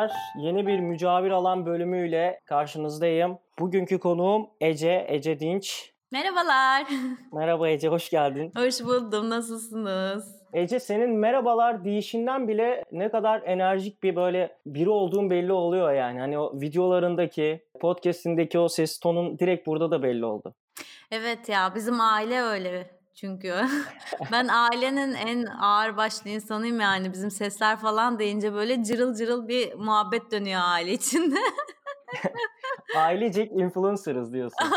Merhabalar. 0.00 0.20
Yeni 0.38 0.66
bir 0.66 0.80
mücavir 0.80 1.30
alan 1.30 1.66
bölümüyle 1.66 2.40
karşınızdayım. 2.44 3.38
Bugünkü 3.58 3.98
konuğum 3.98 4.50
Ece, 4.60 5.06
Ece 5.08 5.40
Dinç. 5.40 5.92
Merhabalar. 6.12 6.86
Merhaba 7.32 7.68
Ece, 7.68 7.88
hoş 7.88 8.10
geldin. 8.10 8.52
Hoş 8.56 8.80
buldum. 8.84 9.30
Nasılsınız? 9.30 10.40
Ece 10.52 10.80
senin 10.80 11.10
merhabalar 11.10 11.84
deyişinden 11.84 12.48
bile 12.48 12.84
ne 12.92 13.10
kadar 13.10 13.42
enerjik 13.44 14.02
bir 14.02 14.16
böyle 14.16 14.56
biri 14.66 14.90
olduğun 14.90 15.30
belli 15.30 15.52
oluyor 15.52 15.92
yani. 15.92 16.20
Hani 16.20 16.38
o 16.38 16.60
videolarındaki, 16.60 17.64
podcast'indeki 17.80 18.58
o 18.58 18.68
ses 18.68 18.98
tonun 18.98 19.38
direkt 19.38 19.66
burada 19.66 19.90
da 19.90 20.02
belli 20.02 20.24
oldu. 20.24 20.54
Evet 21.10 21.48
ya 21.48 21.72
bizim 21.74 22.00
aile 22.00 22.40
öyle 22.40 22.99
çünkü. 23.20 23.54
ben 24.32 24.48
ailenin 24.48 25.14
en 25.14 25.46
ağır 25.46 25.96
başlı 25.96 26.30
insanıyım 26.30 26.80
yani. 26.80 27.12
Bizim 27.12 27.30
sesler 27.30 27.76
falan 27.76 28.18
deyince 28.18 28.52
böyle 28.52 28.84
cırıl 28.84 29.14
cırıl 29.14 29.48
bir 29.48 29.74
muhabbet 29.74 30.30
dönüyor 30.30 30.60
aile 30.64 30.92
içinde. 30.92 31.38
Ailecek 32.96 33.52
influencer'ız 33.52 34.32
diyorsun. 34.32 34.58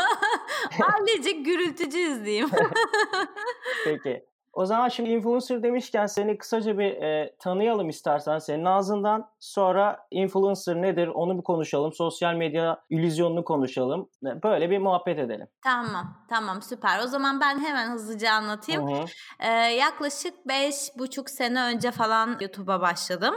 Ailecek 0.94 1.44
gürültücüyüz 1.44 2.24
diyeyim. 2.24 2.50
Peki. 3.84 4.24
O 4.54 4.66
zaman 4.66 4.88
şimdi 4.88 5.10
influencer 5.10 5.62
demişken 5.62 6.06
seni 6.06 6.38
kısaca 6.38 6.78
bir 6.78 7.02
e, 7.02 7.36
tanıyalım 7.38 7.88
istersen 7.88 8.38
senin 8.38 8.64
ağzından. 8.64 9.30
Sonra 9.40 10.06
influencer 10.10 10.82
nedir 10.82 11.08
onu 11.08 11.38
bir 11.38 11.42
konuşalım. 11.42 11.92
Sosyal 11.92 12.34
medya 12.34 12.80
illüzyonunu 12.90 13.44
konuşalım. 13.44 14.08
Böyle 14.22 14.70
bir 14.70 14.78
muhabbet 14.78 15.18
edelim. 15.18 15.48
Tamam 15.64 16.16
tamam 16.28 16.62
süper. 16.62 17.04
O 17.04 17.06
zaman 17.06 17.40
ben 17.40 17.58
hemen 17.58 17.90
hızlıca 17.90 18.32
anlatayım. 18.32 18.90
Hı 18.90 18.94
hı. 18.94 19.04
Ee, 19.40 19.48
yaklaşık 19.54 20.48
beş 20.48 20.74
buçuk 20.98 21.30
sene 21.30 21.62
önce 21.62 21.90
falan 21.90 22.36
YouTube'a 22.40 22.80
başladım. 22.80 23.34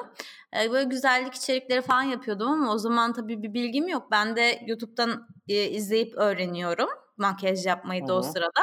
Ee, 0.55 0.71
böyle 0.71 0.83
güzellik 0.83 1.33
içerikleri 1.33 1.81
falan 1.81 2.03
yapıyordum 2.03 2.47
ama 2.47 2.73
o 2.73 2.77
zaman 2.77 3.13
tabii 3.13 3.43
bir 3.43 3.53
bilgim 3.53 3.87
yok. 3.87 4.07
Ben 4.11 4.35
de 4.35 4.59
YouTube'dan 4.67 5.27
e, 5.47 5.69
izleyip 5.69 6.17
öğreniyorum 6.17 6.89
makyaj 7.17 7.65
yapmayı 7.65 8.07
da 8.07 8.15
o 8.15 8.21
sırada. 8.21 8.61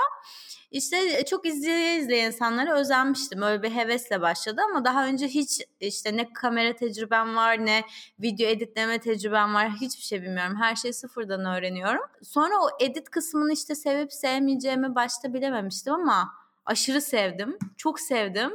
İşte 0.70 0.96
e, 1.18 1.24
çok 1.24 1.46
izleye 1.46 1.98
izleye 1.98 2.26
insanlara 2.26 2.74
özenmiştim. 2.74 3.42
Öyle 3.42 3.62
bir 3.62 3.70
hevesle 3.70 4.20
başladı 4.20 4.60
ama 4.70 4.84
daha 4.84 5.06
önce 5.06 5.28
hiç 5.28 5.62
işte 5.80 6.16
ne 6.16 6.32
kamera 6.32 6.76
tecrübem 6.76 7.36
var 7.36 7.66
ne 7.66 7.84
video 8.18 8.48
editleme 8.48 8.98
tecrübem 8.98 9.54
var. 9.54 9.70
Hiçbir 9.70 10.02
şey 10.02 10.22
bilmiyorum. 10.22 10.56
Her 10.60 10.76
şeyi 10.76 10.94
sıfırdan 10.94 11.44
öğreniyorum. 11.44 12.02
Sonra 12.22 12.54
o 12.62 12.68
edit 12.80 13.10
kısmını 13.10 13.52
işte 13.52 13.74
sevip 13.74 14.12
sevmeyeceğimi 14.12 14.94
başta 14.94 15.34
bilememiştim 15.34 15.94
ama 15.94 16.32
aşırı 16.66 17.00
sevdim. 17.00 17.58
Çok 17.76 18.00
sevdim. 18.00 18.50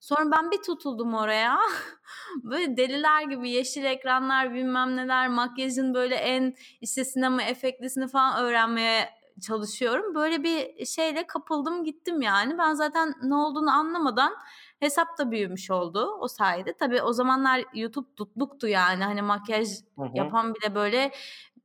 Sonra 0.00 0.30
ben 0.30 0.50
bir 0.50 0.62
tutuldum 0.62 1.14
oraya. 1.14 1.58
böyle 2.42 2.76
deliler 2.76 3.22
gibi 3.22 3.50
yeşil 3.50 3.84
ekranlar 3.84 4.54
bilmem 4.54 4.96
neler 4.96 5.28
makyajın 5.28 5.94
böyle 5.94 6.14
en 6.14 6.54
işte 6.80 7.04
sinema 7.04 7.42
efektlisini 7.42 8.08
falan 8.08 8.44
öğrenmeye 8.44 9.08
çalışıyorum. 9.40 10.14
Böyle 10.14 10.42
bir 10.42 10.86
şeyle 10.86 11.26
kapıldım 11.26 11.84
gittim 11.84 12.22
yani. 12.22 12.58
Ben 12.58 12.74
zaten 12.74 13.14
ne 13.22 13.34
olduğunu 13.34 13.70
anlamadan 13.70 14.34
hesap 14.80 15.18
da 15.18 15.30
büyümüş 15.30 15.70
oldu 15.70 16.16
o 16.20 16.28
sayede. 16.28 16.76
Tabii 16.76 17.02
o 17.02 17.12
zamanlar 17.12 17.64
YouTube 17.74 18.14
tutluktu 18.16 18.68
yani. 18.68 19.04
Hani 19.04 19.22
makyaj 19.22 19.68
hı 19.96 20.02
hı. 20.02 20.08
yapan 20.14 20.54
bile 20.54 20.74
böyle 20.74 21.10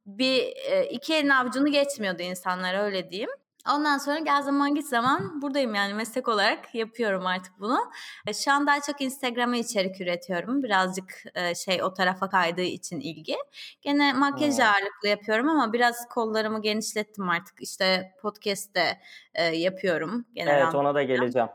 bir 0.05 0.53
iki 0.91 1.13
elin 1.13 1.29
avucunu 1.29 1.71
geçmiyordu 1.71 2.21
insanlar 2.21 2.85
öyle 2.85 3.09
diyeyim. 3.09 3.29
Ondan 3.67 3.97
sonra 3.97 4.19
gel 4.19 4.41
zaman 4.41 4.75
git 4.75 4.85
zaman 4.85 5.41
buradayım 5.41 5.75
yani 5.75 5.93
meslek 5.93 6.27
olarak 6.27 6.75
yapıyorum 6.75 7.25
artık 7.25 7.53
bunu. 7.59 7.79
E, 8.27 8.33
şu 8.33 8.51
an 8.51 8.67
daha 8.67 8.81
çok 8.81 9.01
Instagram'a 9.01 9.55
içerik 9.55 10.01
üretiyorum. 10.01 10.63
Birazcık 10.63 11.23
e, 11.35 11.55
şey 11.55 11.83
o 11.83 11.93
tarafa 11.93 12.29
kaydığı 12.29 12.61
için 12.61 12.99
ilgi. 12.99 13.35
Gene 13.81 14.13
makyaj 14.13 14.57
hmm. 14.57 14.65
ağırlıklı 14.65 15.07
yapıyorum 15.07 15.49
ama 15.49 15.73
biraz 15.73 16.07
kollarımı 16.07 16.61
genişlettim 16.61 17.29
artık. 17.29 17.61
İşte 17.61 18.11
podcast'te 18.21 18.99
e, 19.33 19.43
yapıyorum. 19.43 20.25
Genel 20.33 20.51
evet 20.51 20.61
anlamda. 20.61 20.77
ona 20.77 20.95
da 20.95 21.03
geleceğim. 21.03 21.49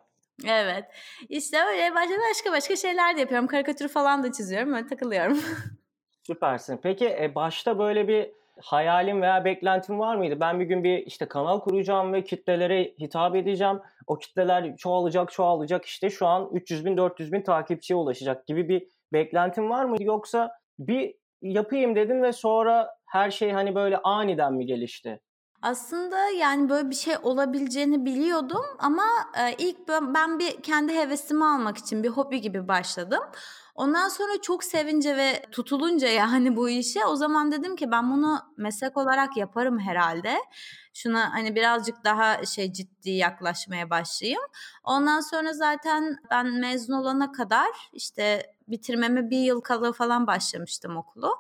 Evet. 0.46 0.84
İşte 1.28 1.64
öyle 1.64 1.94
başka 1.94 2.14
başka 2.30 2.52
başka 2.52 2.76
şeyler 2.76 3.16
de 3.16 3.20
yapıyorum. 3.20 3.46
Karikatür 3.46 3.88
falan 3.88 4.22
da 4.22 4.32
çiziyorum. 4.32 4.72
Böyle 4.72 4.86
takılıyorum. 4.86 5.38
Süpersin. 6.22 6.80
Peki 6.82 7.32
başta 7.34 7.78
böyle 7.78 8.08
bir 8.08 8.43
hayalin 8.60 9.22
veya 9.22 9.44
beklentin 9.44 9.98
var 9.98 10.16
mıydı? 10.16 10.40
Ben 10.40 10.60
bir 10.60 10.64
gün 10.64 10.84
bir 10.84 10.98
işte 10.98 11.28
kanal 11.28 11.60
kuracağım 11.60 12.12
ve 12.12 12.24
kitlelere 12.24 12.94
hitap 13.00 13.36
edeceğim. 13.36 13.80
O 14.06 14.18
kitleler 14.18 14.76
çoğalacak 14.76 15.32
çoğalacak 15.32 15.84
işte 15.84 16.10
şu 16.10 16.26
an 16.26 16.48
300 16.52 16.84
bin 16.84 16.96
400 16.96 17.32
bin 17.32 17.42
takipçiye 17.42 17.96
ulaşacak 17.96 18.46
gibi 18.46 18.68
bir 18.68 18.86
beklentin 19.12 19.70
var 19.70 19.84
mıydı? 19.84 20.02
Yoksa 20.02 20.50
bir 20.78 21.14
yapayım 21.42 21.96
dedin 21.96 22.22
ve 22.22 22.32
sonra 22.32 22.90
her 23.06 23.30
şey 23.30 23.52
hani 23.52 23.74
böyle 23.74 23.98
aniden 23.98 24.54
mi 24.54 24.66
gelişti? 24.66 25.20
Aslında 25.62 26.30
yani 26.30 26.68
böyle 26.68 26.90
bir 26.90 26.94
şey 26.94 27.14
olabileceğini 27.22 28.04
biliyordum 28.04 28.64
ama 28.78 29.04
ilk 29.58 29.88
ben 29.88 30.38
bir 30.38 30.62
kendi 30.62 30.94
hevesimi 30.94 31.44
almak 31.44 31.78
için 31.78 32.02
bir 32.02 32.08
hobi 32.08 32.40
gibi 32.40 32.68
başladım. 32.68 33.22
Ondan 33.74 34.08
sonra 34.08 34.40
çok 34.42 34.64
sevince 34.64 35.16
ve 35.16 35.42
tutulunca 35.50 36.08
yani 36.08 36.56
bu 36.56 36.68
işe 36.70 37.04
o 37.04 37.16
zaman 37.16 37.52
dedim 37.52 37.76
ki 37.76 37.90
ben 37.90 38.12
bunu 38.12 38.38
meslek 38.56 38.96
olarak 38.96 39.36
yaparım 39.36 39.78
herhalde. 39.78 40.36
Şuna 40.94 41.32
hani 41.34 41.54
birazcık 41.54 42.04
daha 42.04 42.44
şey 42.46 42.72
ciddi 42.72 43.10
yaklaşmaya 43.10 43.90
başlayayım. 43.90 44.42
Ondan 44.84 45.20
sonra 45.20 45.52
zaten 45.52 46.16
ben 46.30 46.46
mezun 46.46 46.92
olana 46.92 47.32
kadar 47.32 47.68
işte 47.92 48.54
bitirmeme 48.68 49.30
bir 49.30 49.38
yıl 49.40 49.60
kala 49.60 49.92
falan 49.92 50.26
başlamıştım 50.26 50.96
okulu. 50.96 51.30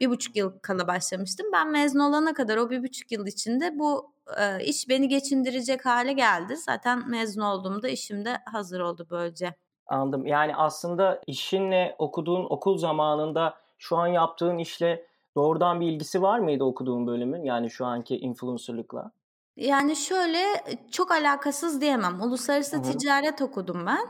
Bir 0.00 0.10
buçuk 0.10 0.36
yıl 0.36 0.58
kala 0.58 0.86
başlamıştım. 0.86 1.46
Ben 1.52 1.70
mezun 1.70 1.98
olana 1.98 2.34
kadar 2.34 2.56
o 2.56 2.70
bir 2.70 2.82
buçuk 2.82 3.12
yıl 3.12 3.26
içinde 3.26 3.78
bu 3.78 4.12
e, 4.38 4.64
iş 4.64 4.88
beni 4.88 5.08
geçindirecek 5.08 5.86
hale 5.86 6.12
geldi. 6.12 6.56
Zaten 6.56 7.10
mezun 7.10 7.40
olduğumda 7.40 7.88
işim 7.88 8.24
de 8.24 8.38
hazır 8.46 8.80
oldu 8.80 9.06
böylece. 9.10 9.65
Anladım. 9.86 10.26
Yani 10.26 10.56
aslında 10.56 11.20
işinle 11.26 11.94
okuduğun 11.98 12.46
okul 12.50 12.78
zamanında 12.78 13.54
şu 13.78 13.96
an 13.96 14.06
yaptığın 14.06 14.58
işle 14.58 15.06
doğrudan 15.36 15.80
bir 15.80 15.86
ilgisi 15.86 16.22
var 16.22 16.38
mıydı 16.38 16.64
okuduğun 16.64 17.06
bölümün? 17.06 17.44
Yani 17.44 17.70
şu 17.70 17.86
anki 17.86 18.18
influencerlıkla? 18.18 19.10
Yani 19.56 19.96
şöyle 19.96 20.44
çok 20.90 21.10
alakasız 21.10 21.80
diyemem. 21.80 22.20
Uluslararası 22.22 22.76
Hı-hı. 22.76 22.98
ticaret 22.98 23.42
okudum 23.42 23.86
ben. 23.86 24.06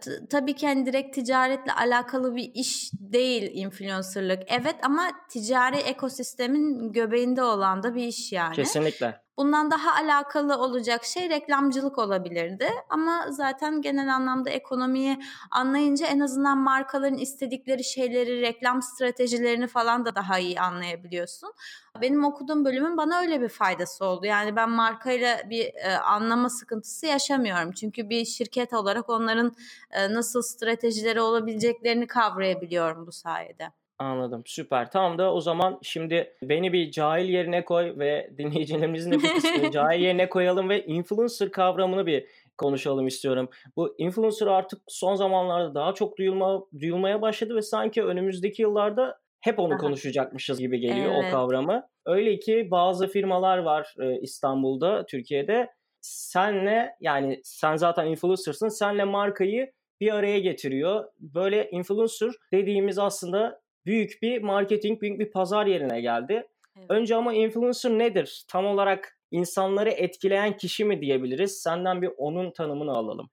T- 0.00 0.26
tabii 0.26 0.54
ki 0.54 0.66
hani 0.66 0.86
direkt 0.86 1.14
ticaretle 1.14 1.72
alakalı 1.72 2.36
bir 2.36 2.50
iş 2.54 2.90
değil 3.00 3.50
influencerlık. 3.54 4.42
Evet 4.46 4.76
ama 4.82 5.02
ticari 5.28 5.76
ekosistemin 5.76 6.92
göbeğinde 6.92 7.42
olan 7.42 7.82
da 7.82 7.94
bir 7.94 8.06
iş 8.06 8.32
yani. 8.32 8.54
Kesinlikle. 8.54 9.25
Bundan 9.38 9.70
daha 9.70 9.94
alakalı 9.94 10.58
olacak 10.58 11.04
şey 11.04 11.30
reklamcılık 11.30 11.98
olabilirdi. 11.98 12.68
Ama 12.88 13.26
zaten 13.30 13.82
genel 13.82 14.14
anlamda 14.14 14.50
ekonomiyi 14.50 15.18
anlayınca 15.50 16.06
en 16.06 16.20
azından 16.20 16.58
markaların 16.58 17.18
istedikleri 17.18 17.84
şeyleri, 17.84 18.40
reklam 18.40 18.82
stratejilerini 18.82 19.66
falan 19.66 20.04
da 20.04 20.14
daha 20.14 20.38
iyi 20.38 20.60
anlayabiliyorsun. 20.60 21.52
Benim 22.00 22.24
okuduğum 22.24 22.64
bölümün 22.64 22.96
bana 22.96 23.18
öyle 23.18 23.40
bir 23.40 23.48
faydası 23.48 24.04
oldu. 24.04 24.26
Yani 24.26 24.56
ben 24.56 24.70
markayla 24.70 25.50
bir 25.50 25.74
e, 25.74 25.98
anlama 25.98 26.50
sıkıntısı 26.50 27.06
yaşamıyorum. 27.06 27.72
Çünkü 27.72 28.08
bir 28.08 28.24
şirket 28.24 28.72
olarak 28.72 29.10
onların 29.10 29.52
e, 29.90 30.14
nasıl 30.14 30.42
stratejileri 30.42 31.20
olabileceklerini 31.20 32.06
kavrayabiliyorum 32.06 33.06
bu 33.06 33.12
sayede. 33.12 33.72
Anladım. 33.98 34.42
Süper. 34.46 34.90
Tamam 34.90 35.18
da 35.18 35.34
o 35.34 35.40
zaman 35.40 35.78
şimdi 35.82 36.34
beni 36.42 36.72
bir 36.72 36.90
cahil 36.90 37.28
yerine 37.28 37.64
koy 37.64 37.98
ve 37.98 38.30
dinleyicilerimizin 38.38 39.12
de 39.12 39.18
bir 39.18 39.34
kısmını 39.34 39.70
cahil 39.72 40.00
yerine 40.00 40.28
koyalım 40.28 40.68
ve 40.68 40.84
influencer 40.84 41.50
kavramını 41.50 42.06
bir 42.06 42.26
konuşalım 42.58 43.06
istiyorum. 43.06 43.48
Bu 43.76 43.94
influencer 43.98 44.46
artık 44.46 44.82
son 44.88 45.14
zamanlarda 45.14 45.74
daha 45.74 45.94
çok 45.94 46.18
duyulma, 46.18 46.62
duyulmaya 46.80 47.22
başladı 47.22 47.56
ve 47.56 47.62
sanki 47.62 48.04
önümüzdeki 48.04 48.62
yıllarda 48.62 49.18
hep 49.40 49.58
onu 49.58 49.78
konuşacakmışız 49.78 50.58
gibi 50.58 50.80
geliyor 50.80 51.12
evet. 51.14 51.24
o 51.28 51.30
kavramı. 51.30 51.88
Öyle 52.06 52.38
ki 52.38 52.68
bazı 52.70 53.08
firmalar 53.08 53.58
var 53.58 53.94
e, 54.00 54.20
İstanbul'da, 54.20 55.06
Türkiye'de. 55.06 55.70
Senle 56.00 56.96
yani 57.00 57.40
sen 57.44 57.76
zaten 57.76 58.06
influencer'sın. 58.06 58.68
Senle 58.68 59.04
markayı 59.04 59.72
bir 60.00 60.14
araya 60.14 60.38
getiriyor. 60.38 61.04
Böyle 61.20 61.70
influencer 61.70 62.30
dediğimiz 62.52 62.98
aslında 62.98 63.60
büyük 63.86 64.22
bir 64.22 64.42
marketing, 64.42 65.02
büyük 65.02 65.18
bir 65.18 65.30
pazar 65.30 65.66
yerine 65.66 66.00
geldi. 66.00 66.46
Evet. 66.76 66.86
Önce 66.90 67.16
ama 67.16 67.34
influencer 67.34 67.90
nedir? 67.90 68.44
Tam 68.48 68.66
olarak 68.66 69.18
insanları 69.30 69.90
etkileyen 69.90 70.56
kişi 70.56 70.84
mi 70.84 71.00
diyebiliriz? 71.00 71.62
Senden 71.62 72.02
bir 72.02 72.10
onun 72.16 72.50
tanımını 72.50 72.92
alalım. 72.92 73.30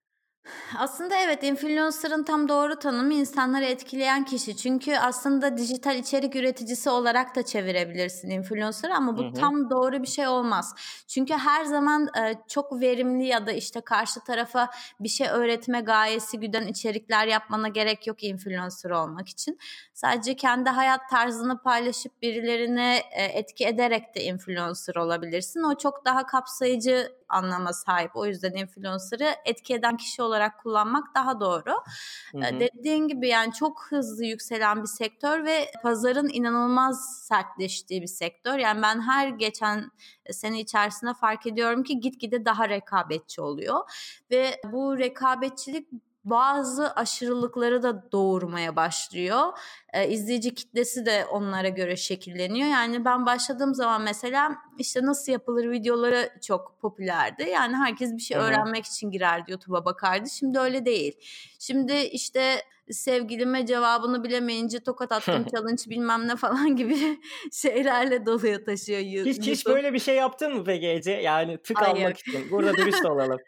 Aslında 0.78 1.16
evet 1.16 1.44
influencer'ın 1.44 2.24
tam 2.24 2.50
doğru 2.50 2.80
tanımı 2.80 3.14
insanları 3.14 3.66
etkileyen 3.66 4.26
kişi. 4.26 4.58
Çünkü 4.58 4.98
aslında 4.98 5.58
dijital 5.58 5.98
içerik 5.98 6.36
üreticisi 6.36 6.90
olarak 6.90 7.36
da 7.36 7.46
çevirebilirsin 7.46 8.30
influencer 8.30 8.90
ama 8.90 9.18
bu 9.18 9.24
hı 9.24 9.28
hı. 9.28 9.34
tam 9.34 9.70
doğru 9.70 10.02
bir 10.02 10.08
şey 10.08 10.28
olmaz. 10.28 10.76
Çünkü 11.08 11.34
her 11.34 11.66
zaman 11.66 12.10
e, 12.18 12.36
çok 12.48 12.82
verimli 12.82 13.26
ya 13.26 13.48
da 13.48 13.52
işte 13.52 13.82
karşı 13.82 14.20
tarafa 14.20 14.70
bir 15.00 15.10
şey 15.10 15.28
öğretme 15.28 15.82
gayesi 15.82 16.40
güden 16.40 16.68
içerikler 16.68 17.28
yapmana 17.28 17.68
gerek 17.68 18.08
yok 18.08 18.24
influencer 18.24 18.90
olmak 18.90 19.30
için. 19.30 19.60
Sadece 19.94 20.36
kendi 20.36 20.70
hayat 20.70 21.10
tarzını 21.10 21.62
paylaşıp 21.62 22.22
birilerine 22.22 22.98
e, 23.12 23.24
etki 23.24 23.66
ederek 23.66 24.16
de 24.16 24.24
influencer 24.24 24.96
olabilirsin. 24.96 25.64
O 25.64 25.78
çok 25.78 26.06
daha 26.06 26.26
kapsayıcı 26.26 27.12
anlama 27.30 27.74
sahip. 27.74 28.16
O 28.16 28.26
yüzden 28.26 28.54
influencer'ı 28.54 29.36
etki 29.46 29.74
eden 29.74 29.98
kişi 29.98 30.22
olarak 30.22 30.33
kullanmak 30.62 31.16
daha 31.16 31.40
doğru. 31.40 31.72
Hı 32.32 32.38
hı. 32.38 32.60
Dediğin 32.60 33.08
gibi 33.08 33.28
yani 33.28 33.54
çok 33.54 33.86
hızlı 33.90 34.26
yükselen 34.26 34.82
bir 34.82 34.88
sektör 34.88 35.46
ve 35.46 35.72
pazarın 35.84 36.30
inanılmaz 36.34 37.26
sertleştiği 37.28 38.02
bir 38.02 38.08
sektör. 38.08 38.58
Yani 38.58 38.82
ben 38.82 39.02
her 39.02 39.28
geçen 39.28 39.92
sene 40.32 40.60
içerisinde 40.60 41.14
fark 41.14 41.48
ediyorum 41.48 41.84
ki 41.84 42.00
gitgide 42.00 42.46
daha 42.46 42.70
rekabetçi 42.70 43.42
oluyor 43.42 43.80
ve 44.32 44.62
bu 44.72 44.98
rekabetçilik 44.98 45.88
bazı 46.26 46.92
aşırılıkları 46.92 47.84
da 47.84 48.12
doğurmaya 48.12 48.76
başlıyor. 48.76 49.60
Ee, 49.94 50.10
izleyici 50.10 50.56
kitlesi 50.56 51.06
de 51.06 51.26
onlara 51.26 51.70
göre 51.70 51.96
şekilleniyor. 51.96 52.70
Yani 52.70 53.06
ben 53.06 53.26
başladığım 53.26 53.76
zaman 53.76 54.02
mesela 54.02 54.56
işte 54.78 55.06
nasıl 55.06 55.32
yapılır 55.32 55.72
videoları 55.72 56.30
çok 56.42 56.82
popülerdi. 56.82 57.44
Yani 57.44 57.76
herkes 57.76 58.14
bir 58.14 58.22
şey 58.22 58.38
öğrenmek 58.38 58.86
için 58.86 59.12
girerdi 59.12 59.52
YouTube'a 59.52 59.86
bakardı. 59.86 60.30
Şimdi 60.30 60.60
öyle 60.60 60.86
değil. 60.86 61.14
Şimdi 61.60 61.94
işte 61.94 62.62
sevgilime 62.92 63.66
cevabını 63.66 64.24
bilemeyince 64.24 64.80
tokat 64.80 65.12
attım 65.12 65.46
challenge 65.56 65.84
bilmem 65.90 66.28
ne 66.28 66.36
falan 66.36 66.76
gibi 66.76 67.20
şeylerle 67.52 68.26
doluyor 68.26 68.66
taşıyor 68.66 69.00
YouTube. 69.00 69.30
Hiç, 69.30 69.48
hiç 69.48 69.66
böyle 69.66 69.94
bir 69.94 70.00
şey 70.00 70.16
yaptın 70.16 70.54
mı 70.54 70.64
peki 70.64 70.88
Ece? 70.88 71.12
Yani 71.12 71.58
tık 71.58 71.82
Ay 71.82 71.88
almak 71.88 72.02
yok. 72.02 72.20
için. 72.20 72.52
Burada 72.52 72.74
dürüst 72.74 73.06
olalım. 73.10 73.40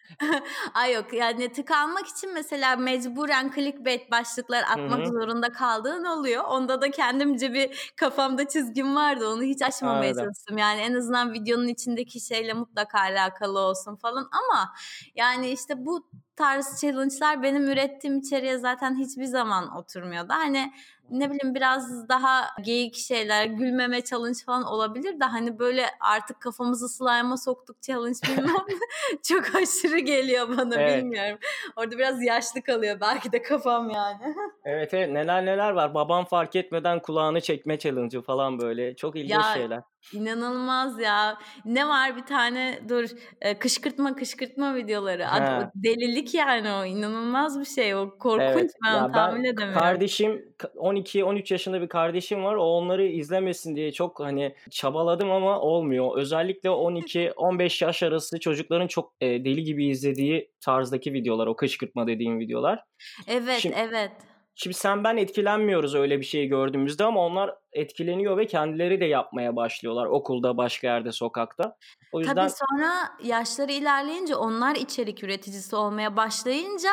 Ay 0.73 0.93
yok 0.93 1.13
yani 1.13 1.51
tık 1.51 1.71
almak 1.71 2.07
için 2.07 2.33
mesela 2.33 2.75
mecburen 2.75 3.51
clickbait 3.55 4.11
başlıklar 4.11 4.63
atmak 4.63 4.99
Hı-hı. 4.99 5.11
zorunda 5.11 5.51
kaldığın 5.51 6.05
oluyor. 6.05 6.34
Onda 6.41 6.81
da 6.81 6.91
kendimce 6.91 7.53
bir 7.53 7.93
kafamda 7.95 8.47
çizgim 8.47 8.95
vardı. 8.95 9.29
Onu 9.29 9.43
hiç 9.43 9.61
aşmamaya 9.61 9.99
Anladım. 9.99 10.23
çalıştım. 10.23 10.57
Yani 10.57 10.81
en 10.81 10.93
azından 10.93 11.33
videonun 11.33 11.67
içindeki 11.67 12.19
şeyle 12.19 12.53
mutlaka 12.53 12.99
alakalı 12.99 13.59
olsun 13.59 13.95
falan 13.95 14.29
ama 14.31 14.73
yani 15.15 15.49
işte 15.49 15.85
bu 15.85 16.09
tarz 16.35 16.81
challenge'lar 16.81 17.43
benim 17.43 17.63
ürettiğim 17.69 18.17
içeriğe 18.17 18.57
zaten 18.57 18.95
hiçbir 18.95 19.25
zaman 19.25 19.77
oturmuyordu. 19.77 20.33
Hani 20.33 20.73
ne 21.09 21.31
bileyim 21.31 21.55
biraz 21.55 22.09
daha 22.09 22.47
geyik 22.61 22.95
şeyler, 22.95 23.45
gülmeme 23.45 24.03
challenge 24.03 24.39
falan 24.45 24.63
olabilir 24.63 25.19
de 25.19 25.25
hani 25.25 25.59
böyle 25.59 25.85
artık 25.99 26.41
kafamızı 26.41 26.89
slime'a 26.89 27.37
soktuk 27.37 27.81
challenge 27.81 28.17
bilmem 28.27 28.55
çok 29.23 29.55
aşırı 29.55 29.99
geliyor 29.99 30.57
bana 30.57 30.81
evet. 30.81 30.97
bilmiyorum. 30.97 31.39
Orada 31.75 31.97
biraz 31.97 32.23
yaşlı 32.23 32.61
kalıyor 32.61 32.97
belki 33.01 33.31
de 33.31 33.41
kafam 33.41 33.89
yani. 33.89 34.35
evet 34.65 34.93
evet 34.93 35.09
neler 35.09 35.45
neler 35.45 35.71
var. 35.71 35.93
Babam 35.93 36.25
fark 36.25 36.55
etmeden 36.55 36.99
kulağını 36.99 37.41
çekme 37.41 37.79
challenge'ı 37.79 38.21
falan 38.21 38.59
böyle. 38.59 38.95
Çok 38.95 39.15
ilginç 39.15 39.31
ya, 39.31 39.53
şeyler. 39.53 39.81
İnanılmaz 40.13 40.99
ya. 40.99 41.37
Ne 41.65 41.87
var 41.87 42.17
bir 42.17 42.25
tane 42.25 42.79
dur 42.89 43.09
e, 43.41 43.59
kışkırtma 43.59 44.15
kışkırtma 44.15 44.75
videoları. 44.75 45.29
Ad, 45.29 45.71
delilik 45.75 46.33
yani 46.33 46.71
o. 46.71 46.85
inanılmaz 46.85 47.59
bir 47.59 47.65
şey. 47.65 47.95
O 47.95 48.17
korkunç 48.17 48.53
evet. 48.53 48.71
ben 48.85 48.93
ya 48.93 49.11
tahmin 49.11 49.43
ben, 49.43 49.49
edemiyorum. 49.49 49.79
Kardeşim 49.79 50.45
12-13 50.59 51.53
yaşında 51.53 51.81
bir 51.81 51.89
kardeşim 51.89 52.43
var. 52.43 52.55
O 52.55 52.63
onları 52.63 53.05
izlemesin 53.05 53.75
diye 53.75 53.91
çok 53.91 54.19
hani 54.19 54.55
çabaladım 54.71 55.31
ama 55.31 55.59
olmuyor. 55.59 56.17
Özellikle 56.17 56.69
12-15 56.69 57.83
yaş 57.85 58.03
arası 58.03 58.39
çocukların 58.39 58.87
çok 58.87 59.13
e, 59.21 59.27
deli 59.27 59.63
gibi 59.63 59.87
izlediği 59.87 60.51
tarzdaki 60.61 61.13
videolar. 61.13 61.47
O 61.47 61.55
kışkırtma 61.55 62.07
dediğim 62.07 62.39
videolar. 62.39 62.83
Evet 63.27 63.59
Şimdi, 63.59 63.75
evet. 63.79 64.11
Şimdi 64.57 64.75
sen 64.75 65.03
ben 65.03 65.17
etkilenmiyoruz 65.17 65.95
öyle 65.95 66.19
bir 66.19 66.25
şeyi 66.25 66.47
gördüğümüzde 66.47 67.03
ama 67.03 67.25
onlar 67.25 67.55
etkileniyor 67.73 68.37
ve 68.37 68.47
kendileri 68.47 69.01
de 69.01 69.05
yapmaya 69.05 69.55
başlıyorlar 69.55 70.05
okulda, 70.05 70.57
başka 70.57 70.87
yerde, 70.87 71.11
sokakta. 71.11 71.77
O 72.11 72.19
yüzden 72.19 72.35
Tabii 72.35 72.49
sonra 72.49 72.93
yaşları 73.23 73.71
ilerleyince 73.71 74.35
onlar 74.35 74.75
içerik 74.75 75.23
üreticisi 75.23 75.75
olmaya 75.75 76.17
başlayınca 76.17 76.89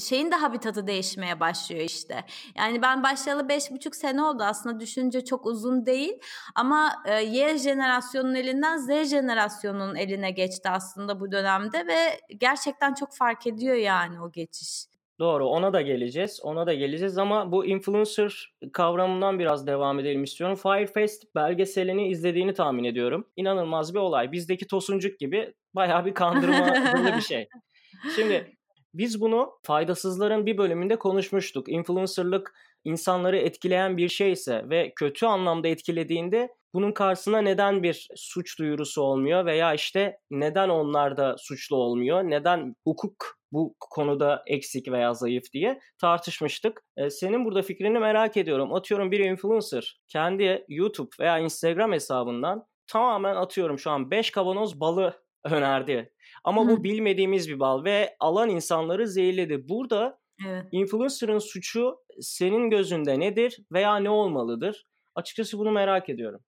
şeyin 0.00 0.30
de 0.30 0.36
habitatı 0.36 0.86
değişmeye 0.86 1.40
başlıyor 1.40 1.82
işte. 1.82 2.24
Yani 2.56 2.82
ben 2.82 3.02
başlayalı 3.02 3.48
beş 3.48 3.70
buçuk 3.70 3.96
sene 3.96 4.22
oldu 4.22 4.42
aslında 4.42 4.80
düşünce 4.80 5.24
çok 5.24 5.46
uzun 5.46 5.86
değil 5.86 6.12
ama 6.54 7.02
Y 7.06 7.58
jenerasyonun 7.58 8.34
elinden 8.34 8.76
Z 8.76 9.10
jenerasyonunun 9.10 9.94
eline 9.94 10.30
geçti 10.30 10.68
aslında 10.68 11.20
bu 11.20 11.32
dönemde 11.32 11.86
ve 11.86 12.20
gerçekten 12.36 12.94
çok 12.94 13.16
fark 13.16 13.46
ediyor 13.46 13.76
yani 13.76 14.20
o 14.22 14.32
geçiş. 14.32 14.97
Doğru 15.18 15.46
ona 15.48 15.72
da 15.72 15.82
geleceğiz. 15.82 16.40
Ona 16.42 16.66
da 16.66 16.74
geleceğiz 16.74 17.18
ama 17.18 17.52
bu 17.52 17.66
influencer 17.66 18.54
kavramından 18.72 19.38
biraz 19.38 19.66
devam 19.66 20.00
edelim 20.00 20.24
istiyorum. 20.24 20.56
Firefest 20.56 21.34
belgeselini 21.34 22.08
izlediğini 22.08 22.54
tahmin 22.54 22.84
ediyorum. 22.84 23.26
İnanılmaz 23.36 23.94
bir 23.94 23.98
olay. 23.98 24.32
Bizdeki 24.32 24.66
tosuncuk 24.66 25.18
gibi 25.18 25.54
bayağı 25.74 26.04
bir 26.04 26.14
kandırma 26.14 26.74
bir 27.16 27.22
şey. 27.22 27.48
Şimdi 28.16 28.56
biz 28.94 29.20
bunu 29.20 29.58
faydasızların 29.62 30.46
bir 30.46 30.58
bölümünde 30.58 30.96
konuşmuştuk. 30.96 31.68
Influencerlık 31.68 32.54
insanları 32.84 33.38
etkileyen 33.38 33.96
bir 33.96 34.08
şeyse 34.08 34.64
ve 34.70 34.92
kötü 34.96 35.26
anlamda 35.26 35.68
etkilediğinde 35.68 36.48
bunun 36.74 36.92
karşısına 36.92 37.38
neden 37.38 37.82
bir 37.82 38.08
suç 38.16 38.58
duyurusu 38.58 39.02
olmuyor 39.02 39.46
veya 39.46 39.74
işte 39.74 40.18
neden 40.30 40.68
onlar 40.68 41.16
da 41.16 41.36
suçlu 41.38 41.76
olmuyor? 41.76 42.22
Neden 42.22 42.74
hukuk 42.84 43.38
bu 43.52 43.74
konuda 43.80 44.42
eksik 44.46 44.90
veya 44.90 45.14
zayıf 45.14 45.52
diye 45.52 45.80
tartışmıştık. 46.00 46.82
E, 46.96 47.10
senin 47.10 47.44
burada 47.44 47.62
fikrini 47.62 47.98
merak 47.98 48.36
ediyorum. 48.36 48.74
Atıyorum 48.74 49.10
bir 49.10 49.20
influencer 49.20 50.00
kendi 50.08 50.64
YouTube 50.68 51.10
veya 51.20 51.38
Instagram 51.38 51.92
hesabından 51.92 52.64
tamamen 52.86 53.36
atıyorum 53.36 53.78
şu 53.78 53.90
an 53.90 54.10
5 54.10 54.30
kavanoz 54.30 54.80
balı 54.80 55.22
önerdi. 55.44 56.12
Ama 56.44 56.64
Hı. 56.64 56.68
bu 56.68 56.84
bilmediğimiz 56.84 57.48
bir 57.48 57.60
bal 57.60 57.84
ve 57.84 58.16
alan 58.20 58.48
insanları 58.48 59.08
zehirledi. 59.08 59.68
Burada 59.68 60.18
evet. 60.46 60.64
influencer'ın 60.72 61.38
suçu 61.38 61.96
senin 62.20 62.70
gözünde 62.70 63.20
nedir 63.20 63.58
veya 63.72 63.96
ne 63.96 64.10
olmalıdır? 64.10 64.84
Açıkçası 65.14 65.58
bunu 65.58 65.70
merak 65.70 66.08
ediyorum. 66.08 66.40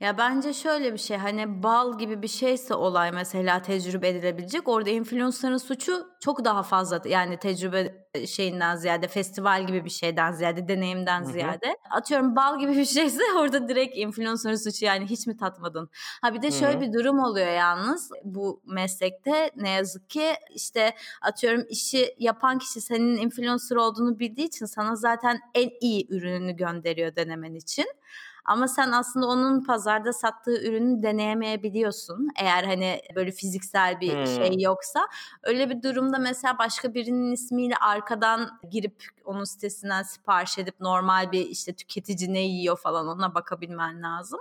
Ya 0.00 0.18
bence 0.18 0.52
şöyle 0.52 0.92
bir 0.92 0.98
şey 0.98 1.16
hani 1.16 1.62
bal 1.62 1.98
gibi 1.98 2.22
bir 2.22 2.28
şeyse 2.28 2.74
olay 2.74 3.12
mesela 3.12 3.62
tecrübe 3.62 4.08
edilebilecek. 4.08 4.68
Orada 4.68 4.90
influencer'ın 4.90 5.56
suçu 5.56 6.06
çok 6.20 6.44
daha 6.44 6.62
fazla 6.62 7.00
yani 7.04 7.38
tecrübe 7.38 8.04
şeyinden 8.26 8.76
ziyade 8.76 9.08
festival 9.08 9.66
gibi 9.66 9.84
bir 9.84 9.90
şeyden 9.90 10.32
ziyade 10.32 10.68
deneyimden 10.68 11.22
Hı-hı. 11.22 11.32
ziyade. 11.32 11.76
Atıyorum 11.90 12.36
bal 12.36 12.58
gibi 12.58 12.76
bir 12.76 12.84
şeyse 12.84 13.22
orada 13.38 13.68
direkt 13.68 13.96
influencer'ın 13.96 14.56
suçu 14.56 14.84
yani 14.84 15.06
hiç 15.06 15.26
mi 15.26 15.36
tatmadın? 15.36 15.90
Ha 16.22 16.34
bir 16.34 16.42
de 16.42 16.50
şöyle 16.50 16.72
Hı-hı. 16.74 16.80
bir 16.80 16.92
durum 16.92 17.18
oluyor 17.18 17.52
yalnız 17.52 18.10
bu 18.24 18.62
meslekte 18.66 19.50
ne 19.56 19.70
yazık 19.70 20.10
ki 20.10 20.32
işte 20.54 20.94
atıyorum 21.22 21.64
işi 21.68 22.14
yapan 22.18 22.58
kişi 22.58 22.80
senin 22.80 23.16
influencer 23.16 23.76
olduğunu 23.76 24.18
bildiği 24.18 24.46
için 24.46 24.66
sana 24.66 24.96
zaten 24.96 25.40
en 25.54 25.70
iyi 25.80 26.06
ürününü 26.10 26.56
gönderiyor 26.56 27.16
denemen 27.16 27.54
için. 27.54 27.86
Ama 28.44 28.68
sen 28.68 28.92
aslında 28.92 29.26
onun 29.26 29.64
pazarda 29.64 30.12
sattığı 30.12 30.62
ürünü 30.62 31.02
deneyemeyebiliyorsun. 31.02 32.28
Eğer 32.36 32.64
hani 32.64 33.00
böyle 33.14 33.30
fiziksel 33.30 34.00
bir 34.00 34.14
hmm. 34.14 34.26
şey 34.26 34.60
yoksa. 34.60 35.08
Öyle 35.42 35.70
bir 35.70 35.82
durumda 35.82 36.18
mesela 36.18 36.58
başka 36.58 36.94
birinin 36.94 37.32
ismiyle 37.32 37.74
arkadan 37.76 38.60
girip 38.70 39.04
onun 39.24 39.44
sitesinden 39.44 40.02
sipariş 40.02 40.58
edip 40.58 40.80
normal 40.80 41.32
bir 41.32 41.46
işte 41.46 41.72
tüketici 41.72 42.32
ne 42.32 42.40
yiyor 42.40 42.78
falan 42.78 43.06
ona 43.06 43.34
bakabilmen 43.34 44.02
lazım. 44.02 44.40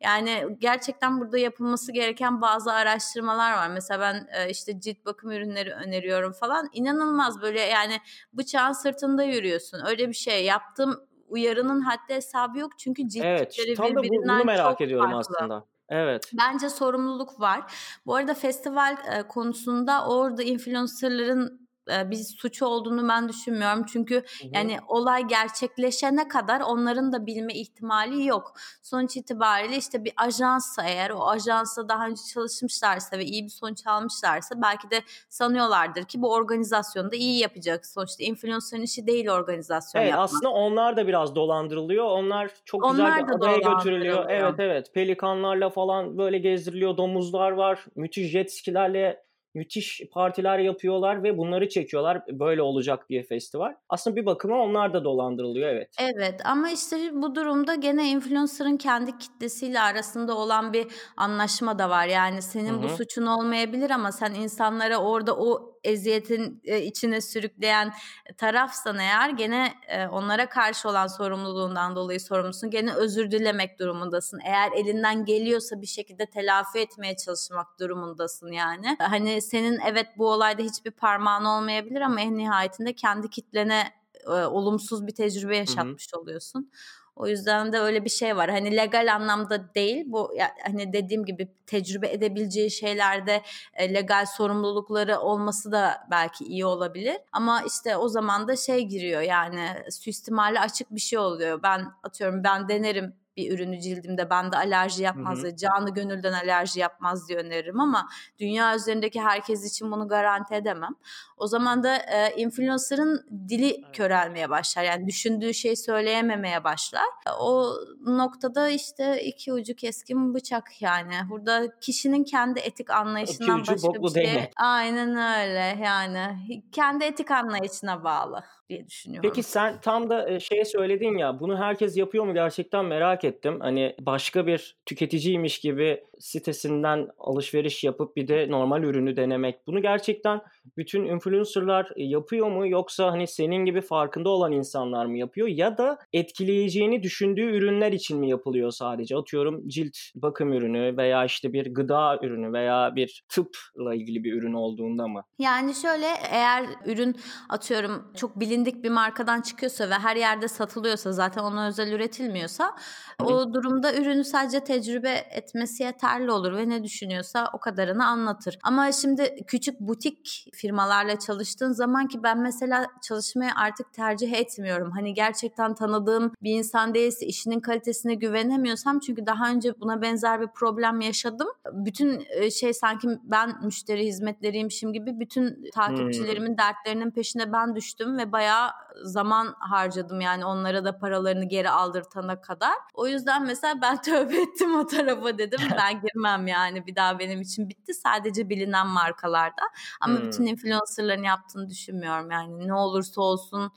Yani 0.00 0.46
gerçekten 0.58 1.20
burada 1.20 1.38
yapılması 1.38 1.92
gereken 1.92 2.40
bazı 2.40 2.72
araştırmalar 2.72 3.52
var. 3.52 3.68
Mesela 3.68 4.00
ben 4.00 4.48
işte 4.48 4.80
cilt 4.80 5.04
bakım 5.04 5.30
ürünleri 5.30 5.72
öneriyorum 5.72 6.32
falan. 6.32 6.68
İnanılmaz 6.72 7.42
böyle 7.42 7.60
yani 7.60 8.00
bıçağın 8.32 8.72
sırtında 8.72 9.22
yürüyorsun. 9.22 9.80
Öyle 9.86 10.08
bir 10.08 10.14
şey 10.14 10.44
yaptım 10.44 11.00
uyarının 11.32 11.80
haddi 11.80 12.14
hesabı 12.14 12.58
yok 12.58 12.78
çünkü 12.78 13.08
cilt 13.08 13.24
evet, 13.24 13.58
tam 13.76 13.94
da 13.94 14.02
bunu 14.02 14.44
merak 14.44 14.70
çok 14.70 14.80
ediyorum 14.80 15.10
farklı. 15.10 15.34
aslında. 15.36 15.64
Evet. 15.88 16.30
Bence 16.38 16.68
sorumluluk 16.68 17.40
var. 17.40 17.72
Bu 18.06 18.14
arada 18.14 18.34
festival 18.34 18.96
konusunda 19.28 20.06
orada 20.06 20.42
influencerların 20.42 21.61
bir 21.88 22.16
suç 22.16 22.62
olduğunu 22.62 23.08
ben 23.08 23.28
düşünmüyorum. 23.28 23.84
Çünkü 23.92 24.14
Hı-hı. 24.14 24.50
yani 24.52 24.78
olay 24.88 25.26
gerçekleşene 25.26 26.28
kadar 26.28 26.60
onların 26.60 27.12
da 27.12 27.26
bilme 27.26 27.54
ihtimali 27.54 28.26
yok. 28.26 28.52
Sonuç 28.82 29.16
itibariyle 29.16 29.76
işte 29.76 30.04
bir 30.04 30.12
ajansa 30.16 30.84
eğer 30.88 31.10
o 31.10 31.28
ajansa 31.28 31.88
daha 31.88 32.06
önce 32.06 32.22
çalışmışlarsa 32.34 33.18
ve 33.18 33.24
iyi 33.24 33.44
bir 33.44 33.48
sonuç 33.48 33.86
almışlarsa 33.86 34.62
belki 34.62 34.90
de 34.90 35.02
sanıyorlardır 35.28 36.04
ki 36.04 36.22
bu 36.22 36.32
organizasyonu 36.32 37.12
da 37.12 37.16
iyi 37.16 37.38
yapacak. 37.38 37.86
Sonuçta 37.86 38.24
influencer'ın 38.24 38.82
işi 38.82 39.06
değil 39.06 39.28
organizasyon 39.28 40.02
evet, 40.02 40.10
yapmak. 40.10 40.24
Aslında 40.24 40.50
onlar 40.50 40.96
da 40.96 41.06
biraz 41.06 41.34
dolandırılıyor. 41.34 42.04
Onlar 42.04 42.50
çok 42.64 42.84
onlar 42.84 43.18
güzel 43.18 43.28
bir 43.28 43.32
adaya 43.32 43.58
götürülüyor. 43.58 44.24
Evet 44.28 44.54
evet 44.58 44.94
pelikanlarla 44.94 45.70
falan 45.70 46.18
böyle 46.18 46.38
gezdiriliyor. 46.38 46.96
Domuzlar 46.96 47.50
var. 47.50 47.84
Müthiş 47.96 48.30
jet 48.30 48.52
skilerle 48.52 49.22
müthiş 49.54 50.02
partiler 50.12 50.58
yapıyorlar 50.58 51.22
ve 51.22 51.38
bunları 51.38 51.68
çekiyorlar. 51.68 52.22
Böyle 52.28 52.62
olacak 52.62 53.08
diye 53.08 53.22
festival. 53.22 53.74
Aslında 53.88 54.16
bir 54.16 54.26
bakıma 54.26 54.56
onlar 54.56 54.92
da 54.92 55.04
dolandırılıyor 55.04 55.68
evet. 55.68 55.96
Evet 56.00 56.40
ama 56.44 56.70
işte 56.70 56.96
bu 57.12 57.34
durumda 57.34 57.74
gene 57.74 58.10
influencer'ın 58.10 58.76
kendi 58.76 59.18
kitlesiyle 59.18 59.80
arasında 59.80 60.36
olan 60.36 60.72
bir 60.72 60.86
anlaşma 61.16 61.78
da 61.78 61.90
var. 61.90 62.06
Yani 62.06 62.42
senin 62.42 62.74
Hı-hı. 62.74 62.82
bu 62.82 62.88
suçun 62.88 63.26
olmayabilir 63.26 63.90
ama 63.90 64.12
sen 64.12 64.34
insanlara 64.34 64.96
orada 64.98 65.36
o 65.36 65.71
eziyetin 65.84 66.60
e, 66.64 66.82
içine 66.82 67.20
sürükleyen 67.20 67.92
tarafsan 68.36 68.98
eğer 68.98 69.30
gene 69.30 69.74
e, 69.88 70.06
onlara 70.06 70.48
karşı 70.48 70.88
olan 70.88 71.06
sorumluluğundan 71.06 71.96
dolayı 71.96 72.20
sorumlusun. 72.20 72.70
Gene 72.70 72.94
özür 72.94 73.30
dilemek 73.30 73.78
durumundasın. 73.78 74.40
Eğer 74.44 74.72
elinden 74.72 75.24
geliyorsa 75.24 75.80
bir 75.80 75.86
şekilde 75.86 76.26
telafi 76.26 76.78
etmeye 76.78 77.16
çalışmak 77.16 77.80
durumundasın 77.80 78.52
yani. 78.52 78.96
Hani 78.98 79.42
senin 79.42 79.80
evet 79.86 80.06
bu 80.18 80.30
olayda 80.30 80.62
hiçbir 80.62 80.90
parmağın 80.90 81.44
olmayabilir 81.44 82.00
ama 82.00 82.20
en 82.20 82.38
nihayetinde 82.38 82.92
kendi 82.92 83.30
kitlene 83.30 83.92
e, 84.26 84.30
olumsuz 84.30 85.06
bir 85.06 85.14
tecrübe 85.14 85.56
yaşatmış 85.56 86.12
Hı-hı. 86.12 86.20
oluyorsun. 86.20 86.70
O 87.16 87.26
yüzden 87.26 87.72
de 87.72 87.78
öyle 87.78 88.04
bir 88.04 88.10
şey 88.10 88.36
var. 88.36 88.50
Hani 88.50 88.76
legal 88.76 89.14
anlamda 89.14 89.74
değil 89.74 90.04
bu 90.06 90.32
ya, 90.36 90.50
hani 90.66 90.92
dediğim 90.92 91.24
gibi 91.24 91.48
tecrübe 91.66 92.08
edebileceği 92.08 92.70
şeylerde 92.70 93.42
e, 93.74 93.94
legal 93.94 94.26
sorumlulukları 94.26 95.18
olması 95.18 95.72
da 95.72 96.06
belki 96.10 96.44
iyi 96.44 96.66
olabilir. 96.66 97.16
Ama 97.32 97.62
işte 97.66 97.96
o 97.96 98.08
zaman 98.08 98.48
da 98.48 98.56
şey 98.56 98.82
giriyor 98.82 99.20
yani 99.20 99.68
suistimali 99.90 100.60
açık 100.60 100.90
bir 100.90 101.00
şey 101.00 101.18
oluyor. 101.18 101.62
Ben 101.62 101.86
atıyorum 102.02 102.44
ben 102.44 102.68
denerim 102.68 103.14
bir 103.36 103.54
ürünü 103.54 103.80
cildimde 103.80 104.30
bende 104.30 104.56
alerji 104.56 105.02
yapmaz 105.02 105.44
ve 105.44 105.56
canı 105.56 105.90
gönülden 105.94 106.32
alerji 106.32 106.80
yapmaz 106.80 107.28
diye 107.28 107.38
öneririm 107.38 107.80
ama 107.80 108.08
dünya 108.38 108.76
üzerindeki 108.76 109.20
herkes 109.20 109.70
için 109.70 109.92
bunu 109.92 110.08
garanti 110.08 110.54
edemem. 110.54 110.94
O 111.36 111.46
zaman 111.46 111.82
da 111.82 111.96
e, 111.96 112.34
influencer'ın 112.36 113.26
dili 113.48 113.66
evet. 113.66 113.96
körelmeye 113.96 114.50
başlar. 114.50 114.82
Yani 114.82 115.06
düşündüğü 115.06 115.54
şey 115.54 115.76
söyleyememeye 115.76 116.64
başlar. 116.64 117.04
O 117.40 117.74
noktada 118.06 118.68
işte 118.68 119.22
iki 119.24 119.52
ucu 119.52 119.74
keskin 119.74 120.34
bıçak 120.34 120.82
yani. 120.82 121.14
Burada 121.30 121.78
kişinin 121.80 122.24
kendi 122.24 122.60
etik 122.60 122.90
anlayışından 122.90 123.60
başka 123.60 123.74
bir 123.74 124.08
şey. 124.08 124.24
Değnek. 124.24 124.52
Aynen 124.56 125.08
öyle 125.10 125.84
yani. 125.84 126.36
Kendi 126.72 127.04
etik 127.04 127.30
anlayışına 127.30 128.04
bağlı 128.04 128.44
diye 128.68 128.86
düşünüyorum. 128.86 129.30
Peki 129.30 129.42
sen 129.42 129.80
tam 129.80 130.10
da 130.10 130.40
şey 130.40 130.64
söyledin 130.64 131.18
ya 131.18 131.40
bunu 131.40 131.58
herkes 131.58 131.96
yapıyor 131.96 132.24
mu 132.24 132.34
gerçekten 132.34 132.84
merak 132.84 133.21
ettim. 133.24 133.60
Hani 133.60 133.94
başka 134.00 134.46
bir 134.46 134.76
tüketiciymiş 134.86 135.60
gibi 135.60 136.04
sitesinden 136.22 137.08
alışveriş 137.18 137.84
yapıp 137.84 138.16
bir 138.16 138.28
de 138.28 138.50
normal 138.50 138.82
ürünü 138.82 139.16
denemek. 139.16 139.66
Bunu 139.66 139.82
gerçekten 139.82 140.40
bütün 140.76 141.04
influencerlar 141.04 141.92
yapıyor 141.96 142.50
mu 142.50 142.68
yoksa 142.68 143.12
hani 143.12 143.26
senin 143.26 143.64
gibi 143.64 143.80
farkında 143.80 144.28
olan 144.28 144.52
insanlar 144.52 145.06
mı 145.06 145.18
yapıyor 145.18 145.48
ya 145.48 145.78
da 145.78 145.98
etkileyeceğini 146.12 147.02
düşündüğü 147.02 147.56
ürünler 147.56 147.92
için 147.92 148.18
mi 148.18 148.30
yapılıyor 148.30 148.70
sadece? 148.70 149.16
Atıyorum 149.16 149.68
cilt 149.68 149.96
bakım 150.14 150.52
ürünü 150.52 150.96
veya 150.96 151.24
işte 151.24 151.52
bir 151.52 151.74
gıda 151.74 152.18
ürünü 152.22 152.52
veya 152.52 152.96
bir 152.96 153.24
tıpla 153.28 153.94
ilgili 153.94 154.24
bir 154.24 154.32
ürün 154.32 154.52
olduğunda 154.52 155.08
mı? 155.08 155.22
Yani 155.38 155.74
şöyle 155.74 156.06
eğer 156.30 156.66
ürün 156.86 157.16
atıyorum 157.48 158.12
çok 158.16 158.40
bilindik 158.40 158.84
bir 158.84 158.90
markadan 158.90 159.40
çıkıyorsa 159.40 159.90
ve 159.90 159.94
her 159.94 160.16
yerde 160.16 160.48
satılıyorsa 160.48 161.12
zaten 161.12 161.42
ona 161.42 161.68
özel 161.68 161.92
üretilmiyorsa 161.92 162.76
o 163.24 163.54
durumda 163.54 163.94
ürünü 163.94 164.24
sadece 164.24 164.64
tecrübe 164.64 165.24
etmesi 165.30 165.82
yeterli 166.12 166.32
olur 166.32 166.56
ve 166.56 166.68
ne 166.68 166.84
düşünüyorsa 166.84 167.50
o 167.52 167.58
kadarını 167.58 168.06
anlatır. 168.06 168.58
Ama 168.62 168.92
şimdi 168.92 169.36
küçük 169.46 169.80
butik 169.80 170.46
firmalarla 170.54 171.18
çalıştığın 171.18 171.72
zaman 171.72 172.08
ki 172.08 172.22
ben 172.22 172.38
mesela 172.38 172.86
çalışmayı 173.02 173.50
artık 173.56 173.92
tercih 173.92 174.32
etmiyorum. 174.32 174.90
Hani 174.90 175.14
gerçekten 175.14 175.74
tanıdığım 175.74 176.32
bir 176.42 176.50
insan 176.50 176.94
değilse 176.94 177.26
işinin 177.26 177.60
kalitesine 177.60 178.14
güvenemiyorsam 178.14 178.98
çünkü 178.98 179.26
daha 179.26 179.50
önce 179.50 179.80
buna 179.80 180.02
benzer 180.02 180.40
bir 180.40 180.48
problem 180.54 181.00
yaşadım. 181.00 181.48
Bütün 181.72 182.26
şey 182.50 182.72
sanki 182.72 183.08
ben 183.22 183.64
müşteri 183.64 184.06
hizmetleriymişim 184.06 184.92
gibi 184.92 185.20
bütün 185.20 185.70
takipçilerimin 185.74 186.48
hmm. 186.48 186.58
dertlerinin 186.58 187.10
peşine 187.10 187.52
ben 187.52 187.76
düştüm 187.76 188.18
ve 188.18 188.32
bayağı 188.32 188.70
zaman 189.04 189.54
harcadım 189.58 190.20
yani 190.20 190.44
onlara 190.44 190.84
da 190.84 190.98
paralarını 190.98 191.44
geri 191.44 191.70
aldırtana 191.70 192.40
kadar. 192.40 192.74
O 192.94 193.06
yüzden 193.06 193.46
mesela 193.46 193.74
ben 193.82 193.96
tövbe 194.02 194.36
ettim 194.36 194.74
o 194.74 194.86
tarafa 194.86 195.38
dedim. 195.38 195.60
Ben 195.78 196.01
girmem 196.02 196.46
yani 196.46 196.86
bir 196.86 196.96
daha 196.96 197.18
benim 197.18 197.40
için 197.40 197.68
bitti. 197.68 197.94
Sadece 197.94 198.48
bilinen 198.48 198.86
markalarda. 198.86 199.62
Ama 200.00 200.18
hmm. 200.18 200.26
bütün 200.26 200.46
influencerların 200.46 201.22
yaptığını 201.22 201.70
düşünmüyorum 201.70 202.30
yani. 202.30 202.68
Ne 202.68 202.74
olursa 202.74 203.20
olsun 203.20 203.72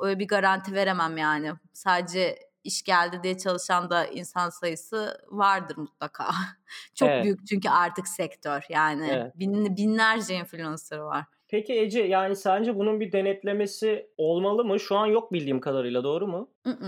öyle 0.00 0.18
bir 0.18 0.28
garanti 0.28 0.74
veremem 0.74 1.16
yani. 1.16 1.52
Sadece 1.72 2.38
iş 2.64 2.82
geldi 2.82 3.20
diye 3.22 3.38
çalışan 3.38 3.90
da 3.90 4.06
insan 4.06 4.50
sayısı 4.50 5.18
vardır 5.28 5.76
mutlaka. 5.76 6.24
Çok 6.94 7.08
evet. 7.08 7.24
büyük 7.24 7.46
çünkü 7.46 7.68
artık 7.68 8.08
sektör 8.08 8.62
yani 8.68 9.08
evet. 9.12 9.38
bin, 9.38 9.76
binlerce 9.76 10.34
influencer 10.34 10.98
var. 10.98 11.24
Peki 11.48 11.72
Ece 11.72 12.02
yani 12.02 12.36
sence 12.36 12.76
bunun 12.76 13.00
bir 13.00 13.12
denetlemesi 13.12 14.10
olmalı 14.16 14.64
mı? 14.64 14.80
Şu 14.80 14.96
an 14.96 15.06
yok 15.06 15.32
bildiğim 15.32 15.60
kadarıyla 15.60 16.04
doğru 16.04 16.26
mu? 16.26 16.50
Yani, 16.64 16.78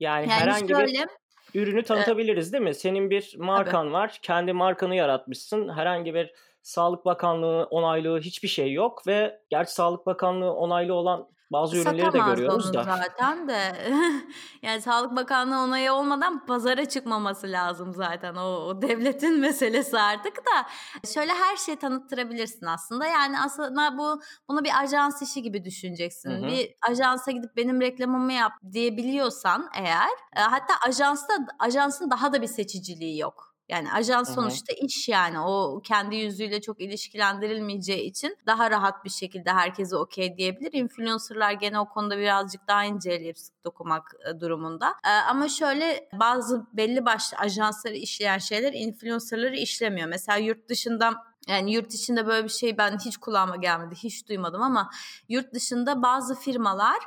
yani 0.00 0.26
herhangi 0.26 0.68
şöyle, 0.68 0.86
bir 0.86 1.06
ürünü 1.54 1.82
tanıtabiliriz 1.82 2.52
değil 2.52 2.64
mi? 2.64 2.74
Senin 2.74 3.10
bir 3.10 3.34
markan 3.38 3.84
Tabii. 3.84 3.92
var. 3.92 4.18
Kendi 4.22 4.52
markanı 4.52 4.96
yaratmışsın. 4.96 5.68
Herhangi 5.68 6.14
bir 6.14 6.32
Sağlık 6.62 7.04
Bakanlığı 7.04 7.64
onaylı 7.70 8.20
hiçbir 8.20 8.48
şey 8.48 8.72
yok 8.72 9.06
ve 9.06 9.40
gerçi 9.50 9.72
Sağlık 9.72 10.06
Bakanlığı 10.06 10.54
onaylı 10.54 10.94
olan 10.94 11.28
bazı 11.52 11.76
ürünleri 11.76 12.12
de 12.12 12.18
görüyoruz 12.18 12.74
da. 12.74 12.84
zaten 12.84 13.48
de. 13.48 13.76
yani 14.62 14.80
Sağlık 14.80 15.16
Bakanlığı 15.16 15.58
onayı 15.58 15.92
olmadan 15.92 16.46
pazara 16.46 16.88
çıkmaması 16.88 17.46
lazım 17.46 17.92
zaten. 17.94 18.34
O, 18.34 18.46
o 18.46 18.82
devletin 18.82 19.40
meselesi 19.40 19.98
artık 19.98 20.36
da. 20.36 20.66
Şöyle 21.14 21.32
her 21.32 21.56
şeyi 21.56 21.78
tanıttırabilirsin 21.78 22.66
aslında. 22.66 23.06
Yani 23.06 23.40
aslında 23.40 23.98
bu 23.98 24.20
bunu 24.48 24.64
bir 24.64 24.80
ajans 24.82 25.22
işi 25.22 25.42
gibi 25.42 25.64
düşüneceksin. 25.64 26.30
Hı 26.30 26.36
hı. 26.36 26.46
Bir 26.46 26.74
ajansa 26.90 27.30
gidip 27.30 27.56
benim 27.56 27.80
reklamımı 27.80 28.32
yap 28.32 28.52
diyebiliyorsan 28.72 29.70
eğer 29.74 30.10
e, 30.36 30.40
hatta 30.40 30.74
ajansta 30.86 31.34
ajansın 31.58 32.10
daha 32.10 32.32
da 32.32 32.42
bir 32.42 32.46
seçiciliği 32.46 33.18
yok. 33.18 33.49
Yani 33.70 33.92
ajans 33.92 34.28
Hı-hı. 34.28 34.34
sonuçta 34.34 34.72
iş 34.72 35.08
yani 35.08 35.40
o 35.40 35.80
kendi 35.84 36.16
yüzüyle 36.16 36.60
çok 36.60 36.80
ilişkilendirilmeyeceği 36.80 38.02
için 38.02 38.36
daha 38.46 38.70
rahat 38.70 39.04
bir 39.04 39.10
şekilde 39.10 39.52
herkese 39.52 39.96
okey 39.96 40.36
diyebilir. 40.36 40.72
Influencerlar 40.72 41.52
gene 41.52 41.80
o 41.80 41.88
konuda 41.88 42.18
birazcık 42.18 42.68
daha 42.68 42.84
ince 42.84 43.10
eleyip 43.12 43.38
sık 43.38 43.64
dokumak 43.64 44.14
e, 44.28 44.40
durumunda. 44.40 44.94
Ee, 45.06 45.08
ama 45.08 45.48
şöyle 45.48 46.08
bazı 46.12 46.66
belli 46.72 47.04
başlı 47.04 47.36
ajansları 47.38 47.94
işleyen 47.94 48.38
şeyler 48.38 48.72
influencerları 48.72 49.56
işlemiyor. 49.56 50.08
Mesela 50.08 50.38
yurt 50.38 50.68
dışında 50.68 51.29
yani 51.50 51.72
yurt 51.72 51.94
içinde 51.94 52.26
böyle 52.26 52.44
bir 52.44 52.52
şey 52.52 52.78
ben 52.78 52.98
hiç 52.98 53.16
kulağıma 53.16 53.56
gelmedi, 53.56 53.94
hiç 53.94 54.28
duymadım 54.28 54.62
ama 54.62 54.90
yurt 55.28 55.54
dışında 55.54 56.02
bazı 56.02 56.34
firmalar 56.34 56.98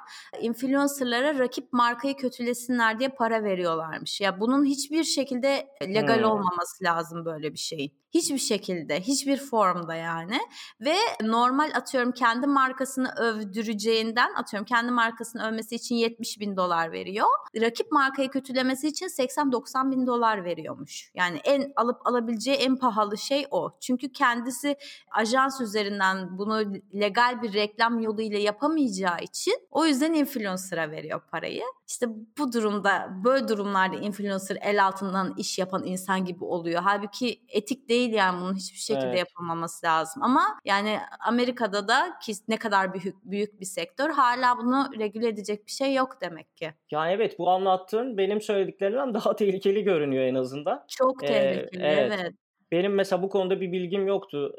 influencerlara 0.41 1.39
rakip 1.39 1.73
markayı 1.73 2.15
kötülesinler 2.15 2.99
diye 2.99 3.09
para 3.09 3.43
veriyorlarmış. 3.43 4.21
Ya 4.21 4.39
bunun 4.39 4.65
hiçbir 4.65 5.03
şekilde 5.03 5.67
legal 5.81 6.17
hmm. 6.17 6.25
olmaması 6.25 6.83
lazım 6.83 7.25
böyle 7.25 7.53
bir 7.53 7.59
şeyin. 7.59 8.02
Hiçbir 8.13 8.37
şekilde, 8.37 9.01
hiçbir 9.01 9.37
formda 9.37 9.95
yani. 9.95 10.39
Ve 10.81 10.95
normal 11.21 11.71
atıyorum 11.75 12.11
kendi 12.11 12.47
markasını 12.47 13.09
övdüreceğinden 13.17 14.33
atıyorum 14.33 14.65
kendi 14.65 14.91
markasını 14.91 15.47
övmesi 15.47 15.75
için 15.75 15.95
70 15.95 16.39
bin 16.39 16.57
dolar 16.57 16.91
veriyor. 16.91 17.27
Rakip 17.61 17.91
markayı 17.91 18.29
kötülemesi 18.29 18.87
için 18.87 19.07
80-90 19.07 19.91
bin 19.91 20.07
dolar 20.07 20.45
veriyormuş. 20.45 21.11
Yani 21.15 21.37
en 21.43 21.73
alıp 21.75 22.07
alabileceği 22.07 22.57
en 22.57 22.75
pahalı 22.75 23.17
şey 23.17 23.45
o. 23.51 23.77
Çünkü 23.81 24.11
kendisi 24.11 24.75
ajans 25.11 25.61
üzerinden 25.61 26.37
bunu 26.37 26.73
legal 26.93 27.41
bir 27.41 27.53
reklam 27.53 27.99
yoluyla 27.99 28.39
yapamayacağı 28.39 29.19
için 29.21 29.53
o 29.71 29.85
yüzden 29.85 30.13
influencer'a 30.13 30.91
veriyor 30.91 31.21
parayı. 31.31 31.63
İşte 31.87 32.07
bu 32.37 32.53
durumda 32.53 33.09
böyle 33.23 33.47
durumlarda 33.47 33.97
influencer 33.97 34.57
el 34.61 34.85
altından 34.85 35.33
iş 35.37 35.59
yapan 35.59 35.83
insan 35.85 36.25
gibi 36.25 36.43
oluyor. 36.43 36.81
Halbuki 36.83 37.41
etik 37.47 37.89
değil 37.89 38.02
yani 38.11 38.41
bunun 38.41 38.55
hiçbir 38.55 38.77
şekilde 38.79 39.07
evet. 39.07 39.19
yapılmaması 39.19 39.85
lazım. 39.85 40.23
Ama 40.23 40.41
yani 40.65 40.99
Amerika'da 41.27 41.87
da 41.87 42.13
ki 42.21 42.33
ne 42.47 42.57
kadar 42.57 42.93
büyük 42.93 43.15
büyük 43.23 43.59
bir 43.59 43.65
sektör 43.65 44.09
hala 44.09 44.57
bunu 44.57 44.89
regüle 44.99 45.27
edecek 45.27 45.65
bir 45.65 45.71
şey 45.71 45.93
yok 45.93 46.17
demek 46.21 46.57
ki. 46.57 46.73
Yani 46.91 47.11
evet 47.11 47.39
bu 47.39 47.49
anlattığın 47.49 48.17
benim 48.17 48.41
söylediklerimden 48.41 49.13
daha 49.13 49.35
tehlikeli 49.35 49.83
görünüyor 49.83 50.23
en 50.23 50.35
azından. 50.35 50.85
Çok 50.87 51.19
tehlikeli 51.19 51.83
ee, 51.83 51.87
evet. 51.87 52.19
evet. 52.19 52.33
Benim 52.71 52.93
mesela 52.93 53.21
bu 53.21 53.29
konuda 53.29 53.61
bir 53.61 53.71
bilgim 53.71 54.07
yoktu. 54.07 54.55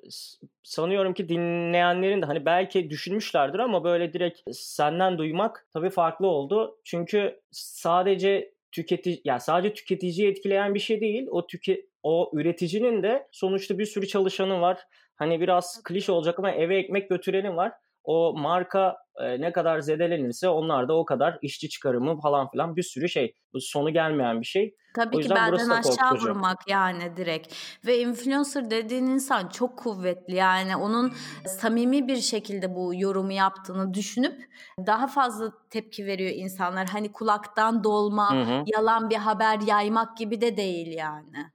Sanıyorum 0.63 1.15
ki 1.15 1.29
dinleyenlerin 1.29 2.23
de 2.23 2.27
hani 2.27 2.47
belki 2.47 2.91
düşünmüşlerdir 2.91 3.59
ama 3.59 3.85
böyle 3.85 4.13
direkt 4.13 4.41
senden 4.53 5.19
duymak 5.19 5.67
tabii 5.73 5.91
farklı 5.91 6.27
oldu. 6.27 6.79
Çünkü 6.85 7.41
sadece 7.51 8.55
tüketici 8.73 9.21
yani 9.25 9.41
sadece 9.41 9.75
tüketiciyi 9.75 10.29
etkileyen 10.29 10.75
bir 10.75 10.81
şey 10.81 11.01
değil. 11.01 11.27
O 11.31 11.47
tüke 11.47 11.87
o 12.05 12.31
üreticinin 12.35 13.03
de 13.03 13.27
sonuçta 13.33 13.79
bir 13.79 13.87
sürü 13.87 14.07
çalışanı 14.07 14.61
var. 14.61 14.79
Hani 15.17 15.41
biraz 15.41 15.83
klişe 15.85 16.13
olacak 16.13 16.39
ama 16.39 16.51
eve 16.51 16.79
ekmek 16.79 17.11
götürenin 17.11 17.57
var 17.57 17.73
o 18.05 18.35
marka 18.37 18.97
e, 19.17 19.41
ne 19.41 19.53
kadar 19.53 19.81
zedelenirse 19.81 20.49
onlar 20.49 20.89
da 20.89 20.97
o 20.97 21.05
kadar 21.05 21.39
işçi 21.43 21.69
çıkarımı 21.69 22.21
falan 22.21 22.51
filan 22.51 22.77
bir 22.77 22.83
sürü 22.83 23.09
şey. 23.09 23.35
Bu 23.53 23.61
sonu 23.61 23.93
gelmeyen 23.93 24.41
bir 24.41 24.47
şey. 24.47 24.75
Tabii 24.95 25.21
ki 25.21 25.31
benden 25.31 25.69
aşağı 25.69 26.15
vurmak 26.15 26.69
yani 26.69 27.17
direkt. 27.17 27.55
Ve 27.87 27.99
influencer 27.99 28.71
dediğin 28.71 29.07
insan 29.07 29.49
çok 29.49 29.79
kuvvetli. 29.79 30.35
Yani 30.35 30.77
onun 30.77 31.13
samimi 31.47 32.09
bir 32.09 32.17
şekilde 32.17 32.75
bu 32.75 32.93
yorumu 32.95 33.33
yaptığını 33.33 33.95
düşünüp 33.95 34.43
daha 34.87 35.07
fazla 35.07 35.53
tepki 35.71 36.07
veriyor 36.07 36.31
insanlar. 36.35 36.87
Hani 36.87 37.13
kulaktan 37.13 37.85
dolma, 37.85 38.35
hı 38.35 38.43
hı. 38.43 38.65
yalan 38.77 39.11
bir 39.11 39.17
haber 39.17 39.61
yaymak 39.61 40.17
gibi 40.17 40.41
de 40.41 40.57
değil 40.57 40.93
yani. 40.97 41.54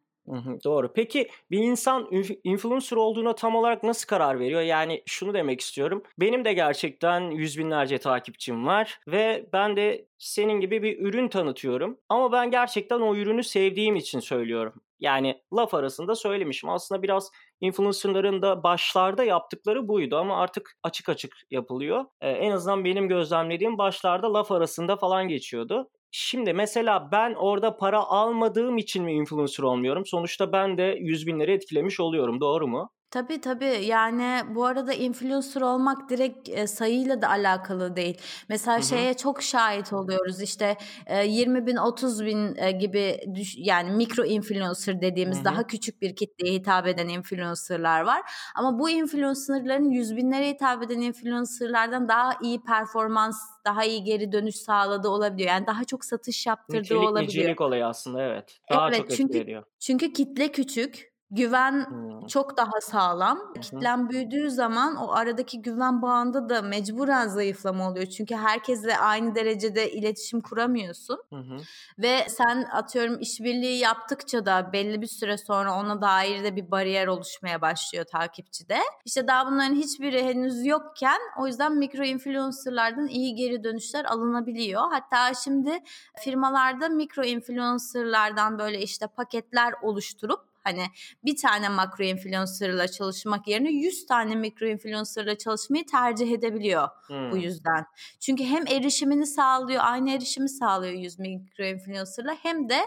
Doğru. 0.64 0.94
Peki 0.94 1.30
bir 1.52 1.60
insan 1.60 2.08
influencer 2.44 2.98
olduğuna 2.98 3.36
tam 3.36 3.56
olarak 3.56 3.84
nasıl 3.84 4.08
karar 4.08 4.40
veriyor? 4.40 4.62
Yani 4.62 5.04
şunu 5.06 5.34
demek 5.34 5.62
istiyorum. 5.62 6.04
Benim 6.20 6.46
de 6.46 6.54
gerçekten 6.54 7.32
yüz 7.32 7.58
binlerce 7.58 7.98
takipçim 7.98 8.68
var 8.68 9.00
ve 9.08 9.50
ben 9.54 9.76
de 9.78 10.06
senin 10.18 10.60
gibi 10.60 10.84
bir 10.84 11.00
ürün 11.00 11.28
tanıtıyorum. 11.28 11.98
Ama 12.10 12.32
ben 12.32 12.52
gerçekten 12.52 13.00
o 13.00 13.16
ürünü 13.16 13.44
sevdiğim 13.44 13.96
için 13.96 14.20
söylüyorum. 14.20 14.74
Yani 15.00 15.42
laf 15.54 15.74
arasında 15.74 16.16
söylemişim. 16.16 16.70
Aslında 16.70 17.04
biraz 17.04 17.32
influencerların 17.62 18.42
da 18.42 18.64
başlarda 18.64 19.24
yaptıkları 19.24 19.88
buydu 19.88 20.18
ama 20.18 20.38
artık 20.42 20.78
açık 20.84 21.10
açık 21.10 21.36
yapılıyor. 21.52 22.06
Ee, 22.22 22.30
en 22.30 22.52
azından 22.52 22.86
benim 22.86 23.08
gözlemlediğim 23.08 23.78
başlarda 23.78 24.34
laf 24.34 24.52
arasında 24.52 24.96
falan 24.98 25.28
geçiyordu. 25.28 25.90
Şimdi 26.12 26.54
mesela 26.54 27.12
ben 27.12 27.34
orada 27.34 27.78
para 27.78 28.00
almadığım 28.00 28.78
için 28.78 29.04
mi 29.04 29.14
influencer 29.14 29.64
olmuyorum? 29.64 30.06
Sonuçta 30.06 30.52
ben 30.52 30.78
de 30.78 30.98
yüz 31.00 31.28
binleri 31.28 31.52
etkilemiş 31.52 32.00
oluyorum. 32.00 32.40
Doğru 32.42 32.68
mu? 32.68 32.92
Tabii 33.12 33.42
tabii 33.42 33.86
yani 33.86 34.42
bu 34.56 34.66
arada 34.66 34.94
influencer 34.94 35.62
olmak 35.62 36.10
direkt 36.10 36.50
e, 36.50 36.68
sayıyla 36.68 37.22
da 37.22 37.30
alakalı 37.30 37.96
değil. 37.96 38.18
Mesela 38.50 38.78
Hı 38.78 38.82
hı. 38.82 38.86
şeye 38.86 39.14
çok 39.14 39.42
şahit 39.42 39.94
oluyoruz 39.94 40.42
işte 40.42 40.78
e, 41.06 41.26
20 41.26 41.68
bin 41.68 41.76
30 41.76 42.26
bin 42.26 42.56
e, 42.58 42.72
gibi 42.72 43.20
düş, 43.36 43.56
yani 43.58 43.92
mikro 43.92 44.26
influencer 44.26 45.02
dediğimiz 45.02 45.38
Hı 45.38 45.42
hı. 45.42 45.46
daha 45.46 45.68
küçük 45.68 46.02
bir 46.02 46.16
kitleye 46.16 46.54
hitap 46.54 46.88
eden 46.88 47.08
influencerlar 47.08 48.02
var. 48.02 48.22
Ama 48.56 48.80
bu 48.80 48.90
influencerların 48.90 49.90
yüz 49.90 50.16
binlere 50.16 50.50
hitap 50.50 50.84
eden 50.84 51.02
influencerlardan 51.02 52.08
daha 52.08 52.34
iyi 52.42 52.64
performans 52.64 53.38
daha 53.66 53.86
iyi 53.86 54.04
geri 54.04 54.32
dönüş 54.32 54.56
sağladığı 54.56 55.10
olabiliyor. 55.10 55.50
Yani 55.50 55.68
daha 55.68 55.84
çok 55.84 56.06
satış 56.06 56.48
yaptırdığı 56.48 56.82
Nitelik, 56.82 57.02
olabiliyor. 57.02 57.28
Nicelik 57.28 57.62
olayı 57.62 57.86
aslında 57.86 58.22
evet. 58.22 58.60
Daha 58.70 58.88
evet, 58.88 58.98
çok 58.98 59.10
çünkü, 59.10 59.38
etkileniyor. 59.38 59.64
Çünkü 59.80 60.14
kitle 60.14 60.52
küçük 60.52 61.09
Güven 61.32 61.86
hmm. 61.90 62.28
çok 62.28 62.58
daha 62.58 62.82
sağlam. 62.82 63.38
Hı-hı. 63.38 63.62
Kitlen 63.62 64.10
büyüdüğü 64.10 64.52
zaman 64.52 64.96
o 64.96 65.12
aradaki 65.12 65.62
güven 65.62 66.02
bağında 66.02 66.50
da 66.50 66.62
mecburen 66.62 67.28
zayıflama 67.28 67.90
oluyor. 67.90 68.06
Çünkü 68.06 68.36
herkesle 68.36 68.98
aynı 68.98 69.36
derecede 69.36 69.92
iletişim 69.92 70.42
kuramıyorsun. 70.42 71.20
Hı-hı. 71.30 71.58
Ve 72.00 72.28
sen 72.30 72.68
atıyorum 72.72 73.20
işbirliği 73.20 73.80
yaptıkça 73.80 74.46
da 74.46 74.74
belli 74.74 75.02
bir 75.02 75.08
süre 75.08 75.38
sonra 75.38 75.80
ona 75.80 76.02
dair 76.02 76.44
de 76.44 76.56
bir 76.56 76.72
bariyer 76.72 77.08
oluşmaya 77.08 77.62
başlıyor 77.62 78.06
takipçide. 78.06 78.80
İşte 79.06 79.28
daha 79.28 79.48
bunların 79.48 79.76
hiçbiri 79.76 80.24
henüz 80.24 80.66
yokken 80.66 81.20
o 81.38 81.48
yüzden 81.48 81.78
mikro 81.78 82.04
influencerlardan 82.04 83.08
iyi 83.08 83.36
geri 83.36 83.64
dönüşler 83.64 84.06
alınabiliyor. 84.06 84.82
Hatta 84.92 85.34
şimdi 85.34 85.80
firmalarda 86.18 86.90
mikro 86.90 87.24
influencerlardan 87.24 88.60
böyle 88.60 88.82
işte 88.82 89.08
paketler 89.08 89.74
oluşturup 89.82 90.49
Hani 90.64 90.86
bir 91.26 91.38
tane 91.38 91.70
makro 91.70 92.04
influencer'la 92.04 92.88
çalışmak 92.88 93.48
yerine 93.48 93.70
100 93.72 94.06
tane 94.06 94.36
mikro 94.36 94.66
influencer'la 94.66 95.38
çalışmayı 95.38 95.86
tercih 95.86 96.32
edebiliyor 96.32 96.88
hmm. 97.08 97.32
bu 97.32 97.38
yüzden. 97.38 97.86
Çünkü 98.20 98.44
hem 98.44 98.68
erişimini 98.68 99.26
sağlıyor, 99.26 99.82
aynı 99.84 100.12
erişimi 100.12 100.50
sağlıyor 100.50 100.94
100 100.94 101.20
mikro 101.20 101.64
influencer'la 101.64 102.36
hem 102.42 102.70
de 102.70 102.80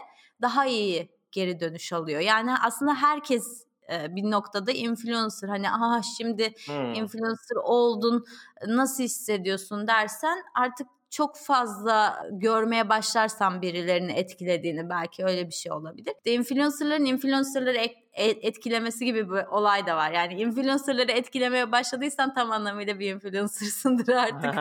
daha 0.43 0.67
iyi 0.67 1.09
geri 1.33 1.61
dönüş 1.61 1.93
alıyor. 1.93 2.21
Yani 2.21 2.55
aslında 2.63 2.95
herkes 2.95 3.67
bir 3.91 4.31
noktada 4.31 4.73
influencer 4.73 5.49
hani 5.49 5.71
aha 5.71 6.01
şimdi 6.19 6.55
hmm. 6.67 6.95
influencer 6.95 7.57
oldun 7.63 8.25
nasıl 8.67 9.03
hissediyorsun 9.03 9.87
dersen 9.87 10.43
artık 10.55 10.87
çok 11.13 11.37
fazla 11.37 12.27
görmeye 12.31 12.89
başlarsam 12.89 13.63
birilerini 13.63 14.13
etkilediğini 14.13 14.91
belki 14.91 15.25
öyle 15.25 15.47
bir 15.47 15.53
şey 15.53 15.73
olabilir. 15.73 16.13
De 16.27 16.33
influencerların 16.33 17.05
influencerları 17.05 17.79
e, 18.13 18.25
etkilemesi 18.25 19.05
gibi 19.05 19.31
bir 19.31 19.47
olay 19.47 19.87
da 19.87 19.97
var. 19.97 20.11
Yani 20.11 20.35
influencerları 20.35 21.13
etkilemeye 21.13 21.73
başladıysan 21.73 22.35
tam 22.35 22.53
anlamıyla 22.53 22.99
bir 22.99 23.15
influencersındır 23.15 24.13
artık. 24.17 24.55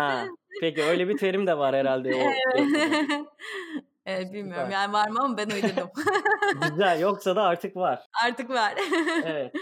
Peki 0.61 0.83
öyle 0.83 1.07
bir 1.07 1.17
terim 1.17 1.47
de 1.47 1.57
var 1.57 1.75
herhalde. 1.75 2.15
O 2.15 2.31
Evet 4.05 4.27
bilmiyorum 4.33 4.65
Süper. 4.65 4.71
yani 4.71 4.93
var 4.93 5.09
mı 5.09 5.19
ama 5.21 5.37
ben 5.37 5.49
uydurdum. 5.49 5.89
Güzel 6.69 6.99
yoksa 7.01 7.35
da 7.35 7.43
artık 7.43 7.75
var. 7.75 7.99
Artık 8.25 8.49
var. 8.49 8.73
evet. 9.25 9.53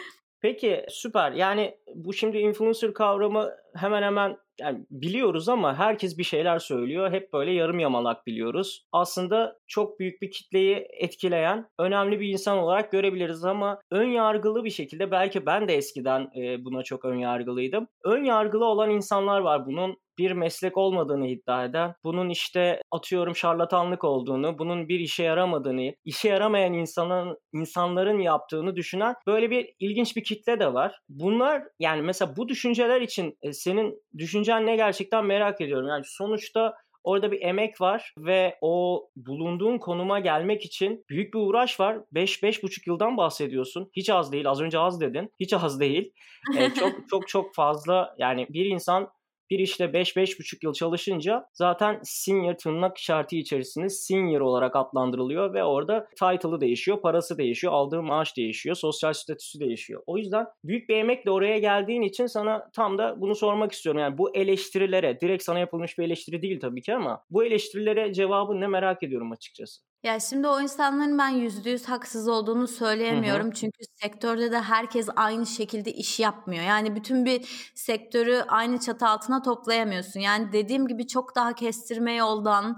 Peki 0.41 0.85
süper. 0.89 1.31
Yani 1.31 1.77
bu 1.95 2.13
şimdi 2.13 2.37
influencer 2.37 2.93
kavramı 2.93 3.51
hemen 3.75 4.03
hemen 4.03 4.37
yani 4.59 4.85
biliyoruz 4.91 5.49
ama 5.49 5.75
herkes 5.75 6.17
bir 6.17 6.23
şeyler 6.23 6.59
söylüyor. 6.59 7.11
Hep 7.11 7.33
böyle 7.33 7.51
yarım 7.51 7.79
yamalak 7.79 8.27
biliyoruz. 8.27 8.85
Aslında 8.91 9.59
çok 9.67 9.99
büyük 9.99 10.21
bir 10.21 10.31
kitleyi 10.31 10.87
etkileyen 10.99 11.69
önemli 11.79 12.19
bir 12.19 12.29
insan 12.29 12.57
olarak 12.57 12.91
görebiliriz 12.91 13.45
ama 13.45 13.79
ön 13.91 14.07
yargılı 14.07 14.63
bir 14.63 14.69
şekilde 14.69 15.11
belki 15.11 15.45
ben 15.45 15.67
de 15.67 15.75
eskiden 15.75 16.29
e, 16.41 16.65
buna 16.65 16.83
çok 16.83 17.05
ön 17.05 17.15
yargılıydım. 17.15 17.87
Ön 18.03 18.23
yargılı 18.23 18.65
olan 18.65 18.89
insanlar 18.89 19.39
var 19.39 19.65
bunun 19.65 19.97
bir 20.19 20.31
meslek 20.31 20.77
olmadığını 20.77 21.27
iddia 21.27 21.65
eden, 21.65 21.95
bunun 22.03 22.29
işte 22.29 22.81
atıyorum 22.91 23.35
şarlatanlık 23.35 24.03
olduğunu, 24.03 24.59
bunun 24.59 24.89
bir 24.89 24.99
işe 24.99 25.23
yaramadığını, 25.23 25.93
işe 26.05 26.29
yaramayan 26.29 26.73
insanın 26.73 27.37
insanların 27.53 28.19
yaptığını 28.19 28.75
düşünen 28.75 29.15
böyle 29.27 29.51
bir 29.51 29.73
ilginç 29.79 30.15
bir 30.15 30.23
kitle 30.23 30.59
de 30.59 30.73
var. 30.73 30.99
Bunlar 31.09 31.63
yani 31.79 32.01
mesela 32.01 32.33
bu 32.37 32.47
düşünceler 32.47 33.01
için 33.01 33.37
e, 33.41 33.53
senin 33.53 34.01
düşüncen 34.49 34.65
ne 34.65 34.75
gerçekten 34.75 35.25
merak 35.25 35.61
ediyorum. 35.61 35.87
Yani 35.87 36.03
sonuçta 36.05 36.73
Orada 37.03 37.31
bir 37.31 37.41
emek 37.41 37.81
var 37.81 38.13
ve 38.17 38.57
o 38.61 39.03
bulunduğun 39.15 39.77
konuma 39.77 40.19
gelmek 40.19 40.65
için 40.65 41.05
büyük 41.09 41.33
bir 41.33 41.39
uğraş 41.39 41.79
var. 41.79 41.97
5-5,5 42.13 42.89
yıldan 42.89 43.17
bahsediyorsun. 43.17 43.89
Hiç 43.93 44.09
az 44.09 44.31
değil. 44.31 44.49
Az 44.49 44.61
önce 44.61 44.79
az 44.79 45.01
dedin. 45.01 45.33
Hiç 45.39 45.53
az 45.53 45.79
değil. 45.79 46.13
ee, 46.57 46.69
çok 46.73 46.91
çok 47.09 47.27
çok 47.27 47.55
fazla 47.55 48.15
yani 48.17 48.47
bir 48.49 48.65
insan 48.65 49.09
bir 49.49 49.59
işte 49.59 49.85
5-5,5 49.85 50.65
yıl 50.65 50.73
çalışınca 50.73 51.45
zaten 51.53 51.99
senior 52.03 52.53
tırnak 52.53 52.97
işareti 52.97 53.39
içerisinde 53.39 53.89
senior 53.89 54.41
olarak 54.41 54.75
adlandırılıyor 54.75 55.53
ve 55.53 55.63
orada 55.63 56.07
title'ı 56.09 56.61
değişiyor, 56.61 57.01
parası 57.01 57.37
değişiyor, 57.37 57.73
aldığı 57.73 58.01
maaş 58.01 58.37
değişiyor, 58.37 58.75
sosyal 58.75 59.13
statüsü 59.13 59.59
değişiyor. 59.59 60.03
O 60.07 60.17
yüzden 60.17 60.45
büyük 60.63 60.89
bir 60.89 60.95
emekle 60.95 61.31
oraya 61.31 61.57
geldiğin 61.57 62.01
için 62.01 62.25
sana 62.25 62.69
tam 62.73 62.97
da 62.97 63.21
bunu 63.21 63.35
sormak 63.35 63.71
istiyorum. 63.71 64.01
Yani 64.01 64.17
bu 64.17 64.35
eleştirilere, 64.35 65.21
direkt 65.21 65.43
sana 65.43 65.59
yapılmış 65.59 65.97
bir 65.97 66.03
eleştiri 66.03 66.41
değil 66.41 66.59
tabii 66.59 66.81
ki 66.81 66.95
ama 66.95 67.23
bu 67.29 67.45
eleştirilere 67.45 68.13
cevabı 68.13 68.59
ne 68.59 68.67
merak 68.67 69.03
ediyorum 69.03 69.31
açıkçası. 69.31 69.81
Ya 70.03 70.19
şimdi 70.19 70.47
o 70.47 70.61
insanların 70.61 71.17
ben 71.17 71.29
yüzde 71.29 71.69
yüz 71.69 71.85
haksız 71.85 72.27
olduğunu 72.27 72.67
söyleyemiyorum. 72.67 73.45
Hı 73.45 73.49
hı. 73.49 73.53
Çünkü 73.53 73.79
sektörde 74.01 74.51
de 74.51 74.61
herkes 74.61 75.07
aynı 75.15 75.45
şekilde 75.45 75.91
iş 75.93 76.19
yapmıyor. 76.19 76.63
Yani 76.63 76.95
bütün 76.95 77.25
bir 77.25 77.71
sektörü 77.75 78.43
aynı 78.47 78.79
çatı 78.79 79.07
altına 79.07 79.41
toplayamıyorsun. 79.41 80.19
Yani 80.19 80.51
dediğim 80.51 80.87
gibi 80.87 81.07
çok 81.07 81.35
daha 81.35 81.53
kestirme 81.53 82.13
yoldan, 82.13 82.77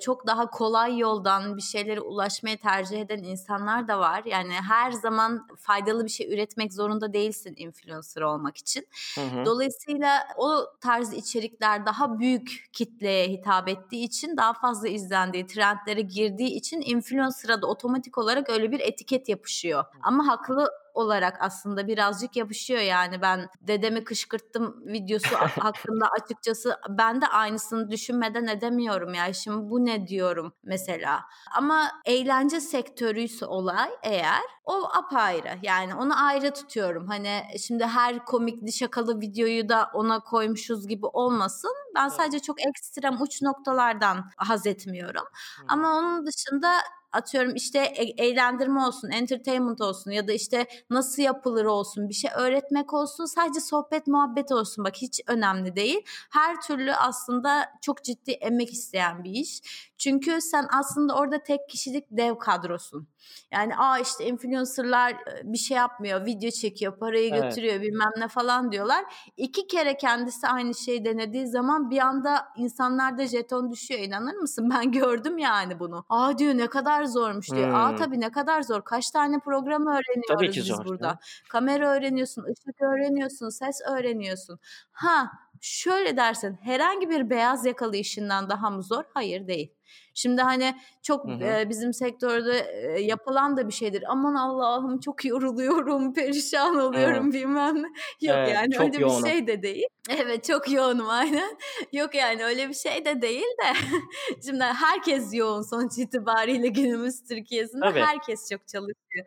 çok 0.00 0.26
daha 0.26 0.50
kolay 0.50 0.98
yoldan 0.98 1.56
bir 1.56 1.62
şeylere 1.62 2.00
ulaşmaya 2.00 2.56
tercih 2.56 3.00
eden 3.00 3.22
insanlar 3.22 3.88
da 3.88 3.98
var. 3.98 4.22
Yani 4.24 4.52
her 4.52 4.90
zaman 4.92 5.46
faydalı 5.58 6.04
bir 6.04 6.10
şey 6.10 6.34
üretmek 6.34 6.72
zorunda 6.74 7.12
değilsin 7.12 7.54
influencer 7.56 8.22
olmak 8.22 8.56
için. 8.56 8.86
Hı 9.14 9.20
hı. 9.20 9.44
Dolayısıyla 9.46 10.28
o 10.36 10.64
tarz 10.80 11.12
içerikler 11.12 11.86
daha 11.86 12.18
büyük 12.18 12.64
kitleye 12.72 13.28
hitap 13.28 13.68
ettiği 13.68 14.04
için 14.04 14.36
daha 14.36 14.52
fazla 14.52 14.88
izlendiği, 14.88 15.46
trendlere 15.46 16.00
girdiği 16.00 16.55
için 16.56 16.80
influencer'a 16.80 17.62
da 17.62 17.66
otomatik 17.66 18.18
olarak 18.18 18.50
öyle 18.50 18.70
bir 18.70 18.80
etiket 18.80 19.28
yapışıyor. 19.28 19.84
Ama 20.02 20.26
haklı 20.26 20.70
olarak 20.96 21.36
aslında 21.40 21.86
birazcık 21.86 22.36
yapışıyor 22.36 22.80
yani. 22.80 23.22
Ben 23.22 23.48
dedemi 23.60 24.04
kışkırttım 24.04 24.82
videosu 24.86 25.36
hakkında 25.60 26.08
açıkçası. 26.22 26.76
Ben 26.88 27.20
de 27.20 27.26
aynısını 27.26 27.90
düşünmeden 27.90 28.46
edemiyorum 28.46 29.14
ya. 29.14 29.32
Şimdi 29.32 29.70
bu 29.70 29.84
ne 29.84 30.06
diyorum 30.06 30.52
mesela? 30.62 31.20
Ama 31.56 31.90
eğlence 32.04 32.60
sektörüyse 32.60 33.46
olay 33.46 33.90
eğer 34.02 34.42
o 34.64 34.88
apayrı. 34.94 35.58
Yani 35.62 35.94
onu 35.94 36.26
ayrı 36.26 36.54
tutuyorum. 36.54 37.06
Hani 37.06 37.42
şimdi 37.66 37.84
her 37.84 38.24
komikli 38.24 38.72
şakalı 38.72 39.20
videoyu 39.20 39.68
da 39.68 39.90
ona 39.94 40.20
koymuşuz 40.20 40.88
gibi 40.88 41.06
olmasın. 41.06 41.72
Ben 41.94 42.08
sadece 42.08 42.38
çok 42.38 42.66
ekstrem 42.66 43.22
uç 43.22 43.42
noktalardan 43.42 44.30
haz 44.36 44.66
etmiyorum. 44.66 45.24
Ama 45.68 45.98
onun 45.98 46.26
dışında 46.26 46.72
atıyorum 47.12 47.54
işte 47.54 47.78
e- 47.78 48.24
eğlendirme 48.26 48.80
olsun, 48.80 49.10
entertainment 49.10 49.80
olsun 49.80 50.10
ya 50.10 50.28
da 50.28 50.32
işte 50.32 50.66
nasıl 50.90 51.22
yapılır 51.22 51.64
olsun, 51.64 52.08
bir 52.08 52.14
şey 52.14 52.30
öğretmek 52.36 52.94
olsun, 52.94 53.24
sadece 53.24 53.60
sohbet 53.60 54.06
muhabbet 54.06 54.52
olsun. 54.52 54.84
Bak 54.84 54.96
hiç 54.96 55.20
önemli 55.26 55.76
değil. 55.76 56.00
Her 56.30 56.60
türlü 56.60 56.92
aslında 56.94 57.70
çok 57.82 58.04
ciddi 58.04 58.30
emek 58.30 58.72
isteyen 58.72 59.24
bir 59.24 59.30
iş. 59.30 59.60
Çünkü 59.98 60.40
sen 60.40 60.66
aslında 60.72 61.14
orada 61.14 61.42
tek 61.42 61.68
kişilik 61.68 62.04
dev 62.10 62.38
kadrosun. 62.38 63.08
Yani 63.52 63.76
aa 63.76 63.98
işte 63.98 64.26
influencerlar 64.26 65.16
bir 65.42 65.58
şey 65.58 65.76
yapmıyor, 65.76 66.26
video 66.26 66.50
çekiyor, 66.50 66.98
parayı 66.98 67.30
evet. 67.34 67.42
götürüyor 67.42 67.80
bilmem 67.80 68.10
ne 68.18 68.28
falan 68.28 68.72
diyorlar. 68.72 69.04
İki 69.36 69.66
kere 69.66 69.96
kendisi 69.96 70.48
aynı 70.48 70.74
şeyi 70.74 71.04
denediği 71.04 71.46
zaman 71.46 71.90
bir 71.90 71.98
anda 71.98 72.48
insanlarda 72.56 73.26
jeton 73.26 73.70
düşüyor 73.70 74.00
inanır 74.00 74.34
mısın? 74.34 74.70
Ben 74.76 74.92
gördüm 74.92 75.38
yani 75.38 75.80
bunu. 75.80 76.04
Aa 76.08 76.38
diyor 76.38 76.54
ne 76.54 76.66
kadar 76.66 77.04
zormuş 77.04 77.50
diyor. 77.50 77.68
Hmm. 77.68 77.74
Aa 77.74 77.96
tabii 77.96 78.20
ne 78.20 78.30
kadar 78.30 78.62
zor. 78.62 78.82
Kaç 78.82 79.10
tane 79.10 79.38
program 79.38 79.86
öğreniyoruz 79.86 80.28
tabii 80.28 80.50
ki 80.50 80.60
biz 80.60 80.66
zor, 80.66 80.84
burada. 80.84 81.18
Kamera 81.48 81.90
öğreniyorsun, 81.90 82.42
ışık 82.42 82.82
öğreniyorsun, 82.82 83.48
ses 83.48 83.80
öğreniyorsun. 83.90 84.58
Ha 84.90 85.30
şöyle 85.60 86.16
dersin 86.16 86.58
herhangi 86.62 87.10
bir 87.10 87.30
beyaz 87.30 87.66
yakalı 87.66 87.96
işinden 87.96 88.48
daha 88.48 88.70
mı 88.70 88.82
zor? 88.82 89.04
Hayır 89.14 89.46
değil. 89.48 89.72
Şimdi 90.16 90.42
hani 90.42 90.74
çok 91.02 91.30
e, 91.30 91.68
bizim 91.68 91.92
sektörde 91.92 92.58
e, 92.58 93.00
yapılan 93.00 93.56
da 93.56 93.68
bir 93.68 93.72
şeydir. 93.72 94.04
Aman 94.08 94.34
Allah'ım 94.34 95.00
çok 95.00 95.24
yoruluyorum, 95.24 96.14
perişan 96.14 96.78
oluyorum 96.78 97.24
evet. 97.24 97.34
bilmem 97.34 97.82
ne. 97.82 97.86
Yok 98.20 98.36
evet, 98.38 98.54
yani 98.54 98.78
öyle 98.78 98.98
yoğunum. 98.98 99.24
bir 99.24 99.30
şey 99.30 99.46
de 99.46 99.62
değil. 99.62 99.86
Evet 100.08 100.44
çok 100.44 100.72
yoğunum 100.72 101.08
aynen. 101.08 101.56
Yok 101.92 102.14
yani 102.14 102.44
öyle 102.44 102.68
bir 102.68 102.74
şey 102.74 103.04
de 103.04 103.22
değil 103.22 103.42
de. 103.42 103.96
Şimdi 104.46 104.64
herkes 104.64 105.34
yoğun 105.34 105.62
sonuç 105.62 105.98
itibariyle 105.98 106.68
günümüz 106.68 107.24
Türkiye'sinde 107.28 107.84
Tabii. 107.84 108.00
herkes 108.00 108.50
çok 108.50 108.68
çalışıyor. 108.68 109.26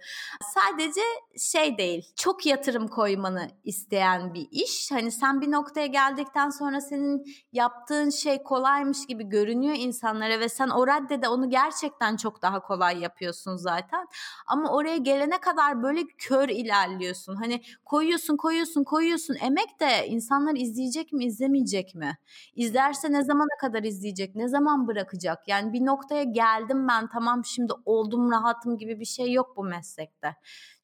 Sadece 0.53 1.01
şey 1.37 1.77
değil. 1.77 2.13
Çok 2.15 2.45
yatırım 2.45 2.87
koymanı 2.87 3.47
isteyen 3.63 4.33
bir 4.33 4.47
iş. 4.51 4.91
Hani 4.91 5.11
sen 5.11 5.41
bir 5.41 5.51
noktaya 5.51 5.87
geldikten 5.87 6.49
sonra 6.49 6.81
senin 6.81 7.25
yaptığın 7.53 8.09
şey 8.09 8.43
kolaymış 8.43 9.05
gibi 9.07 9.23
görünüyor 9.29 9.75
insanlara 9.77 10.39
ve 10.39 10.49
sen 10.49 10.69
o 10.69 10.78
raddede 10.87 11.27
onu 11.27 11.49
gerçekten 11.49 12.15
çok 12.15 12.41
daha 12.41 12.59
kolay 12.59 12.99
yapıyorsun 12.99 13.55
zaten. 13.55 14.07
Ama 14.47 14.71
oraya 14.71 14.97
gelene 14.97 15.37
kadar 15.37 15.83
böyle 15.83 16.03
kör 16.17 16.49
ilerliyorsun. 16.49 17.35
Hani 17.35 17.61
koyuyorsun, 17.85 18.37
koyuyorsun, 18.37 18.83
koyuyorsun. 18.83 19.35
Emek 19.41 19.79
de 19.79 20.07
insanlar 20.07 20.55
izleyecek 20.55 21.13
mi, 21.13 21.25
izlemeyecek 21.25 21.95
mi? 21.95 22.17
İzlerse 22.55 23.11
ne 23.11 23.23
zamana 23.23 23.57
kadar 23.61 23.83
izleyecek, 23.83 24.35
ne 24.35 24.47
zaman 24.47 24.87
bırakacak? 24.87 25.47
Yani 25.47 25.73
bir 25.73 25.85
noktaya 25.85 26.23
geldim 26.23 26.87
ben 26.87 27.07
tamam 27.07 27.45
şimdi 27.45 27.73
oldum 27.85 28.31
rahatım 28.31 28.77
gibi 28.77 28.99
bir 28.99 29.05
şey 29.05 29.31
yok 29.31 29.57
bu 29.57 29.63
meslekte. 29.63 30.35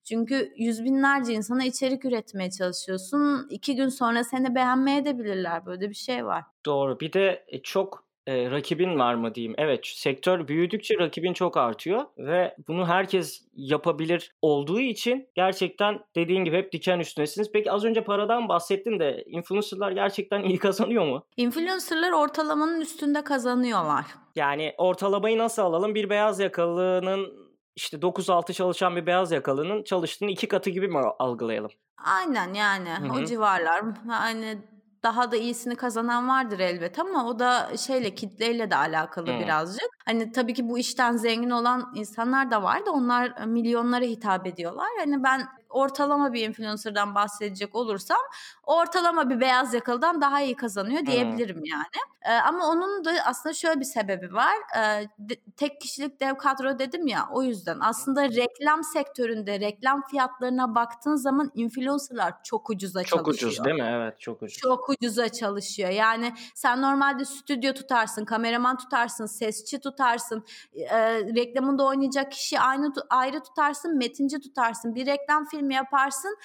Çünkü 0.06 0.54
yüz 0.58 0.84
binlerce 0.84 1.34
insana 1.34 1.64
içerik 1.64 2.06
üretmeye 2.06 2.52
çalışıyorsun. 2.52 3.48
İki 3.50 3.76
gün 3.76 3.90
sonra 3.90 4.24
seni 4.24 4.56
beğenmeye 4.56 5.06
de 5.06 5.20
bilirler. 5.20 5.66
Böyle 5.66 5.90
bir 5.90 5.96
şey 5.96 6.26
var. 6.26 6.44
Doğru. 6.66 7.00
Bir 7.00 7.14
de 7.14 7.46
e, 7.48 7.62
çok 7.62 8.05
e, 8.28 8.52
rakibin 8.52 9.00
var 9.00 9.16
mı 9.16 9.36
diyeyim. 9.36 9.56
Evet 9.58 9.86
sektör 9.86 10.48
büyüdükçe 10.48 10.96
rakibin 11.00 11.34
çok 11.34 11.58
artıyor 11.58 12.06
ve 12.18 12.56
bunu 12.68 12.88
herkes 12.88 13.42
yapabilir 13.54 14.32
olduğu 14.42 14.80
için 14.80 15.30
gerçekten 15.36 16.00
dediğin 16.16 16.44
gibi 16.44 16.58
hep 16.58 16.72
diken 16.72 17.00
üstünesiniz. 17.00 17.52
Peki 17.52 17.72
az 17.72 17.86
önce 17.86 18.04
paradan 18.04 18.50
bahsettin 18.50 19.00
de 19.00 19.24
influencerlar 19.28 19.92
gerçekten 19.92 20.44
iyi 20.44 20.58
kazanıyor 20.58 21.06
mu? 21.06 21.26
Influencerlar 21.38 22.12
ortalamanın 22.12 22.82
üstünde 22.82 23.24
kazanıyorlar. 23.24 24.06
Yani 24.36 24.74
ortalamayı 24.78 25.38
nasıl 25.38 25.62
alalım? 25.62 25.96
Bir 25.96 26.10
beyaz 26.10 26.40
yakalının 26.40 27.46
işte 27.76 27.98
9-6 27.98 28.54
çalışan 28.54 28.96
bir 28.96 29.06
beyaz 29.06 29.32
yakalının 29.32 29.84
çalıştığını 29.84 30.32
iki 30.32 30.48
katı 30.48 30.70
gibi 30.70 30.88
mi 30.88 31.00
algılayalım? 31.20 31.72
Aynen 32.06 32.54
yani 32.54 32.90
Hı-hı. 32.90 33.22
o 33.22 33.26
civarlar. 33.26 33.84
Yani 34.10 34.58
daha 35.06 35.32
da 35.32 35.36
iyisini 35.36 35.76
kazanan 35.76 36.28
vardır 36.30 36.60
elbet 36.60 37.00
ama 37.00 37.26
o 37.28 37.40
da 37.40 37.78
şeyle 37.78 38.16
kitleyle 38.16 38.72
de 38.72 38.76
alakalı 38.76 39.28
hmm. 39.28 39.40
birazcık. 39.40 39.90
Hani 40.06 40.32
tabii 40.32 40.54
ki 40.54 40.70
bu 40.70 40.80
işten 40.80 41.18
zengin 41.18 41.50
olan 41.50 41.92
insanlar 41.96 42.52
da 42.52 42.64
var 42.64 42.86
da 42.86 42.92
onlar 42.92 43.46
milyonlara 43.46 44.06
hitap 44.06 44.48
ediyorlar. 44.48 44.88
Hani 45.00 45.24
ben 45.24 45.48
ortalama 45.76 46.34
bir 46.34 46.48
influencer'dan 46.48 47.16
bahsedecek 47.16 47.76
olursam 47.76 48.18
ortalama 48.64 49.30
bir 49.30 49.40
beyaz 49.40 49.74
yakalıdan 49.74 50.22
daha 50.22 50.42
iyi 50.42 50.56
kazanıyor 50.56 51.06
diyebilirim 51.06 51.58
hmm. 51.58 51.66
yani. 51.66 51.86
Ee, 52.26 52.34
ama 52.34 52.70
onun 52.70 53.06
da 53.06 53.12
aslında 53.26 53.54
şöyle 53.54 53.80
bir 53.80 53.86
sebebi 53.86 54.34
var. 54.34 54.56
Ee, 54.78 55.08
de, 55.20 55.36
tek 55.58 55.82
kişilik 55.82 56.20
dev 56.20 56.36
kadro 56.36 56.80
dedim 56.80 57.08
ya 57.08 57.28
o 57.32 57.44
yüzden. 57.44 57.78
Aslında 57.82 58.30
reklam 58.30 58.84
sektöründe 58.84 59.60
reklam 59.60 60.08
fiyatlarına 60.08 60.76
baktığın 60.76 61.16
zaman 61.16 61.52
influencer'lar 61.56 62.44
çok 62.44 62.70
ucuza 62.70 63.04
çok 63.04 63.10
çalışıyor. 63.10 63.38
Çok 63.40 63.52
ucuz 63.52 63.66
değil 63.66 63.76
mi? 63.76 63.96
Evet 63.96 64.20
çok 64.20 64.42
ucuz. 64.42 64.58
Çok 64.58 64.90
ucuza 64.90 65.30
çalışıyor. 65.30 65.90
Yani 65.90 66.34
sen 66.56 66.82
normalde 66.82 67.26
stüdyo 67.26 67.74
tutarsın, 67.74 68.26
kameraman 68.26 68.78
tutarsın, 68.78 69.26
sesçi 69.26 69.80
tutarsın, 69.80 70.44
e, 70.76 71.20
reklamında 71.20 71.84
oynayacak 71.84 72.32
kişi 72.32 72.60
aynı 72.60 72.94
ayrı 73.10 73.44
tutarsın, 73.44 73.98
metinci 73.98 74.40
tutarsın. 74.40 74.96
Bir 74.96 75.06
reklam 75.06 75.46
filmi 75.46 75.65
yaparsın 75.74 76.38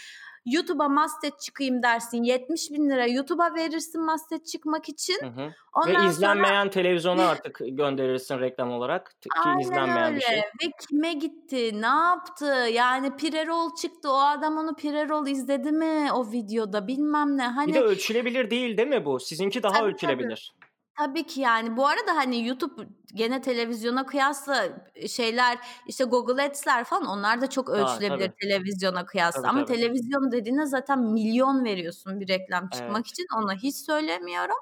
YouTube'a 0.47 0.89
mastet 0.89 1.41
çıkayım 1.41 1.83
dersin. 1.83 2.23
70 2.23 2.71
bin 2.71 2.91
lira 2.91 3.07
YouTube'a 3.07 3.55
verirsin 3.55 4.05
mastet 4.05 4.47
çıkmak 4.47 4.89
için. 4.89 5.19
Hı 5.23 5.27
hı. 5.27 5.53
Ondan 5.73 6.05
Ve 6.05 6.09
izlenmeyen 6.09 6.63
sonra... 6.63 6.71
televizyona 6.71 7.27
artık 7.29 7.59
gönderirsin 7.61 8.41
reklam 8.41 8.71
olarak. 8.71 9.07
Ki 9.21 9.29
Aynen 9.45 9.59
izlenmeyen 9.59 10.09
öyle. 10.09 10.17
bir 10.17 10.21
şey. 10.21 10.39
Ve 10.39 10.71
kime 10.89 11.13
gitti? 11.13 11.83
Ne 11.83 11.87
yaptı? 11.87 12.47
Yani 12.73 13.17
Pirerol 13.17 13.75
çıktı. 13.83 14.11
O 14.11 14.19
adam 14.19 14.57
onu 14.57 14.75
Pirerol 14.75 15.27
izledi 15.27 15.73
mi 15.73 16.13
o 16.13 16.33
videoda? 16.33 16.87
Bilmem 16.87 17.37
ne. 17.37 17.47
Hani... 17.47 17.69
Bir 17.69 17.75
de 17.75 17.81
ölçülebilir 17.81 18.51
değil 18.51 18.77
değil 18.77 18.89
mi 18.89 19.05
bu? 19.05 19.21
Sizinki 19.21 19.63
daha 19.63 19.73
tabii, 19.73 19.89
ölçülebilir. 19.89 20.53
Tabii. 20.55 20.60
Tabii 21.01 21.27
ki 21.27 21.41
yani 21.41 21.77
bu 21.77 21.87
arada 21.87 22.17
hani 22.17 22.47
YouTube 22.47 22.89
gene 23.15 23.41
televizyona 23.41 24.07
kıyasla 24.07 24.69
şeyler 25.09 25.59
işte 25.87 26.05
Google 26.05 26.43
Ads'ler 26.43 26.85
falan 26.85 27.07
onlar 27.07 27.41
da 27.41 27.51
çok 27.51 27.71
ölçülebilir 27.71 28.29
ha, 28.29 28.35
televizyona 28.41 29.07
kıyasla. 29.07 29.43
Tabii, 29.43 29.51
Ama 29.51 29.65
tabii. 29.65 29.77
televizyon 29.77 30.33
dediğinde 30.33 30.67
zaten 30.67 30.99
milyon 30.99 31.65
veriyorsun 31.65 32.21
bir 32.21 32.29
reklam 32.29 32.69
çıkmak 32.69 32.97
evet. 32.97 33.07
için 33.07 33.27
ona 33.37 33.55
hiç 33.55 33.77
söylemiyorum. 33.77 34.57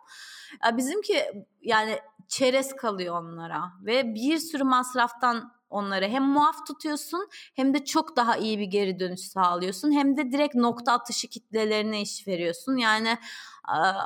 Ya 0.64 0.76
bizimki 0.76 1.24
yani 1.62 1.98
çerez 2.28 2.76
kalıyor 2.76 3.22
onlara 3.22 3.72
ve 3.84 4.14
bir 4.14 4.38
sürü 4.38 4.64
masraftan 4.64 5.52
onları 5.70 6.04
hem 6.08 6.24
muaf 6.24 6.66
tutuyorsun 6.66 7.28
hem 7.54 7.74
de 7.74 7.84
çok 7.84 8.16
daha 8.16 8.36
iyi 8.36 8.58
bir 8.58 8.66
geri 8.66 9.00
dönüş 9.00 9.20
sağlıyorsun 9.20 9.92
hem 9.92 10.16
de 10.16 10.32
direkt 10.32 10.54
nokta 10.54 10.92
atışı 10.92 11.28
kitlelerine 11.28 12.02
iş 12.02 12.28
veriyorsun. 12.28 12.76
Yani 12.76 13.18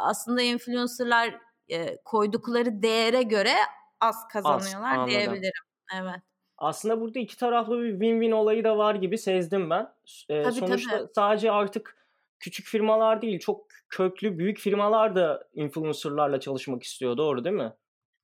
aslında 0.02 0.42
influencerlar 0.42 1.51
e, 1.68 1.96
koydukları 2.04 2.82
değere 2.82 3.22
göre 3.22 3.54
az 4.00 4.28
kazanıyorlar 4.28 4.98
az, 4.98 5.08
diyebilirim. 5.08 5.62
Evet. 6.00 6.20
Aslında 6.58 7.00
burada 7.00 7.18
iki 7.18 7.36
taraflı 7.36 7.82
bir 7.82 7.92
win-win 7.92 8.34
olayı 8.34 8.64
da 8.64 8.78
var 8.78 8.94
gibi 8.94 9.18
sezdim 9.18 9.70
ben. 9.70 9.88
E, 10.28 10.42
tabii, 10.42 10.54
sonuçta 10.54 10.98
tabii. 10.98 11.08
sadece 11.14 11.50
artık 11.50 11.96
küçük 12.40 12.66
firmalar 12.66 13.22
değil, 13.22 13.38
çok 13.38 13.66
köklü 13.88 14.38
büyük 14.38 14.58
firmalar 14.58 15.16
da 15.16 15.48
influencerlarla 15.54 16.40
çalışmak 16.40 16.82
istiyor. 16.82 17.16
Doğru 17.16 17.44
değil 17.44 17.56
mi? 17.56 17.72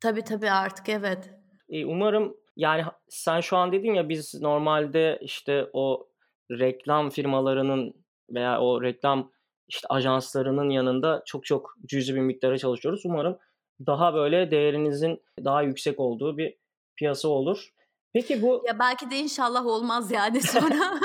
Tabii 0.00 0.24
tabii 0.24 0.50
artık 0.50 0.88
evet. 0.88 1.30
E, 1.68 1.84
umarım 1.84 2.36
yani 2.56 2.84
sen 3.08 3.40
şu 3.40 3.56
an 3.56 3.72
dedin 3.72 3.94
ya 3.94 4.08
biz 4.08 4.34
normalde 4.40 5.18
işte 5.22 5.70
o 5.72 6.08
reklam 6.50 7.10
firmalarının 7.10 7.94
veya 8.30 8.60
o 8.60 8.82
reklam 8.82 9.32
işte 9.68 9.88
ajanslarının 9.88 10.70
yanında 10.70 11.22
çok 11.26 11.44
çok 11.46 11.74
cüzi 11.86 12.14
bir 12.14 12.20
miktara 12.20 12.58
çalışıyoruz. 12.58 13.02
Umarım 13.04 13.38
daha 13.86 14.14
böyle 14.14 14.50
değerinizin 14.50 15.22
daha 15.44 15.62
yüksek 15.62 16.00
olduğu 16.00 16.38
bir 16.38 16.54
piyasa 16.96 17.28
olur. 17.28 17.72
Peki 18.12 18.42
bu 18.42 18.62
ya 18.66 18.78
belki 18.78 19.10
de 19.10 19.16
inşallah 19.16 19.66
olmaz 19.66 20.10
yani 20.10 20.40
sonra 20.42 21.00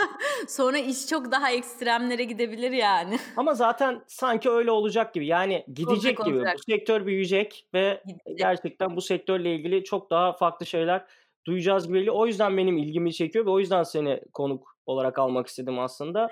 sonra 0.47 0.77
iş 0.77 1.07
çok 1.07 1.31
daha 1.31 1.51
ekstremlere 1.51 2.23
gidebilir 2.23 2.71
yani. 2.71 3.19
Ama 3.37 3.53
zaten 3.53 4.03
sanki 4.07 4.49
öyle 4.49 4.71
olacak 4.71 5.13
gibi. 5.13 5.27
Yani 5.27 5.65
gidecek 5.67 6.19
olacak, 6.19 6.25
gibi. 6.25 6.37
Olacak. 6.37 6.55
Bu 6.57 6.71
sektör 6.71 7.05
büyüyecek 7.05 7.65
ve 7.73 8.03
gidecek. 8.05 8.37
gerçekten 8.37 8.95
bu 8.95 9.01
sektörle 9.01 9.55
ilgili 9.55 9.83
çok 9.83 10.09
daha 10.09 10.33
farklı 10.33 10.65
şeyler 10.65 11.05
duyacağız 11.47 11.87
gibi. 11.87 12.11
O 12.11 12.27
yüzden 12.27 12.57
benim 12.57 12.77
ilgimi 12.77 13.13
çekiyor 13.13 13.45
ve 13.45 13.49
o 13.49 13.59
yüzden 13.59 13.83
seni 13.83 14.21
konuk 14.33 14.72
olarak 14.85 15.19
almak 15.19 15.47
istedim 15.47 15.79
aslında. 15.79 16.27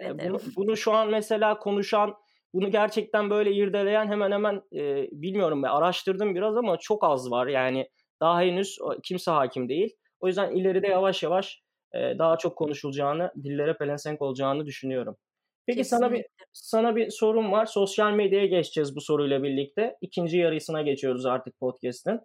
Bunu, 0.00 0.38
bunu 0.56 0.76
şu 0.76 0.92
an 0.92 1.08
mesela 1.10 1.58
konuşan, 1.58 2.14
bunu 2.54 2.70
gerçekten 2.70 3.30
böyle 3.30 3.52
irdeleyen 3.52 4.06
hemen 4.06 4.32
hemen 4.32 4.62
e, 4.72 5.08
bilmiyorum 5.12 5.62
ben 5.62 5.68
araştırdım 5.68 6.34
biraz 6.34 6.56
ama 6.56 6.76
çok 6.76 7.04
az 7.04 7.30
var. 7.30 7.46
Yani 7.46 7.88
daha 8.20 8.40
henüz 8.40 8.78
kimse 9.02 9.30
hakim 9.30 9.68
değil. 9.68 9.96
O 10.20 10.26
yüzden 10.26 10.50
ileride 10.50 10.86
yavaş 10.86 11.22
yavaş 11.22 11.62
e, 11.94 11.98
daha 12.18 12.36
çok 12.38 12.56
konuşulacağını, 12.56 13.32
dillere 13.42 13.76
pelensenk 13.76 14.22
olacağını 14.22 14.66
düşünüyorum. 14.66 15.16
Peki 15.66 15.76
Kesinlikle. 15.76 16.06
sana 16.06 16.12
bir 16.12 16.24
sana 16.52 16.96
bir 16.96 17.10
sorum 17.10 17.52
var. 17.52 17.66
Sosyal 17.66 18.12
medyaya 18.12 18.46
geçeceğiz 18.46 18.96
bu 18.96 19.00
soruyla 19.00 19.42
birlikte. 19.42 19.96
İkinci 20.00 20.38
yarısına 20.38 20.82
geçiyoruz 20.82 21.26
artık 21.26 21.58
podcast'in. 21.58 22.20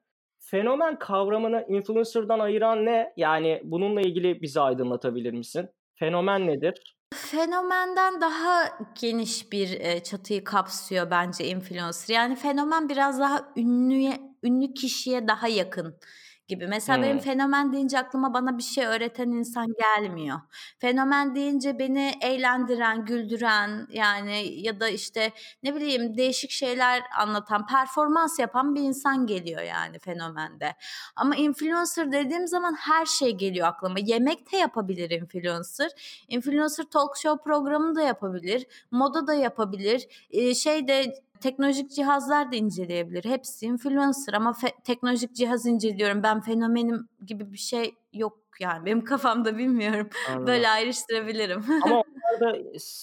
Fenomen 0.51 0.99
kavramını 0.99 1.65
influencer'dan 1.67 2.39
ayıran 2.39 2.85
ne? 2.85 3.13
Yani 3.17 3.61
bununla 3.63 4.01
ilgili 4.01 4.41
bizi 4.41 4.61
aydınlatabilir 4.61 5.33
misin? 5.33 5.69
Fenomen 5.95 6.47
nedir? 6.47 6.95
Fenomenden 7.13 8.21
daha 8.21 8.63
geniş 9.01 9.51
bir 9.51 9.99
çatıyı 10.03 10.43
kapsıyor 10.43 11.11
bence 11.11 11.45
influencer. 11.47 12.15
Yani 12.15 12.35
fenomen 12.35 12.89
biraz 12.89 13.19
daha 13.19 13.53
ünlüye, 13.57 14.13
ünlü 14.43 14.73
kişiye 14.73 15.27
daha 15.27 15.47
yakın 15.47 15.99
gibi. 16.47 16.67
Mesela 16.67 17.01
benim 17.01 17.19
fenomen 17.19 17.73
deyince 17.73 17.99
aklıma 17.99 18.33
bana 18.33 18.57
bir 18.57 18.63
şey 18.63 18.85
öğreten 18.85 19.29
insan 19.29 19.67
gelmiyor. 19.79 20.39
Fenomen 20.79 21.35
deyince 21.35 21.79
beni 21.79 22.13
eğlendiren, 22.21 23.05
güldüren 23.05 23.87
yani 23.89 24.61
ya 24.61 24.79
da 24.79 24.89
işte 24.89 25.31
ne 25.63 25.75
bileyim 25.75 26.17
değişik 26.17 26.51
şeyler 26.51 27.03
anlatan, 27.17 27.67
performans 27.67 28.39
yapan 28.39 28.75
bir 28.75 28.81
insan 28.81 29.25
geliyor 29.27 29.61
yani 29.61 29.99
fenomende. 29.99 30.75
Ama 31.15 31.35
influencer 31.35 32.11
dediğim 32.11 32.47
zaman 32.47 32.75
her 32.79 33.05
şey 33.05 33.37
geliyor 33.37 33.67
aklıma. 33.67 33.99
Yemek 33.99 34.51
de 34.51 34.57
yapabilir 34.57 35.09
influencer. 35.09 35.91
Influencer 36.27 36.83
talk 36.83 37.17
show 37.17 37.43
programı 37.43 37.95
da 37.95 38.01
yapabilir. 38.01 38.65
Moda 38.91 39.27
da 39.27 39.33
yapabilir. 39.33 40.07
Şey 40.55 40.87
de 40.87 41.15
teknolojik 41.45 41.91
cihazlar 41.91 42.51
da 42.51 42.55
inceleyebilir. 42.55 43.25
Hepsi 43.25 43.65
influencer 43.65 44.33
ama 44.33 44.51
fe- 44.51 44.83
teknolojik 44.83 45.35
cihaz 45.35 45.65
inceliyorum. 45.65 46.23
Ben 46.23 46.41
fenomenim 46.41 47.07
gibi 47.27 47.53
bir 47.53 47.57
şey 47.57 47.91
yok 48.13 48.37
yani 48.59 48.85
benim 48.85 49.03
kafamda 49.03 49.57
bilmiyorum. 49.57 50.09
Anladım. 50.29 50.47
Böyle 50.47 50.69
ayrıştırabilirim. 50.69 51.63
Ama 51.83 51.95
onlar 52.07 52.39
da 52.39 52.57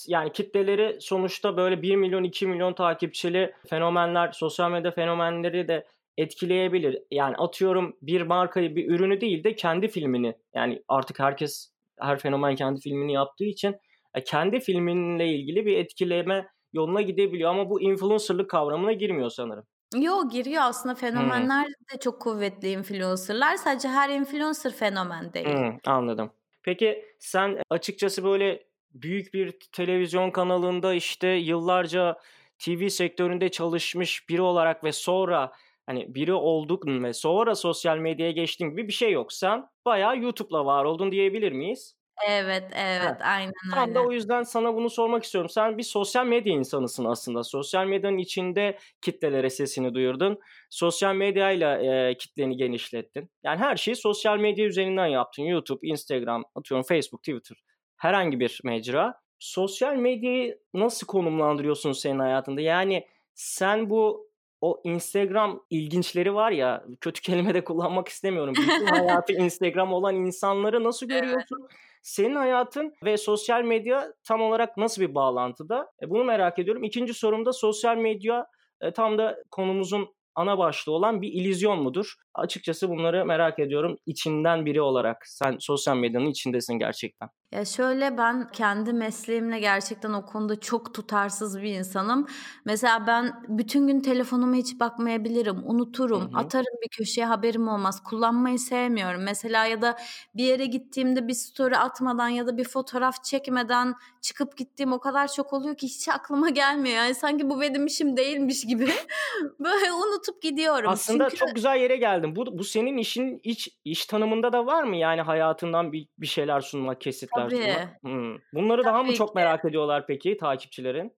yani 0.06 0.32
kitleleri 0.32 0.96
sonuçta 1.00 1.56
böyle 1.56 1.82
1 1.82 1.96
milyon 1.96 2.24
2 2.24 2.46
milyon 2.46 2.72
takipçili 2.72 3.54
fenomenler, 3.68 4.32
sosyal 4.32 4.70
medya 4.70 4.90
fenomenleri 4.90 5.68
de 5.68 5.86
etkileyebilir. 6.16 7.02
Yani 7.10 7.36
atıyorum 7.36 7.96
bir 8.02 8.22
markayı, 8.22 8.76
bir 8.76 8.90
ürünü 8.90 9.20
değil 9.20 9.44
de 9.44 9.54
kendi 9.54 9.88
filmini. 9.88 10.34
Yani 10.54 10.82
artık 10.88 11.18
herkes 11.18 11.72
her 12.00 12.18
fenomen 12.18 12.54
kendi 12.54 12.80
filmini 12.80 13.12
yaptığı 13.12 13.44
için 13.44 13.76
e, 14.14 14.24
kendi 14.24 14.60
filminle 14.60 15.26
ilgili 15.26 15.66
bir 15.66 15.76
etkileme 15.76 16.46
yoluna 16.72 17.02
gidebiliyor 17.02 17.50
ama 17.50 17.70
bu 17.70 17.80
influencerlık 17.80 18.50
kavramına 18.50 18.92
girmiyor 18.92 19.30
sanırım. 19.30 19.64
Yo 19.96 20.28
giriyor 20.28 20.62
aslında 20.62 20.94
fenomenler 20.94 21.64
hmm. 21.64 21.72
de 21.94 22.00
çok 22.00 22.20
kuvvetli 22.20 22.70
influencerlar. 22.70 23.56
Sadece 23.56 23.88
her 23.88 24.10
influencer 24.10 24.72
fenomen 24.72 25.32
değil. 25.32 25.46
Hmm, 25.46 25.78
anladım. 25.86 26.30
Peki 26.62 27.04
sen 27.18 27.58
açıkçası 27.70 28.24
böyle 28.24 28.64
büyük 28.94 29.34
bir 29.34 29.58
televizyon 29.72 30.30
kanalında 30.30 30.94
işte 30.94 31.28
yıllarca 31.28 32.18
TV 32.58 32.88
sektöründe 32.88 33.48
çalışmış 33.48 34.28
biri 34.28 34.42
olarak 34.42 34.84
ve 34.84 34.92
sonra 34.92 35.52
hani 35.86 36.14
biri 36.14 36.32
olduk 36.32 36.86
ve 36.86 37.12
sonra 37.12 37.54
sosyal 37.54 37.98
medyaya 37.98 38.32
geçtiğin 38.32 38.70
gibi 38.70 38.88
bir 38.88 38.92
şey 38.92 39.12
yok. 39.12 39.32
Sen 39.32 39.66
bayağı 39.84 40.18
YouTube'la 40.18 40.64
var 40.66 40.84
oldun 40.84 41.12
diyebilir 41.12 41.52
miyiz? 41.52 41.96
Evet, 42.28 42.64
evet, 42.74 43.20
Heh. 43.20 43.26
aynen 43.26 43.52
Tam 43.74 43.94
da 43.94 44.02
o 44.02 44.12
yüzden 44.12 44.42
sana 44.42 44.74
bunu 44.74 44.90
sormak 44.90 45.24
istiyorum. 45.24 45.50
Sen 45.50 45.78
bir 45.78 45.82
sosyal 45.82 46.26
medya 46.26 46.52
insanısın 46.52 47.04
aslında. 47.04 47.44
Sosyal 47.44 47.86
medyanın 47.86 48.18
içinde 48.18 48.78
kitlelere 49.00 49.50
sesini 49.50 49.94
duyurdun. 49.94 50.38
Sosyal 50.70 51.14
medyayla 51.14 51.78
e, 51.78 52.16
kitleni 52.16 52.56
genişlettin. 52.56 53.30
Yani 53.44 53.58
her 53.58 53.76
şeyi 53.76 53.96
sosyal 53.96 54.38
medya 54.38 54.66
üzerinden 54.66 55.06
yaptın. 55.06 55.42
YouTube, 55.42 55.86
Instagram, 55.86 56.44
atıyorum 56.54 56.86
Facebook, 56.86 57.22
Twitter. 57.22 57.56
Herhangi 57.96 58.40
bir 58.40 58.60
mecra. 58.64 59.14
Sosyal 59.38 59.96
medyayı 59.96 60.58
nasıl 60.74 61.06
konumlandırıyorsun 61.06 61.92
senin 61.92 62.18
hayatında? 62.18 62.60
Yani 62.60 63.06
sen 63.34 63.90
bu 63.90 64.32
o 64.60 64.80
Instagram 64.84 65.60
ilginçleri 65.70 66.34
var 66.34 66.50
ya 66.50 66.84
kötü 67.00 67.22
kelime 67.22 67.54
de 67.54 67.64
kullanmak 67.64 68.08
istemiyorum. 68.08 68.54
Bütün 68.58 68.86
hayatı 68.86 69.32
Instagram 69.32 69.92
olan 69.92 70.14
insanları 70.14 70.84
nasıl 70.84 71.06
görüyorsun? 71.08 71.58
Evet. 71.60 71.91
Senin 72.02 72.34
hayatın 72.34 72.94
ve 73.04 73.16
sosyal 73.16 73.62
medya 73.62 74.12
tam 74.28 74.42
olarak 74.42 74.76
nasıl 74.76 75.02
bir 75.02 75.14
bağlantıda? 75.14 75.90
E, 76.02 76.10
bunu 76.10 76.24
merak 76.24 76.58
ediyorum. 76.58 76.84
İkinci 76.84 77.14
sorumda 77.14 77.52
sosyal 77.52 77.96
medya 77.96 78.46
e, 78.80 78.92
tam 78.92 79.18
da 79.18 79.36
konumuzun 79.50 80.14
ana 80.34 80.58
başlığı 80.58 80.92
olan 80.92 81.22
bir 81.22 81.28
ilizyon 81.28 81.82
mudur? 81.82 82.14
Açıkçası 82.34 82.88
bunları 82.88 83.26
merak 83.26 83.58
ediyorum 83.58 83.98
içinden 84.06 84.66
biri 84.66 84.80
olarak. 84.80 85.16
Sen 85.26 85.56
sosyal 85.60 85.96
medyanın 85.96 86.26
içindesin 86.26 86.74
gerçekten. 86.74 87.28
Ya 87.52 87.64
şöyle 87.64 88.18
ben 88.18 88.48
kendi 88.48 88.92
mesleğimle 88.92 89.60
gerçekten 89.60 90.12
o 90.12 90.24
konuda 90.24 90.60
çok 90.60 90.94
tutarsız 90.94 91.62
bir 91.62 91.74
insanım. 91.74 92.26
Mesela 92.64 93.06
ben 93.06 93.42
bütün 93.48 93.86
gün 93.86 94.00
telefonuma 94.00 94.54
hiç 94.54 94.80
bakmayabilirim, 94.80 95.62
unuturum, 95.64 96.22
hı 96.22 96.24
hı. 96.24 96.38
atarım 96.38 96.76
bir 96.82 96.88
köşeye 96.88 97.26
haberim 97.26 97.68
olmaz. 97.68 98.02
Kullanmayı 98.02 98.58
sevmiyorum. 98.58 99.22
Mesela 99.22 99.66
ya 99.66 99.82
da 99.82 99.96
bir 100.34 100.44
yere 100.44 100.66
gittiğimde 100.66 101.28
bir 101.28 101.34
story 101.34 101.76
atmadan 101.76 102.28
ya 102.28 102.46
da 102.46 102.56
bir 102.56 102.64
fotoğraf 102.64 103.24
çekmeden 103.24 103.94
çıkıp 104.20 104.56
gittiğim 104.56 104.92
o 104.92 105.00
kadar 105.00 105.28
çok 105.32 105.52
oluyor 105.52 105.76
ki 105.76 105.86
hiç 105.86 106.08
aklıma 106.08 106.50
gelmiyor. 106.50 106.96
Yani 106.96 107.14
sanki 107.14 107.50
bu 107.50 107.60
benim 107.60 107.86
işim 107.86 108.16
değilmiş 108.16 108.66
gibi 108.66 108.88
böyle 109.60 109.92
unutup 110.22 110.42
gidiyorum. 110.42 110.90
Aslında 110.90 111.24
Çünkü... 111.24 111.36
çok 111.36 111.54
güzel 111.54 111.76
yere 111.76 111.96
geldin. 111.96 112.36
Bu 112.36 112.58
bu 112.58 112.64
senin 112.64 112.96
işin 112.96 113.40
iç 113.42 113.68
iş 113.84 114.06
tanımında 114.06 114.52
da 114.52 114.66
var 114.66 114.82
mı? 114.82 114.96
Yani 114.96 115.20
hayatından 115.20 115.92
bir 115.92 116.08
bir 116.18 116.26
şeyler 116.26 116.60
sunmak, 116.60 117.00
kesitler 117.00 117.50
Tabii. 117.50 117.76
Hımm. 118.04 118.40
Bunları 118.54 118.84
daha 118.84 119.02
mı 119.02 119.14
çok 119.14 119.28
ki. 119.28 119.32
merak 119.34 119.64
ediyorlar 119.64 120.06
peki 120.06 120.36
takipçilerin? 120.36 121.12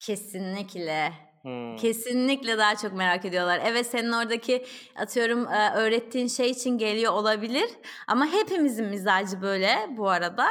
Kesinlikle. 0.00 1.12
Hımm. 1.42 1.76
Kesinlikle 1.76 2.58
daha 2.58 2.76
çok 2.76 2.92
merak 2.92 3.24
ediyorlar. 3.24 3.60
Evet 3.64 3.86
senin 3.86 4.12
oradaki 4.12 4.64
atıyorum 4.96 5.46
öğrettiğin 5.76 6.28
şey 6.28 6.50
için 6.50 6.78
geliyor 6.78 7.12
olabilir 7.12 7.70
ama 8.08 8.26
hepimizin 8.26 8.86
mizacı 8.86 9.42
böyle 9.42 9.76
bu 9.90 10.10
arada. 10.10 10.46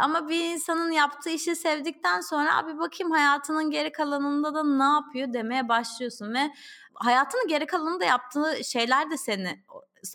ama 0.00 0.28
bir 0.28 0.52
insanın 0.52 0.90
yaptığı 0.90 1.30
işi 1.30 1.56
sevdikten 1.56 2.20
sonra 2.20 2.56
abi 2.58 2.78
bakayım 2.78 3.12
hayatının 3.12 3.70
geri 3.70 3.92
kalanında 3.92 4.54
da 4.54 4.64
ne 4.64 4.94
yapıyor 4.94 5.32
demeye 5.32 5.68
başlıyorsun 5.68 6.34
ve 6.34 6.50
hayatının 6.94 7.48
geri 7.48 7.66
kalanında 7.66 8.04
yaptığı 8.04 8.64
şeyler 8.64 9.10
de 9.10 9.16
seni 9.16 9.64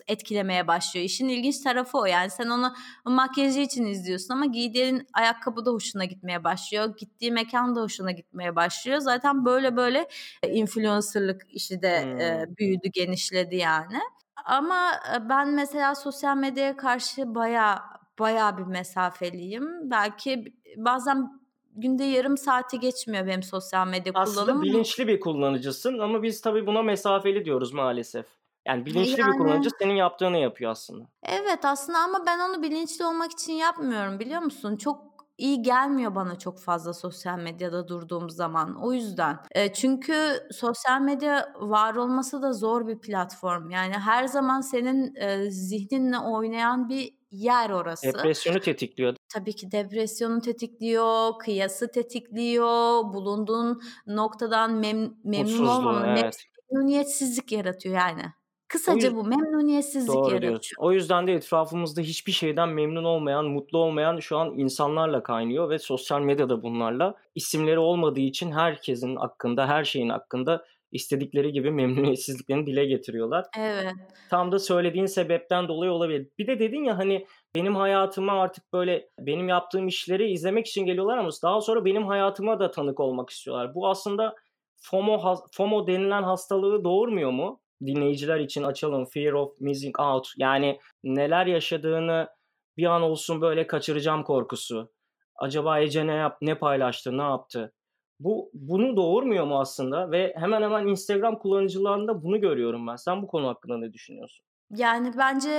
etkilemeye 0.08 0.68
başlıyor. 0.68 1.06
İşin 1.06 1.28
ilginç 1.28 1.60
tarafı 1.60 1.98
o 1.98 2.04
yani 2.04 2.30
sen 2.30 2.46
onu 2.46 2.74
makyajı 3.04 3.60
için 3.60 3.86
izliyorsun 3.86 4.34
ama 4.34 4.46
giydiğin 4.46 5.06
ayakkabı 5.12 5.66
da 5.66 5.70
hoşuna 5.70 6.04
gitmeye 6.04 6.44
başlıyor. 6.44 6.96
Gittiği 6.96 7.32
mekan 7.32 7.76
da 7.76 7.80
hoşuna 7.80 8.10
gitmeye 8.10 8.56
başlıyor. 8.56 8.98
Zaten 8.98 9.44
böyle 9.44 9.76
böyle 9.76 10.08
influencerlık 10.48 11.42
işi 11.48 11.82
de 11.82 12.04
hmm. 12.04 12.20
e, 12.20 12.46
büyüdü, 12.58 12.88
genişledi 12.92 13.56
yani. 13.56 14.00
Ama 14.44 14.92
ben 15.28 15.48
mesela 15.48 15.94
sosyal 15.94 16.36
medyaya 16.36 16.76
karşı 16.76 17.34
baya 17.34 17.82
baya 18.18 18.58
bir 18.58 18.62
mesafeliyim. 18.62 19.90
Belki 19.90 20.44
bazen 20.76 21.39
günde 21.76 22.04
yarım 22.04 22.38
saati 22.38 22.80
geçmiyor 22.80 23.26
benim 23.26 23.42
sosyal 23.42 23.86
medya 23.86 24.12
Aslında 24.14 24.34
kullanımım. 24.34 24.62
Aslında 24.62 24.74
bilinçli 24.74 25.08
bir 25.08 25.20
kullanıcısın 25.20 25.98
ama 25.98 26.22
biz 26.22 26.40
tabii 26.40 26.66
buna 26.66 26.82
mesafeli 26.82 27.44
diyoruz 27.44 27.72
maalesef. 27.72 28.26
Yani 28.66 28.86
bilinçli 28.86 29.20
yani, 29.20 29.32
bir 29.32 29.38
kullanıcı 29.38 29.70
senin 29.78 29.94
yaptığını 29.94 30.38
yapıyor 30.38 30.70
aslında. 30.70 31.04
Evet 31.22 31.64
aslında 31.64 31.98
ama 31.98 32.26
ben 32.26 32.38
onu 32.38 32.62
bilinçli 32.62 33.04
olmak 33.04 33.32
için 33.32 33.52
yapmıyorum 33.52 34.18
biliyor 34.18 34.42
musun? 34.42 34.76
Çok 34.76 35.10
iyi 35.38 35.62
gelmiyor 35.62 36.14
bana 36.14 36.38
çok 36.38 36.60
fazla 36.60 36.94
sosyal 36.94 37.38
medyada 37.38 37.88
durduğum 37.88 38.30
zaman. 38.30 38.74
O 38.74 38.92
yüzden. 38.92 39.38
E, 39.50 39.72
çünkü 39.72 40.14
sosyal 40.52 41.00
medya 41.00 41.52
var 41.60 41.94
olması 41.94 42.42
da 42.42 42.52
zor 42.52 42.86
bir 42.86 42.98
platform. 42.98 43.70
Yani 43.70 43.94
her 43.94 44.26
zaman 44.26 44.60
senin 44.60 45.14
e, 45.14 45.50
zihninle 45.50 46.18
oynayan 46.18 46.88
bir 46.88 47.19
yer 47.30 47.70
orası. 47.70 48.06
Depresyonu 48.06 48.60
tetikliyor. 48.60 49.16
Tabii 49.28 49.56
ki 49.56 49.72
depresyonu 49.72 50.40
tetikliyor, 50.40 51.38
kıyası 51.38 51.90
tetikliyor, 51.90 53.02
bulunduğun 53.12 53.80
noktadan 54.06 54.70
mem- 54.70 55.14
memnun 55.24 55.66
olmaman, 55.66 56.08
evet. 56.08 56.44
memnuniyetsizlik 56.70 57.52
yaratıyor 57.52 57.94
yani. 57.94 58.22
Kısaca 58.68 58.94
yüzden, 58.94 59.16
bu 59.16 59.24
memnuniyetsizlik 59.24 60.14
doğru 60.14 60.24
yaratıyor. 60.24 60.42
Diyorsun. 60.42 60.76
O 60.78 60.92
yüzden 60.92 61.26
de 61.26 61.34
etrafımızda 61.34 62.00
hiçbir 62.00 62.32
şeyden 62.32 62.68
memnun 62.68 63.04
olmayan, 63.04 63.44
mutlu 63.44 63.78
olmayan 63.78 64.18
şu 64.20 64.38
an 64.38 64.58
insanlarla 64.58 65.22
kaynıyor 65.22 65.70
ve 65.70 65.78
sosyal 65.78 66.20
medyada 66.20 66.62
bunlarla 66.62 67.14
isimleri 67.34 67.78
olmadığı 67.78 68.20
için 68.20 68.52
herkesin 68.52 69.16
hakkında, 69.16 69.68
her 69.68 69.84
şeyin 69.84 70.08
hakkında 70.08 70.64
istedikleri 70.92 71.52
gibi 71.52 71.70
memnuniyetsizliklerini 71.70 72.66
dile 72.66 72.84
getiriyorlar. 72.84 73.46
Evet. 73.58 73.92
Tam 74.30 74.52
da 74.52 74.58
söylediğin 74.58 75.06
sebepten 75.06 75.68
dolayı 75.68 75.92
olabilir. 75.92 76.28
Bir 76.38 76.46
de 76.46 76.58
dedin 76.58 76.84
ya 76.84 76.98
hani 76.98 77.26
benim 77.54 77.76
hayatıma 77.76 78.32
artık 78.32 78.72
böyle 78.72 79.08
benim 79.20 79.48
yaptığım 79.48 79.88
işleri 79.88 80.30
izlemek 80.30 80.66
için 80.66 80.86
geliyorlar 80.86 81.18
ama 81.18 81.30
daha 81.42 81.60
sonra 81.60 81.84
benim 81.84 82.06
hayatıma 82.06 82.60
da 82.60 82.70
tanık 82.70 83.00
olmak 83.00 83.30
istiyorlar. 83.30 83.74
Bu 83.74 83.88
aslında 83.88 84.34
FOMO 84.76 85.36
FOMO 85.52 85.86
denilen 85.86 86.22
hastalığı 86.22 86.84
doğurmuyor 86.84 87.30
mu? 87.30 87.60
dinleyiciler 87.86 88.40
için 88.40 88.62
açalım. 88.62 89.04
Fear 89.04 89.32
of 89.32 89.60
missing 89.60 90.00
out. 90.00 90.28
Yani 90.36 90.80
neler 91.04 91.46
yaşadığını 91.46 92.28
bir 92.76 92.84
an 92.84 93.02
olsun 93.02 93.40
böyle 93.40 93.66
kaçıracağım 93.66 94.22
korkusu. 94.22 94.92
Acaba 95.36 95.80
Ece 95.80 96.06
ne 96.06 96.14
yap 96.14 96.38
ne 96.42 96.54
paylaştı, 96.54 97.18
ne 97.18 97.22
yaptı? 97.22 97.72
Bu 98.20 98.50
bunu 98.54 98.96
doğurmuyor 98.96 99.46
mu 99.46 99.60
aslında 99.60 100.10
ve 100.10 100.34
hemen 100.36 100.62
hemen 100.62 100.86
Instagram 100.86 101.38
kullanıcılarında 101.38 102.22
bunu 102.22 102.40
görüyorum 102.40 102.86
ben. 102.86 102.96
Sen 102.96 103.22
bu 103.22 103.26
konu 103.26 103.48
hakkında 103.48 103.78
ne 103.78 103.92
düşünüyorsun? 103.92 104.44
Yani 104.70 105.12
bence 105.18 105.50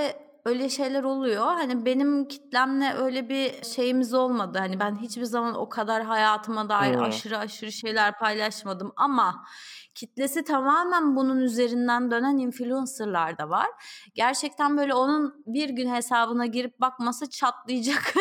öyle 0.45 0.69
şeyler 0.69 1.03
oluyor. 1.03 1.45
Hani 1.45 1.85
benim 1.85 2.27
kitlemle 2.27 2.93
öyle 2.93 3.29
bir 3.29 3.63
şeyimiz 3.63 4.13
olmadı. 4.13 4.57
Hani 4.57 4.79
ben 4.79 4.95
hiçbir 4.95 5.23
zaman 5.23 5.55
o 5.55 5.69
kadar 5.69 6.03
hayatıma 6.03 6.69
dair 6.69 6.95
hmm. 6.95 7.03
aşırı 7.03 7.37
aşırı 7.37 7.71
şeyler 7.71 8.19
paylaşmadım 8.19 8.93
ama 8.95 9.45
kitlesi 9.95 10.43
tamamen 10.43 11.15
bunun 11.15 11.39
üzerinden 11.39 12.11
dönen 12.11 12.37
influencerlar 12.37 13.37
da 13.37 13.49
var. 13.49 13.67
Gerçekten 14.13 14.77
böyle 14.77 14.93
onun 14.93 15.43
bir 15.45 15.69
gün 15.69 15.93
hesabına 15.93 16.45
girip 16.45 16.79
bakması 16.81 17.29
çatlayacak 17.29 18.13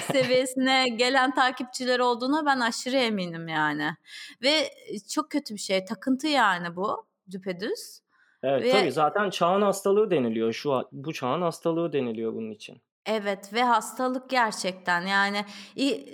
seviyesine 0.12 0.88
gelen 0.88 1.34
takipçiler 1.34 1.98
olduğuna 1.98 2.46
ben 2.46 2.60
aşırı 2.60 2.96
eminim 2.96 3.48
yani. 3.48 3.96
Ve 4.42 4.70
çok 5.14 5.30
kötü 5.30 5.54
bir 5.54 5.60
şey. 5.60 5.84
Takıntı 5.84 6.26
yani 6.26 6.76
bu 6.76 7.06
düpedüz. 7.30 8.05
Evet 8.48 8.64
ve, 8.64 8.70
tabii 8.70 8.92
zaten 8.92 9.30
çağın 9.30 9.62
hastalığı 9.62 10.10
deniliyor. 10.10 10.52
Şu 10.52 10.82
bu 10.92 11.12
çağın 11.12 11.42
hastalığı 11.42 11.92
deniliyor 11.92 12.34
bunun 12.34 12.50
için. 12.50 12.82
Evet 13.06 13.52
ve 13.52 13.62
hastalık 13.62 14.30
gerçekten 14.30 15.06
yani 15.06 15.44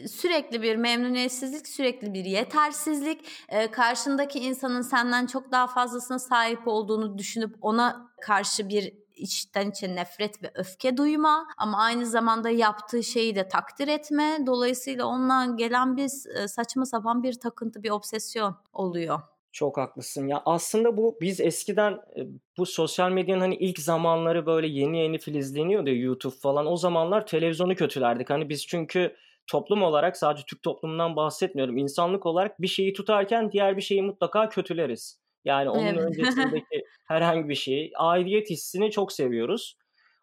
sürekli 0.09 0.63
bir 0.63 0.77
memnuniyetsizlik, 0.77 1.69
sürekli 1.69 2.15
bir 2.15 2.25
yetersizlik, 2.25 3.29
karşındaki 3.73 4.39
insanın 4.39 4.83
senden 4.83 5.27
çok 5.27 5.53
daha 5.53 5.67
fazlasına 5.67 6.19
sahip 6.19 6.69
olduğunu 6.69 7.19
düşünüp 7.19 7.55
ona 7.61 8.11
karşı 8.21 8.69
bir 8.69 8.93
içten 9.15 9.71
içe 9.71 9.95
nefret 9.95 10.43
ve 10.43 10.51
öfke 10.55 10.97
duyma 10.97 11.47
ama 11.59 11.79
aynı 11.79 12.07
zamanda 12.07 12.51
yaptığı 12.51 13.03
şeyi 13.03 13.35
de 13.35 13.49
takdir 13.49 13.89
etme. 13.89 14.39
Dolayısıyla 14.47 15.07
ondan 15.07 15.57
gelen 15.57 15.97
bir 15.97 16.09
saçma 16.49 16.87
sapan 16.87 17.23
bir 17.23 17.33
takıntı, 17.41 17.83
bir 17.83 17.91
obsesyon 17.91 18.57
oluyor. 18.73 19.21
Çok 19.53 19.79
haklısın. 19.79 20.29
Ya 20.29 20.43
aslında 20.47 20.97
bu 20.97 21.19
biz 21.21 21.41
eskiden 21.41 22.01
bu 22.59 22.67
sosyal 22.67 23.11
medyanın 23.11 23.41
hani 23.41 23.57
ilk 23.57 23.79
zamanları 23.79 24.47
böyle 24.47 24.67
yeni 24.67 24.99
yeni 24.99 25.19
filizleniyordu 25.19 25.91
YouTube 25.91 26.35
falan. 26.43 26.67
O 26.67 26.77
zamanlar 26.77 27.27
televizyonu 27.27 27.75
kötülerdik. 27.75 28.31
Hani 28.31 28.49
biz 28.49 28.67
çünkü 28.67 29.17
toplum 29.47 29.83
olarak 29.83 30.17
sadece 30.17 30.45
Türk 30.47 30.63
toplumundan 30.63 31.17
bahsetmiyorum. 31.17 31.77
İnsanlık 31.77 32.27
olarak 32.27 32.63
bir 32.63 32.67
şeyi 32.67 32.93
tutarken 32.93 33.53
diğer 33.53 33.77
bir 33.77 33.83
şeyi 33.83 34.03
mutlaka 34.03 34.49
kötüleriz. 34.49 35.21
Yani 35.45 35.71
onun 35.71 35.87
evet. 35.87 35.99
öncesindeki 35.99 36.85
herhangi 37.09 37.49
bir 37.49 37.55
şeyi, 37.55 37.93
aidiyet 37.97 38.51
hissini 38.51 38.91
çok 38.91 39.13
seviyoruz. 39.13 39.77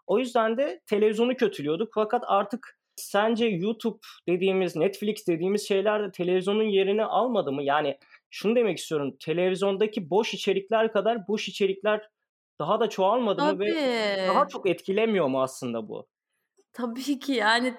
O 0.08 0.20
yüzden 0.20 0.58
de 0.58 0.82
televizyonu 0.86 1.36
kötülüyorduk. 1.36 1.92
Fakat 1.94 2.24
artık 2.28 2.80
sence 2.96 3.46
YouTube 3.46 3.98
dediğimiz, 4.28 4.76
Netflix 4.76 5.28
dediğimiz 5.28 5.68
şeyler 5.68 6.04
de 6.04 6.12
televizyonun 6.12 6.64
yerini 6.64 7.04
almadı 7.04 7.52
mı? 7.52 7.64
Yani 7.64 7.98
şunu 8.30 8.56
demek 8.56 8.78
istiyorum. 8.78 9.18
Televizyondaki 9.20 10.10
boş 10.10 10.34
içerikler 10.34 10.94
kadar 10.94 11.28
boş 11.28 11.50
içerikler 11.50 12.10
daha 12.60 12.80
da 12.80 12.90
çoğalmadı 12.90 13.42
Tabii. 13.42 13.66
mı 13.70 13.76
ve 13.76 14.28
daha 14.28 14.48
çok 14.48 14.70
etkilemiyor 14.70 15.28
mu 15.28 15.42
aslında 15.42 15.88
bu? 15.90 16.08
Tabii 16.74 17.20
ki 17.20 17.32
yani 17.32 17.74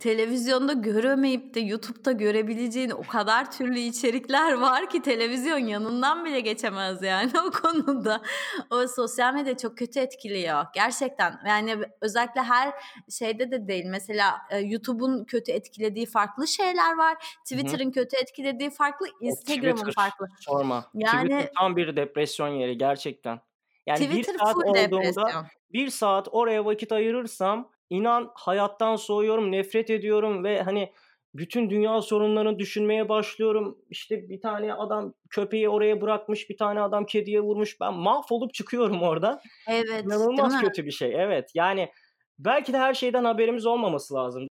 televizyonda 0.00 0.72
göremeyip 0.72 1.54
de 1.54 1.60
YouTube'da 1.60 2.12
görebileceğin 2.12 2.90
o 2.90 3.02
kadar 3.02 3.50
türlü 3.50 3.78
içerikler 3.78 4.52
var 4.52 4.90
ki 4.90 5.02
televizyon 5.02 5.58
yanından 5.58 6.24
bile 6.24 6.40
geçemez 6.40 7.02
yani 7.02 7.30
o 7.46 7.50
konuda. 7.50 8.22
O 8.70 8.86
sosyal 8.86 9.34
medya 9.34 9.56
çok 9.56 9.78
kötü 9.78 10.00
etkiliyor 10.00 10.64
gerçekten. 10.74 11.40
Yani 11.46 11.76
özellikle 12.00 12.42
her 12.42 12.74
şeyde 13.18 13.50
de 13.50 13.68
değil. 13.68 13.84
Mesela 13.86 14.40
YouTube'un 14.62 15.24
kötü 15.24 15.52
etkilediği 15.52 16.06
farklı 16.06 16.48
şeyler 16.48 16.96
var. 16.96 17.16
Twitter'ın 17.48 17.90
kötü 17.90 18.16
etkilediği 18.16 18.70
farklı, 18.70 19.06
Instagram'ın 19.20 19.90
farklı. 19.90 20.26
Sorma. 20.40 20.90
Yani 20.94 21.28
Twitter 21.28 21.50
tam 21.58 21.76
bir 21.76 21.96
depresyon 21.96 22.48
yeri 22.48 22.78
gerçekten. 22.78 23.40
Yani 23.86 23.98
Twitter 23.98 24.34
bir 24.34 24.38
saat 24.38 24.56
olduğunda 24.56 24.74
depresyon. 24.74 25.46
bir 25.72 25.88
saat 25.88 26.28
oraya 26.30 26.64
vakit 26.64 26.92
ayırırsam 26.92 27.73
inan 27.90 28.30
hayattan 28.34 28.96
soğuyorum, 28.96 29.52
nefret 29.52 29.90
ediyorum 29.90 30.44
ve 30.44 30.62
hani 30.62 30.92
bütün 31.34 31.70
dünya 31.70 32.02
sorunlarını 32.02 32.58
düşünmeye 32.58 33.08
başlıyorum. 33.08 33.78
İşte 33.90 34.28
bir 34.28 34.40
tane 34.40 34.74
adam 34.74 35.14
köpeği 35.30 35.68
oraya 35.68 36.00
bırakmış, 36.00 36.50
bir 36.50 36.56
tane 36.56 36.80
adam 36.80 37.06
kediye 37.06 37.40
vurmuş. 37.40 37.80
Ben 37.80 37.94
mahvolup 37.94 38.54
çıkıyorum 38.54 39.02
orada. 39.02 39.40
Evet. 39.68 40.04
İnanılmaz 40.04 40.60
kötü 40.60 40.86
bir 40.86 40.90
şey. 40.90 41.14
Evet. 41.22 41.50
Yani 41.54 41.88
belki 42.38 42.72
de 42.72 42.78
her 42.78 42.94
şeyden 42.94 43.24
haberimiz 43.24 43.66
olmaması 43.66 44.14
lazım. 44.14 44.48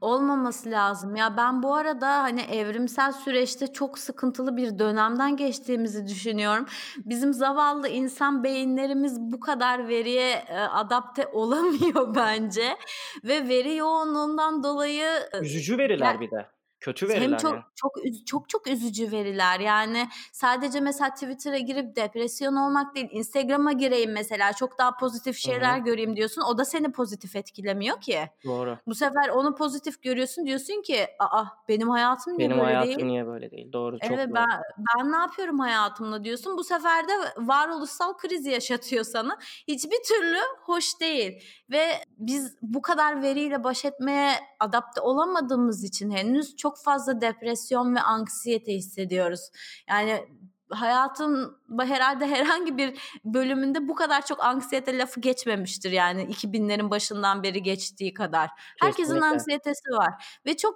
Olmaması 0.00 0.70
lazım. 0.70 1.16
Ya 1.16 1.36
ben 1.36 1.62
bu 1.62 1.74
arada 1.74 2.22
hani 2.22 2.40
evrimsel 2.40 3.12
süreçte 3.12 3.72
çok 3.72 3.98
sıkıntılı 3.98 4.56
bir 4.56 4.78
dönemden 4.78 5.36
geçtiğimizi 5.36 6.06
düşünüyorum. 6.06 6.66
Bizim 7.04 7.34
zavallı 7.34 7.88
insan 7.88 8.44
beyinlerimiz 8.44 9.20
bu 9.20 9.40
kadar 9.40 9.88
veriye 9.88 10.30
e, 10.32 10.58
adapte 10.58 11.26
olamıyor 11.32 12.14
bence 12.14 12.76
ve 13.24 13.48
veri 13.48 13.76
yoğunluğundan 13.76 14.62
dolayı 14.62 15.08
e, 15.32 15.38
üzücü 15.40 15.78
veriler 15.78 16.14
ya, 16.14 16.20
bir 16.20 16.30
de. 16.30 16.55
Kötü 16.86 17.08
veriler. 17.08 17.30
Hem 17.30 17.36
çok 17.36 17.52
yani. 17.52 17.62
çok 17.74 17.96
çok 18.26 18.48
çok 18.48 18.66
üzücü 18.66 19.12
veriler. 19.12 19.60
Yani 19.60 20.08
sadece 20.32 20.80
mesela 20.80 21.10
Twitter'a 21.10 21.58
girip 21.58 21.96
depresyon 21.96 22.56
olmak 22.56 22.94
değil, 22.94 23.08
Instagram'a 23.10 23.72
gireyim 23.72 24.12
mesela 24.12 24.52
çok 24.52 24.78
daha 24.78 24.96
pozitif 24.96 25.36
şeyler 25.36 25.76
Hı-hı. 25.76 25.84
göreyim 25.84 26.16
diyorsun. 26.16 26.42
O 26.42 26.58
da 26.58 26.64
seni 26.64 26.92
pozitif 26.92 27.36
etkilemiyor 27.36 28.00
ki. 28.00 28.18
Doğru. 28.44 28.78
Bu 28.86 28.94
sefer 28.94 29.28
onu 29.28 29.54
pozitif 29.54 30.02
görüyorsun 30.02 30.46
diyorsun 30.46 30.82
ki, 30.82 31.06
"Aa 31.18 31.44
benim 31.68 31.90
hayatım 31.90 32.38
niye 32.38 32.48
benim 32.48 32.60
böyle 32.60 32.66
hayatım 32.66 32.88
değil?" 32.88 32.98
Benim 32.98 33.08
hayatım 33.08 33.26
niye 33.26 33.26
böyle 33.26 33.50
değil? 33.50 33.72
Doğru, 33.72 33.98
çok 33.98 34.10
evet, 34.10 34.28
doğru. 34.28 34.34
ben 34.34 34.46
ben 34.78 35.12
ne 35.12 35.16
yapıyorum 35.16 35.58
hayatımla 35.58 36.24
diyorsun. 36.24 36.56
Bu 36.58 36.64
sefer 36.64 37.08
de 37.08 37.12
varoluşsal 37.36 38.16
kriz 38.16 38.46
yaşatıyor 38.46 39.04
sana. 39.04 39.38
Hiçbir 39.68 39.98
türlü 40.08 40.38
hoş 40.62 41.00
değil 41.00 41.42
ve 41.70 41.88
biz 42.18 42.56
bu 42.62 42.82
kadar 42.82 43.22
veriyle 43.22 43.64
baş 43.64 43.84
etmeye 43.84 44.32
adapte 44.60 45.00
olamadığımız 45.00 45.84
için 45.84 46.10
henüz 46.10 46.56
çok 46.56 46.75
fazla 46.84 47.20
depresyon 47.20 47.94
ve 47.96 48.00
anksiyete 48.00 48.72
hissediyoruz. 48.72 49.40
Yani 49.88 50.24
hayatın 50.70 51.56
herhalde 51.80 52.26
herhangi 52.36 52.78
bir 52.78 52.98
bölümünde 53.24 53.88
bu 53.88 53.94
kadar 53.94 54.26
çok 54.26 54.44
anksiyete 54.44 54.98
lafı 54.98 55.20
geçmemiştir 55.20 55.90
yani 55.90 56.22
2000'lerin 56.22 56.90
başından 56.90 57.42
beri 57.42 57.62
geçtiği 57.62 58.14
kadar. 58.14 58.50
Herkesin 58.80 59.02
Kesinlikle. 59.02 59.26
anksiyetesi 59.26 59.90
var 59.90 60.40
ve 60.46 60.56
çok 60.56 60.74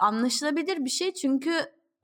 anlaşılabilir 0.00 0.84
bir 0.84 0.90
şey 0.90 1.12
çünkü 1.12 1.52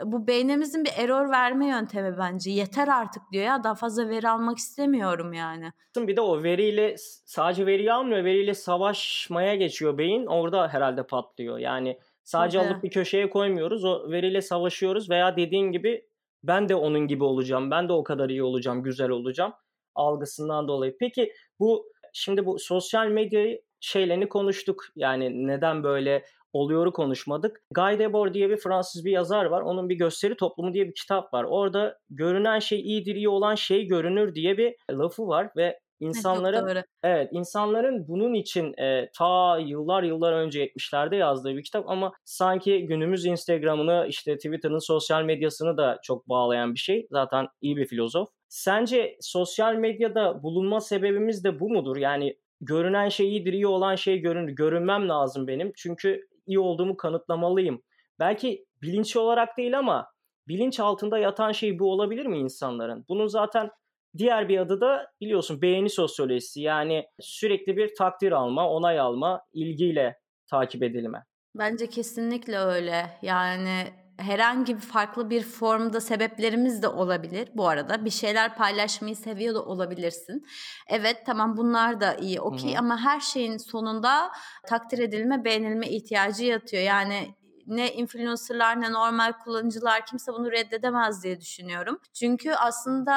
bu 0.04 0.26
beynimizin 0.26 0.84
bir 0.84 0.92
error 0.96 1.30
verme 1.30 1.66
yöntemi 1.66 2.18
bence. 2.18 2.50
Yeter 2.50 2.88
artık 2.88 3.22
diyor 3.32 3.44
ya 3.44 3.64
daha 3.64 3.74
fazla 3.74 4.08
veri 4.08 4.28
almak 4.28 4.58
istemiyorum 4.58 5.32
yani. 5.32 5.72
Bir 5.96 6.16
de 6.16 6.20
o 6.20 6.42
veriyle 6.42 6.94
sadece 7.24 7.66
veriyi 7.66 7.92
almıyor 7.92 8.24
veriyle 8.24 8.54
savaşmaya 8.54 9.54
geçiyor 9.54 9.98
beyin 9.98 10.26
orada 10.26 10.68
herhalde 10.68 11.02
patlıyor. 11.02 11.58
Yani 11.58 11.98
sadece 12.24 12.58
Tabii. 12.58 12.68
alıp 12.68 12.82
bir 12.82 12.90
köşeye 12.90 13.30
koymuyoruz 13.30 13.84
o 13.84 14.10
veriyle 14.10 14.42
savaşıyoruz 14.42 15.10
veya 15.10 15.36
dediğin 15.36 15.72
gibi 15.72 16.06
ben 16.42 16.68
de 16.68 16.74
onun 16.74 17.06
gibi 17.06 17.24
olacağım 17.24 17.70
ben 17.70 17.88
de 17.88 17.92
o 17.92 18.04
kadar 18.04 18.30
iyi 18.30 18.42
olacağım 18.42 18.82
güzel 18.82 19.10
olacağım 19.10 19.52
algısından 19.94 20.68
dolayı. 20.68 20.96
Peki 21.00 21.32
bu 21.60 21.92
şimdi 22.12 22.46
bu 22.46 22.58
sosyal 22.58 23.08
medyayı 23.08 23.62
şeylerini 23.80 24.28
konuştuk. 24.28 24.84
Yani 24.96 25.46
neden 25.46 25.84
böyle 25.84 26.24
oluyoru 26.52 26.92
konuşmadık. 26.92 27.62
Guy 27.74 27.98
Debord 27.98 28.34
diye 28.34 28.50
bir 28.50 28.56
Fransız 28.56 29.04
bir 29.04 29.10
yazar 29.10 29.44
var. 29.44 29.60
Onun 29.60 29.88
bir 29.88 29.94
gösteri 29.94 30.36
toplumu 30.36 30.74
diye 30.74 30.88
bir 30.88 30.94
kitap 30.94 31.34
var. 31.34 31.44
Orada 31.44 31.98
görünen 32.10 32.58
şey 32.58 32.80
iyidir, 32.80 33.14
iyi 33.14 33.28
olan 33.28 33.54
şey 33.54 33.86
görünür 33.86 34.34
diye 34.34 34.58
bir 34.58 34.74
lafı 34.90 35.28
var 35.28 35.50
ve 35.56 35.80
insanların 36.02 36.82
evet 37.02 37.28
insanların 37.32 38.08
bunun 38.08 38.34
için 38.34 38.74
e, 38.78 39.10
ta 39.18 39.58
yıllar 39.58 40.02
yıllar 40.02 40.32
önce 40.32 40.66
70'lerde 40.66 41.16
yazdığı 41.16 41.56
bir 41.56 41.62
kitap 41.62 41.88
ama 41.88 42.12
sanki 42.24 42.86
günümüz 42.86 43.26
Instagram'ını 43.26 44.06
işte 44.08 44.36
Twitter'ın 44.36 44.86
sosyal 44.86 45.22
medyasını 45.22 45.76
da 45.76 45.98
çok 46.02 46.28
bağlayan 46.28 46.74
bir 46.74 46.78
şey. 46.78 47.06
Zaten 47.10 47.46
iyi 47.60 47.76
bir 47.76 47.86
filozof. 47.86 48.28
Sence 48.48 49.16
sosyal 49.20 49.74
medyada 49.74 50.42
bulunma 50.42 50.80
sebebimiz 50.80 51.44
de 51.44 51.60
bu 51.60 51.68
mudur? 51.70 51.96
Yani 51.96 52.36
görünen 52.60 53.08
şey 53.08 53.28
iyidir, 53.28 53.52
iyi 53.52 53.66
olan 53.66 53.94
şey 53.94 54.18
görünür. 54.18 54.52
Görünmem 54.52 55.08
lazım 55.08 55.46
benim. 55.46 55.72
Çünkü 55.76 56.20
iyi 56.46 56.58
olduğumu 56.58 56.96
kanıtlamalıyım. 56.96 57.82
Belki 58.18 58.66
bilinçli 58.82 59.20
olarak 59.20 59.58
değil 59.58 59.78
ama 59.78 60.06
bilinç 60.48 60.80
altında 60.80 61.18
yatan 61.18 61.52
şey 61.52 61.78
bu 61.78 61.92
olabilir 61.92 62.26
mi 62.26 62.38
insanların? 62.38 63.04
Bunun 63.08 63.26
zaten 63.26 63.70
diğer 64.18 64.48
bir 64.48 64.58
adı 64.58 64.80
da 64.80 65.06
biliyorsun 65.20 65.62
beğeni 65.62 65.90
sosyolojisi. 65.90 66.60
Yani 66.60 67.04
sürekli 67.20 67.76
bir 67.76 67.94
takdir 67.98 68.32
alma, 68.32 68.70
onay 68.70 69.00
alma, 69.00 69.42
ilgiyle 69.52 70.18
takip 70.46 70.82
edilme. 70.82 71.24
Bence 71.54 71.86
kesinlikle 71.86 72.58
öyle. 72.58 73.18
Yani 73.22 73.92
herhangi 74.16 74.76
bir 74.76 74.80
farklı 74.80 75.30
bir 75.30 75.42
formda 75.42 76.00
sebeplerimiz 76.00 76.82
de 76.82 76.88
olabilir 76.88 77.48
bu 77.54 77.68
arada. 77.68 78.04
Bir 78.04 78.10
şeyler 78.10 78.56
paylaşmayı 78.56 79.16
seviyor 79.16 79.54
da 79.54 79.64
olabilirsin. 79.64 80.46
Evet 80.88 81.22
tamam 81.26 81.56
bunlar 81.56 82.00
da 82.00 82.14
iyi 82.14 82.40
okey 82.40 82.78
ama 82.78 83.00
her 83.00 83.20
şeyin 83.20 83.56
sonunda 83.56 84.30
takdir 84.66 84.98
edilme, 84.98 85.44
beğenilme 85.44 85.88
ihtiyacı 85.88 86.44
yatıyor. 86.44 86.82
Yani 86.82 87.34
ne 87.66 87.92
influencerlar 87.92 88.80
ne 88.80 88.92
normal 88.92 89.32
kullanıcılar 89.32 90.06
kimse 90.06 90.32
bunu 90.32 90.52
reddedemez 90.52 91.24
diye 91.24 91.40
düşünüyorum. 91.40 91.98
Çünkü 92.12 92.52
aslında 92.52 93.14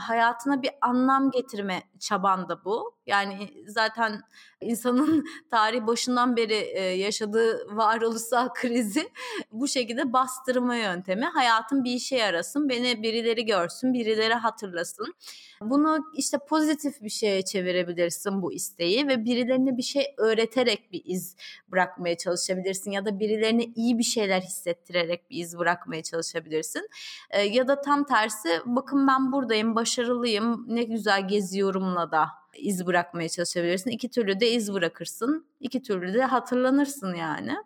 hayatına 0.00 0.62
bir 0.62 0.70
anlam 0.80 1.30
getirme 1.30 1.82
çaban 2.00 2.48
da 2.48 2.64
bu. 2.64 2.96
Yani 3.06 3.64
zaten 3.66 4.20
insanın 4.60 5.24
tarih 5.50 5.86
başından 5.86 6.36
beri 6.36 6.54
e, 6.54 6.82
yaşadığı 6.82 7.76
varoluşsal 7.76 8.48
krizi 8.54 9.10
bu 9.52 9.68
şekilde 9.68 10.12
bastırma 10.12 10.76
yöntemi. 10.76 11.24
Hayatın 11.24 11.84
bir 11.84 11.92
işe 11.92 12.16
yarasın, 12.16 12.68
beni 12.68 13.02
birileri 13.02 13.44
görsün, 13.44 13.92
birileri 13.94 14.34
hatırlasın. 14.34 15.14
Bunu 15.60 15.98
işte 16.16 16.38
pozitif 16.48 17.02
bir 17.02 17.08
şeye 17.08 17.42
çevirebilirsin 17.42 18.42
bu 18.42 18.52
isteği 18.52 19.08
ve 19.08 19.24
birilerine 19.24 19.76
bir 19.76 19.82
şey 19.82 20.14
öğreterek 20.18 20.92
bir 20.92 21.02
iz 21.04 21.36
bırakmaya 21.68 22.16
çalışabilirsin 22.16 22.90
ya 22.90 23.04
da 23.04 23.20
birilerine 23.20 23.64
iyi 23.64 23.98
bir 23.98 24.04
şeyler 24.04 24.40
hissettirerek 24.40 25.30
bir 25.30 25.36
iz 25.38 25.58
bırakmaya 25.58 26.02
çalışabilirsin. 26.02 26.88
E, 27.30 27.42
ya 27.42 27.68
da 27.68 27.80
tam 27.80 28.04
tersi 28.04 28.60
bakın 28.66 29.08
ben 29.08 29.32
buradayım, 29.32 29.74
başarılıyım, 29.74 30.64
ne 30.68 30.82
güzel 30.82 31.28
geziyorumla 31.28 32.10
da 32.10 32.43
iz 32.56 32.86
bırakmaya 32.86 33.28
çalışabilirsin. 33.28 33.90
İki 33.90 34.10
türlü 34.10 34.40
de 34.40 34.50
iz 34.50 34.74
bırakırsın. 34.74 35.46
İki 35.60 35.82
türlü 35.82 36.14
de 36.14 36.24
hatırlanırsın 36.24 37.14
yani. 37.14 37.56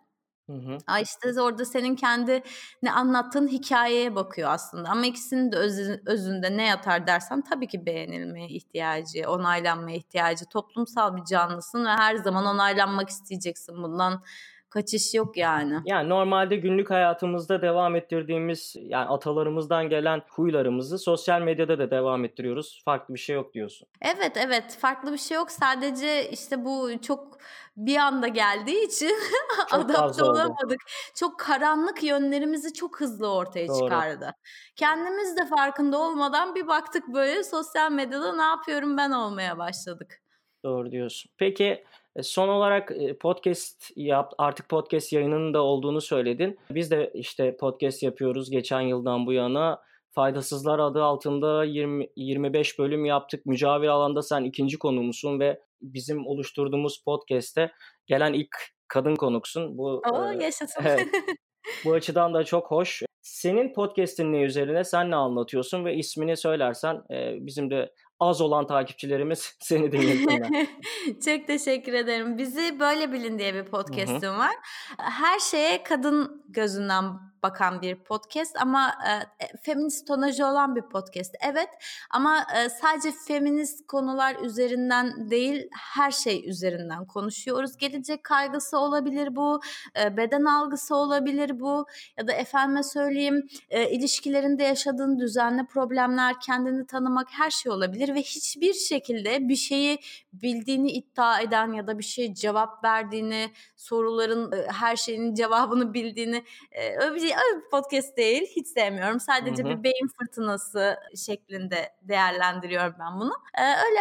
Hı 0.49 0.53
hı. 0.53 1.01
İşte 1.01 1.41
orada 1.41 1.65
senin 1.65 1.95
kendi 1.95 2.43
ne 2.83 2.91
anlattığın 2.91 3.47
hikayeye 3.47 4.15
bakıyor 4.15 4.49
aslında. 4.51 4.89
Ama 4.89 5.05
ikisinin 5.05 5.51
de 5.51 5.55
öz, 5.55 5.79
özünde 6.05 6.57
ne 6.57 6.67
yatar 6.67 7.07
dersen 7.07 7.41
tabii 7.41 7.67
ki 7.67 7.85
beğenilmeye 7.85 8.47
ihtiyacı, 8.47 9.29
onaylanmaya 9.29 9.97
ihtiyacı. 9.97 10.45
Toplumsal 10.45 11.15
bir 11.15 11.23
canlısın 11.23 11.85
ve 11.85 11.89
her 11.89 12.15
zaman 12.15 12.45
onaylanmak 12.45 13.09
isteyeceksin 13.09 13.83
bundan 13.83 14.23
kaçış 14.69 15.13
yok 15.13 15.37
yani. 15.37 15.79
Yani 15.85 16.09
normalde 16.09 16.55
günlük 16.55 16.89
hayatımızda 16.89 17.61
devam 17.61 17.95
ettirdiğimiz 17.95 18.75
yani 18.79 19.09
atalarımızdan 19.09 19.89
gelen 19.89 20.21
huylarımızı 20.29 20.97
sosyal 20.97 21.41
medyada 21.41 21.79
da 21.79 21.91
devam 21.91 22.25
ettiriyoruz. 22.25 22.81
Farklı 22.85 23.13
bir 23.13 23.19
şey 23.19 23.35
yok 23.35 23.53
diyorsun. 23.53 23.87
Evet 24.01 24.37
evet 24.37 24.77
farklı 24.81 25.13
bir 25.13 25.17
şey 25.17 25.35
yok. 25.35 25.51
Sadece 25.51 26.29
işte 26.29 26.65
bu 26.65 27.01
çok 27.01 27.37
bir 27.77 27.97
anda 27.97 28.27
geldiği 28.27 28.85
için 28.85 29.15
adapte 29.71 30.23
olamadık. 30.23 30.79
Çok 31.15 31.39
karanlık 31.39 32.03
yönlerimizi 32.03 32.73
çok 32.73 33.01
hızlı 33.01 33.33
ortaya 33.33 33.67
Doğru. 33.67 33.77
çıkardı. 33.79 34.31
Kendimiz 34.75 35.37
de 35.37 35.45
farkında 35.45 35.97
olmadan 35.97 36.55
bir 36.55 36.67
baktık 36.67 37.03
böyle 37.13 37.43
sosyal 37.43 37.91
medyada 37.91 38.35
ne 38.35 38.43
yapıyorum 38.43 38.97
ben 38.97 39.11
olmaya 39.11 39.57
başladık. 39.57 40.21
Doğru 40.63 40.91
diyorsun. 40.91 41.31
Peki 41.37 41.83
son 42.23 42.47
olarak 42.47 42.91
e, 42.91 43.17
podcast 43.17 43.91
yap 43.95 44.33
artık 44.37 44.69
podcast 44.69 45.13
yayınının 45.13 45.53
da 45.53 45.61
olduğunu 45.61 46.01
söyledin. 46.01 46.59
Biz 46.71 46.91
de 46.91 47.11
işte 47.13 47.57
podcast 47.57 48.03
yapıyoruz 48.03 48.49
geçen 48.49 48.81
yıldan 48.81 49.25
bu 49.25 49.33
yana. 49.33 49.81
Faydasızlar 50.11 50.79
adı 50.79 51.03
altında 51.03 51.63
20 51.63 52.07
25 52.15 52.79
bölüm 52.79 53.05
yaptık. 53.05 53.45
Mücavir 53.45 53.87
alanda 53.87 54.21
sen 54.21 54.43
ikinci 54.43 54.79
konumuzsun 54.79 55.39
ve 55.39 55.59
bizim 55.81 56.27
oluşturduğumuz 56.27 57.03
podcast'te 57.05 57.71
gelen 58.07 58.33
ilk 58.33 58.55
kadın 58.87 59.15
konuksun. 59.15 59.77
Bu 59.77 60.01
Oo, 60.11 60.31
e, 60.31 60.43
yaşasın. 60.43 60.83
Evet, 60.85 61.07
bu 61.85 61.93
açıdan 61.93 62.33
da 62.33 62.43
çok 62.43 62.71
hoş. 62.71 63.03
Senin 63.21 63.73
podcast'in 63.73 64.33
ne 64.33 64.41
üzerine? 64.41 64.83
Sen 64.83 65.11
ne 65.11 65.15
anlatıyorsun 65.15 65.85
ve 65.85 65.95
ismini 65.95 66.37
söylersen 66.37 67.01
e, 67.11 67.45
bizim 67.45 67.71
de 67.71 67.93
az 68.19 68.41
olan 68.41 68.67
takipçilerimiz 68.67 69.55
seni 69.59 69.91
dinlesinler. 69.91 70.67
Çok 71.25 71.47
teşekkür 71.47 71.93
ederim. 71.93 72.37
Bizi 72.37 72.79
Böyle 72.79 73.11
Bilin 73.11 73.39
diye 73.39 73.53
bir 73.53 73.63
podcast'ım 73.63 74.37
var. 74.37 74.55
Her 74.97 75.39
şeye 75.39 75.83
kadın 75.83 76.43
gözünden 76.49 77.03
bakan 77.43 77.81
bir 77.81 77.95
podcast 77.95 78.57
ama 78.61 78.89
e, 78.89 79.57
feminist 79.61 80.07
tonajı 80.07 80.45
olan 80.45 80.75
bir 80.75 80.81
podcast. 80.81 81.35
Evet 81.41 81.69
ama 82.09 82.45
e, 82.55 82.69
sadece 82.69 83.11
feminist 83.27 83.87
konular 83.87 84.35
üzerinden 84.35 85.29
değil 85.29 85.67
her 85.71 86.11
şey 86.11 86.49
üzerinden 86.49 87.05
konuşuyoruz. 87.05 87.77
Gelecek 87.77 88.23
kaygısı 88.23 88.77
olabilir 88.77 89.35
bu, 89.35 89.61
e, 89.99 90.17
beden 90.17 90.43
algısı 90.43 90.95
olabilir 90.95 91.59
bu 91.59 91.85
ya 92.17 92.27
da 92.27 92.33
efendime 92.33 92.83
söyleyeyim 92.83 93.47
e, 93.69 93.89
ilişkilerinde 93.89 94.63
yaşadığın 94.63 95.19
düzenli 95.19 95.65
problemler, 95.65 96.39
kendini 96.39 96.87
tanımak 96.87 97.27
her 97.31 97.49
şey 97.49 97.71
olabilir 97.71 98.15
ve 98.15 98.21
hiçbir 98.21 98.73
şekilde 98.73 99.49
bir 99.49 99.55
şeyi 99.55 99.99
bildiğini 100.33 100.91
iddia 100.91 101.41
eden 101.41 101.73
ya 101.73 101.87
da 101.87 101.99
bir 101.99 102.03
şey 102.03 102.33
cevap 102.33 102.83
verdiğini, 102.83 103.51
soruların 103.75 104.51
e, 104.51 104.67
her 104.67 104.95
şeyin 104.95 105.33
cevabını 105.33 105.93
bildiğini 105.93 106.43
e, 106.71 106.97
öyle 106.97 107.15
bir, 107.15 107.21
öyle 107.21 107.28
bir 107.29 107.69
podcast 107.71 108.17
değil. 108.17 108.45
Hiç 108.55 108.67
sevmiyorum. 108.67 109.19
Sadece 109.19 109.63
Hı-hı. 109.63 109.69
bir 109.69 109.83
beyin 109.83 110.07
fırtınası 110.19 110.95
şeklinde 111.25 111.89
değerlendiriyorum 112.01 112.93
ben 112.99 113.19
bunu. 113.19 113.33
Ee, 113.57 113.63
öyle 113.63 113.99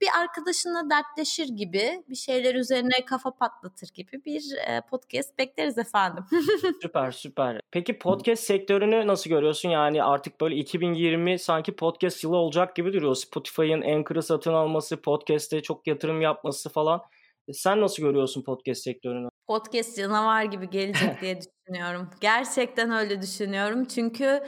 bir 0.00 0.08
arkadaşınla 0.20 0.90
dertleşir 0.90 1.48
gibi 1.48 2.04
bir 2.08 2.14
şeyler 2.14 2.54
üzerine 2.54 3.04
kafa 3.06 3.30
patlatır 3.36 3.88
gibi 3.94 4.24
bir 4.24 4.42
e, 4.68 4.80
podcast 4.90 5.38
bekleriz 5.38 5.78
efendim. 5.78 6.24
süper 6.82 7.10
süper. 7.10 7.60
Peki 7.70 7.98
podcast 7.98 8.42
sektörünü 8.42 9.06
nasıl 9.06 9.30
görüyorsun? 9.30 9.68
Yani 9.68 10.02
artık 10.02 10.40
böyle 10.40 10.56
2020 10.56 11.38
sanki 11.38 11.76
podcast 11.76 12.24
yılı 12.24 12.36
olacak 12.36 12.76
gibi 12.76 12.92
duruyor. 12.92 13.14
Spotify'ın 13.14 13.82
Anchor'ı 13.82 14.22
satın 14.22 14.52
alması, 14.52 15.02
podcast'e 15.02 15.62
çok 15.62 15.86
yatırım 15.86 16.20
yapması 16.20 16.68
falan. 16.68 17.00
E, 17.48 17.52
sen 17.52 17.80
nasıl 17.80 18.02
görüyorsun 18.02 18.42
podcast 18.42 18.82
sektörünü? 18.82 19.28
Podcast 19.48 19.96
canavar 19.96 20.44
gibi 20.44 20.70
gelecek 20.70 21.20
diye 21.20 21.38
düşünüyorum. 21.40 22.10
Gerçekten 22.20 22.90
öyle 22.90 23.22
düşünüyorum. 23.22 23.84
Çünkü 23.84 24.42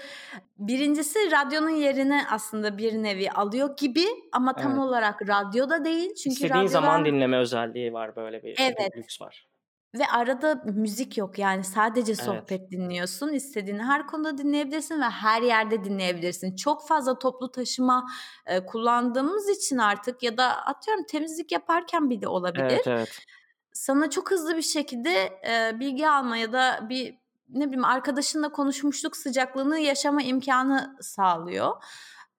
birincisi 0.59 1.19
radyonun 1.31 1.71
yerini 1.71 2.23
aslında 2.31 2.79
bir 2.79 2.93
nevi 2.93 3.31
alıyor 3.31 3.77
gibi 3.77 4.05
ama 4.33 4.57
tam 4.57 4.73
evet. 4.73 4.81
olarak 4.81 5.29
radyoda 5.29 5.85
değil. 5.85 6.15
Çünkü 6.15 6.35
İstediğin 6.35 6.55
radyodan... 6.55 6.73
zaman 6.73 7.05
dinleme 7.05 7.39
özelliği 7.39 7.93
var 7.93 8.17
böyle 8.17 8.43
bir 8.43 8.57
evet. 8.61 8.97
lüks 8.97 9.21
var. 9.21 9.51
Ve 9.95 10.07
arada 10.07 10.63
müzik 10.65 11.19
yok 11.19 11.39
yani 11.39 11.65
sadece 11.65 12.15
sohbet 12.15 12.61
evet. 12.61 12.71
dinliyorsun. 12.71 13.33
İstediğini 13.33 13.83
her 13.83 14.07
konuda 14.07 14.39
dinleyebilirsin 14.39 15.01
ve 15.01 15.05
her 15.05 15.43
yerde 15.43 15.85
dinleyebilirsin. 15.85 16.57
Çok 16.57 16.89
fazla 16.89 17.19
toplu 17.19 17.51
taşıma 17.51 18.07
e, 18.47 18.67
kullandığımız 18.67 19.49
için 19.49 19.79
artık 19.79 20.23
ya 20.23 20.37
da 20.37 20.67
atıyorum 20.67 21.05
temizlik 21.05 21.53
yaparken 21.53 22.11
bile 22.11 22.29
olabilir. 22.29 22.65
Evet, 22.65 22.87
evet. 22.87 23.19
Sana 23.73 24.11
çok 24.11 24.31
hızlı 24.31 24.57
bir 24.57 24.63
şekilde 24.63 25.41
e, 25.51 25.81
bilgi 25.81 26.09
alma 26.09 26.37
ya 26.37 26.53
da 26.53 26.87
bir 26.89 27.15
ne 27.49 27.67
bileyim 27.67 27.85
arkadaşınla 27.85 28.53
konuşmuşluk 28.53 29.17
sıcaklığını 29.17 29.79
yaşama 29.79 30.23
imkanı 30.23 30.97
sağlıyor. 31.01 31.73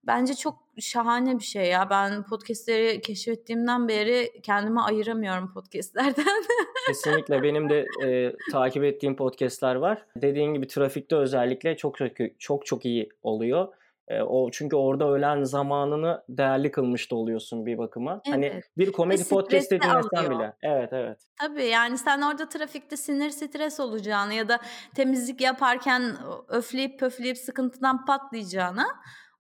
Bence 0.04 0.34
çok 0.34 0.56
şahane 0.80 1.40
bir 1.40 1.44
şey 1.44 1.66
ya. 1.66 1.90
Ben 1.90 2.24
podcastleri 2.24 3.02
keşfettiğimden 3.02 3.88
beri 3.88 4.32
kendimi 4.44 4.82
ayıramıyorum 4.82 5.54
podcastlerden. 5.54 6.44
Kesinlikle 6.88 7.44
benim 7.44 7.70
de 7.70 7.86
e, 8.06 8.34
takip 8.52 8.84
ettiğim 8.84 9.16
podcastler 9.16 9.76
var. 9.76 10.06
Dediğin 10.16 10.54
gibi 10.54 10.68
trafikte 10.68 11.16
özellikle 11.16 11.78
çok 11.78 11.98
çok 11.98 12.12
çok 12.40 12.66
çok 12.66 12.86
iyi 12.86 13.10
oluyor. 13.24 13.68
E, 14.08 14.22
o 14.22 14.52
çünkü 14.52 14.76
orada 14.76 15.10
ölen 15.12 15.44
zamanını 15.44 16.24
değerli 16.30 16.72
kılmış 16.72 17.12
da 17.12 17.16
oluyorsun 17.16 17.66
bir 17.66 17.78
bakıma. 17.78 18.22
Hani 18.26 18.46
evet. 18.46 18.54
Hani 18.54 18.64
bir 18.78 18.92
komedi 18.92 19.24
podcast 19.30 19.72
dinlesen 19.72 20.32
bile. 20.32 20.54
Evet 20.64 20.90
evet. 20.94 21.20
Tabii 21.40 21.66
yani 21.66 21.98
sen 21.98 22.22
orada 22.22 22.50
trafikte 22.50 22.98
sinir 22.98 23.30
stres 23.30 23.80
olacağını 23.80 24.34
ya 24.34 24.50
da 24.50 24.60
temizlik 24.96 25.42
yaparken 25.42 26.18
öfleyip 26.48 27.00
pöfleyip 27.00 27.38
sıkıntıdan 27.38 28.06
patlayacağını 28.06 28.86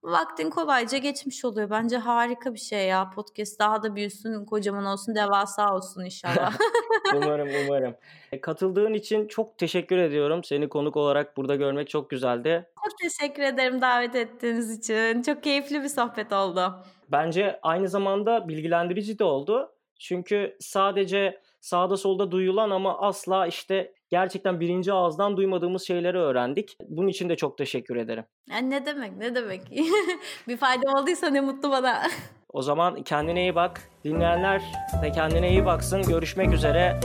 vaktin 0.03 0.49
kolayca 0.49 0.97
geçmiş 0.97 1.45
oluyor. 1.45 1.69
Bence 1.69 1.97
harika 1.97 2.53
bir 2.53 2.59
şey 2.59 2.87
ya. 2.87 3.09
Podcast 3.09 3.59
daha 3.59 3.83
da 3.83 3.95
büyüsün, 3.95 4.45
kocaman 4.45 4.85
olsun, 4.85 5.15
devasa 5.15 5.75
olsun 5.75 6.05
inşallah. 6.05 6.53
umarım, 7.15 7.49
umarım. 7.65 7.95
E, 8.31 8.41
katıldığın 8.41 8.93
için 8.93 9.27
çok 9.27 9.57
teşekkür 9.57 9.97
ediyorum. 9.97 10.43
Seni 10.43 10.69
konuk 10.69 10.97
olarak 10.97 11.37
burada 11.37 11.55
görmek 11.55 11.89
çok 11.89 12.09
güzeldi. 12.09 12.69
Çok 12.83 12.97
teşekkür 12.97 13.43
ederim 13.43 13.81
davet 13.81 14.15
ettiğiniz 14.15 14.79
için. 14.79 15.21
Çok 15.21 15.43
keyifli 15.43 15.83
bir 15.83 15.89
sohbet 15.89 16.33
oldu. 16.33 16.75
Bence 17.11 17.59
aynı 17.63 17.87
zamanda 17.87 18.47
bilgilendirici 18.47 19.19
de 19.19 19.23
oldu. 19.23 19.71
Çünkü 19.99 20.57
sadece 20.59 21.41
sağda 21.61 21.97
solda 21.97 22.31
duyulan 22.31 22.69
ama 22.69 22.97
asla 22.99 23.47
işte 23.47 23.93
gerçekten 24.09 24.59
birinci 24.59 24.93
ağızdan 24.93 25.37
duymadığımız 25.37 25.87
şeyleri 25.87 26.17
öğrendik. 26.17 26.77
Bunun 26.89 27.07
için 27.07 27.29
de 27.29 27.35
çok 27.35 27.57
teşekkür 27.57 27.95
ederim. 27.95 28.23
Yani 28.49 28.69
ne 28.69 28.85
demek 28.85 29.17
ne 29.17 29.35
demek. 29.35 29.61
bir 30.47 30.57
fayda 30.57 30.91
olduysa 31.01 31.29
ne 31.29 31.41
mutlu 31.41 31.71
bana. 31.71 32.01
o 32.49 32.61
zaman 32.61 33.03
kendine 33.03 33.41
iyi 33.41 33.55
bak. 33.55 33.81
Dinleyenler 34.03 34.61
de 35.03 35.11
kendine 35.11 35.49
iyi 35.49 35.65
baksın. 35.65 36.01
Görüşmek 36.01 36.53
üzere. 36.53 36.99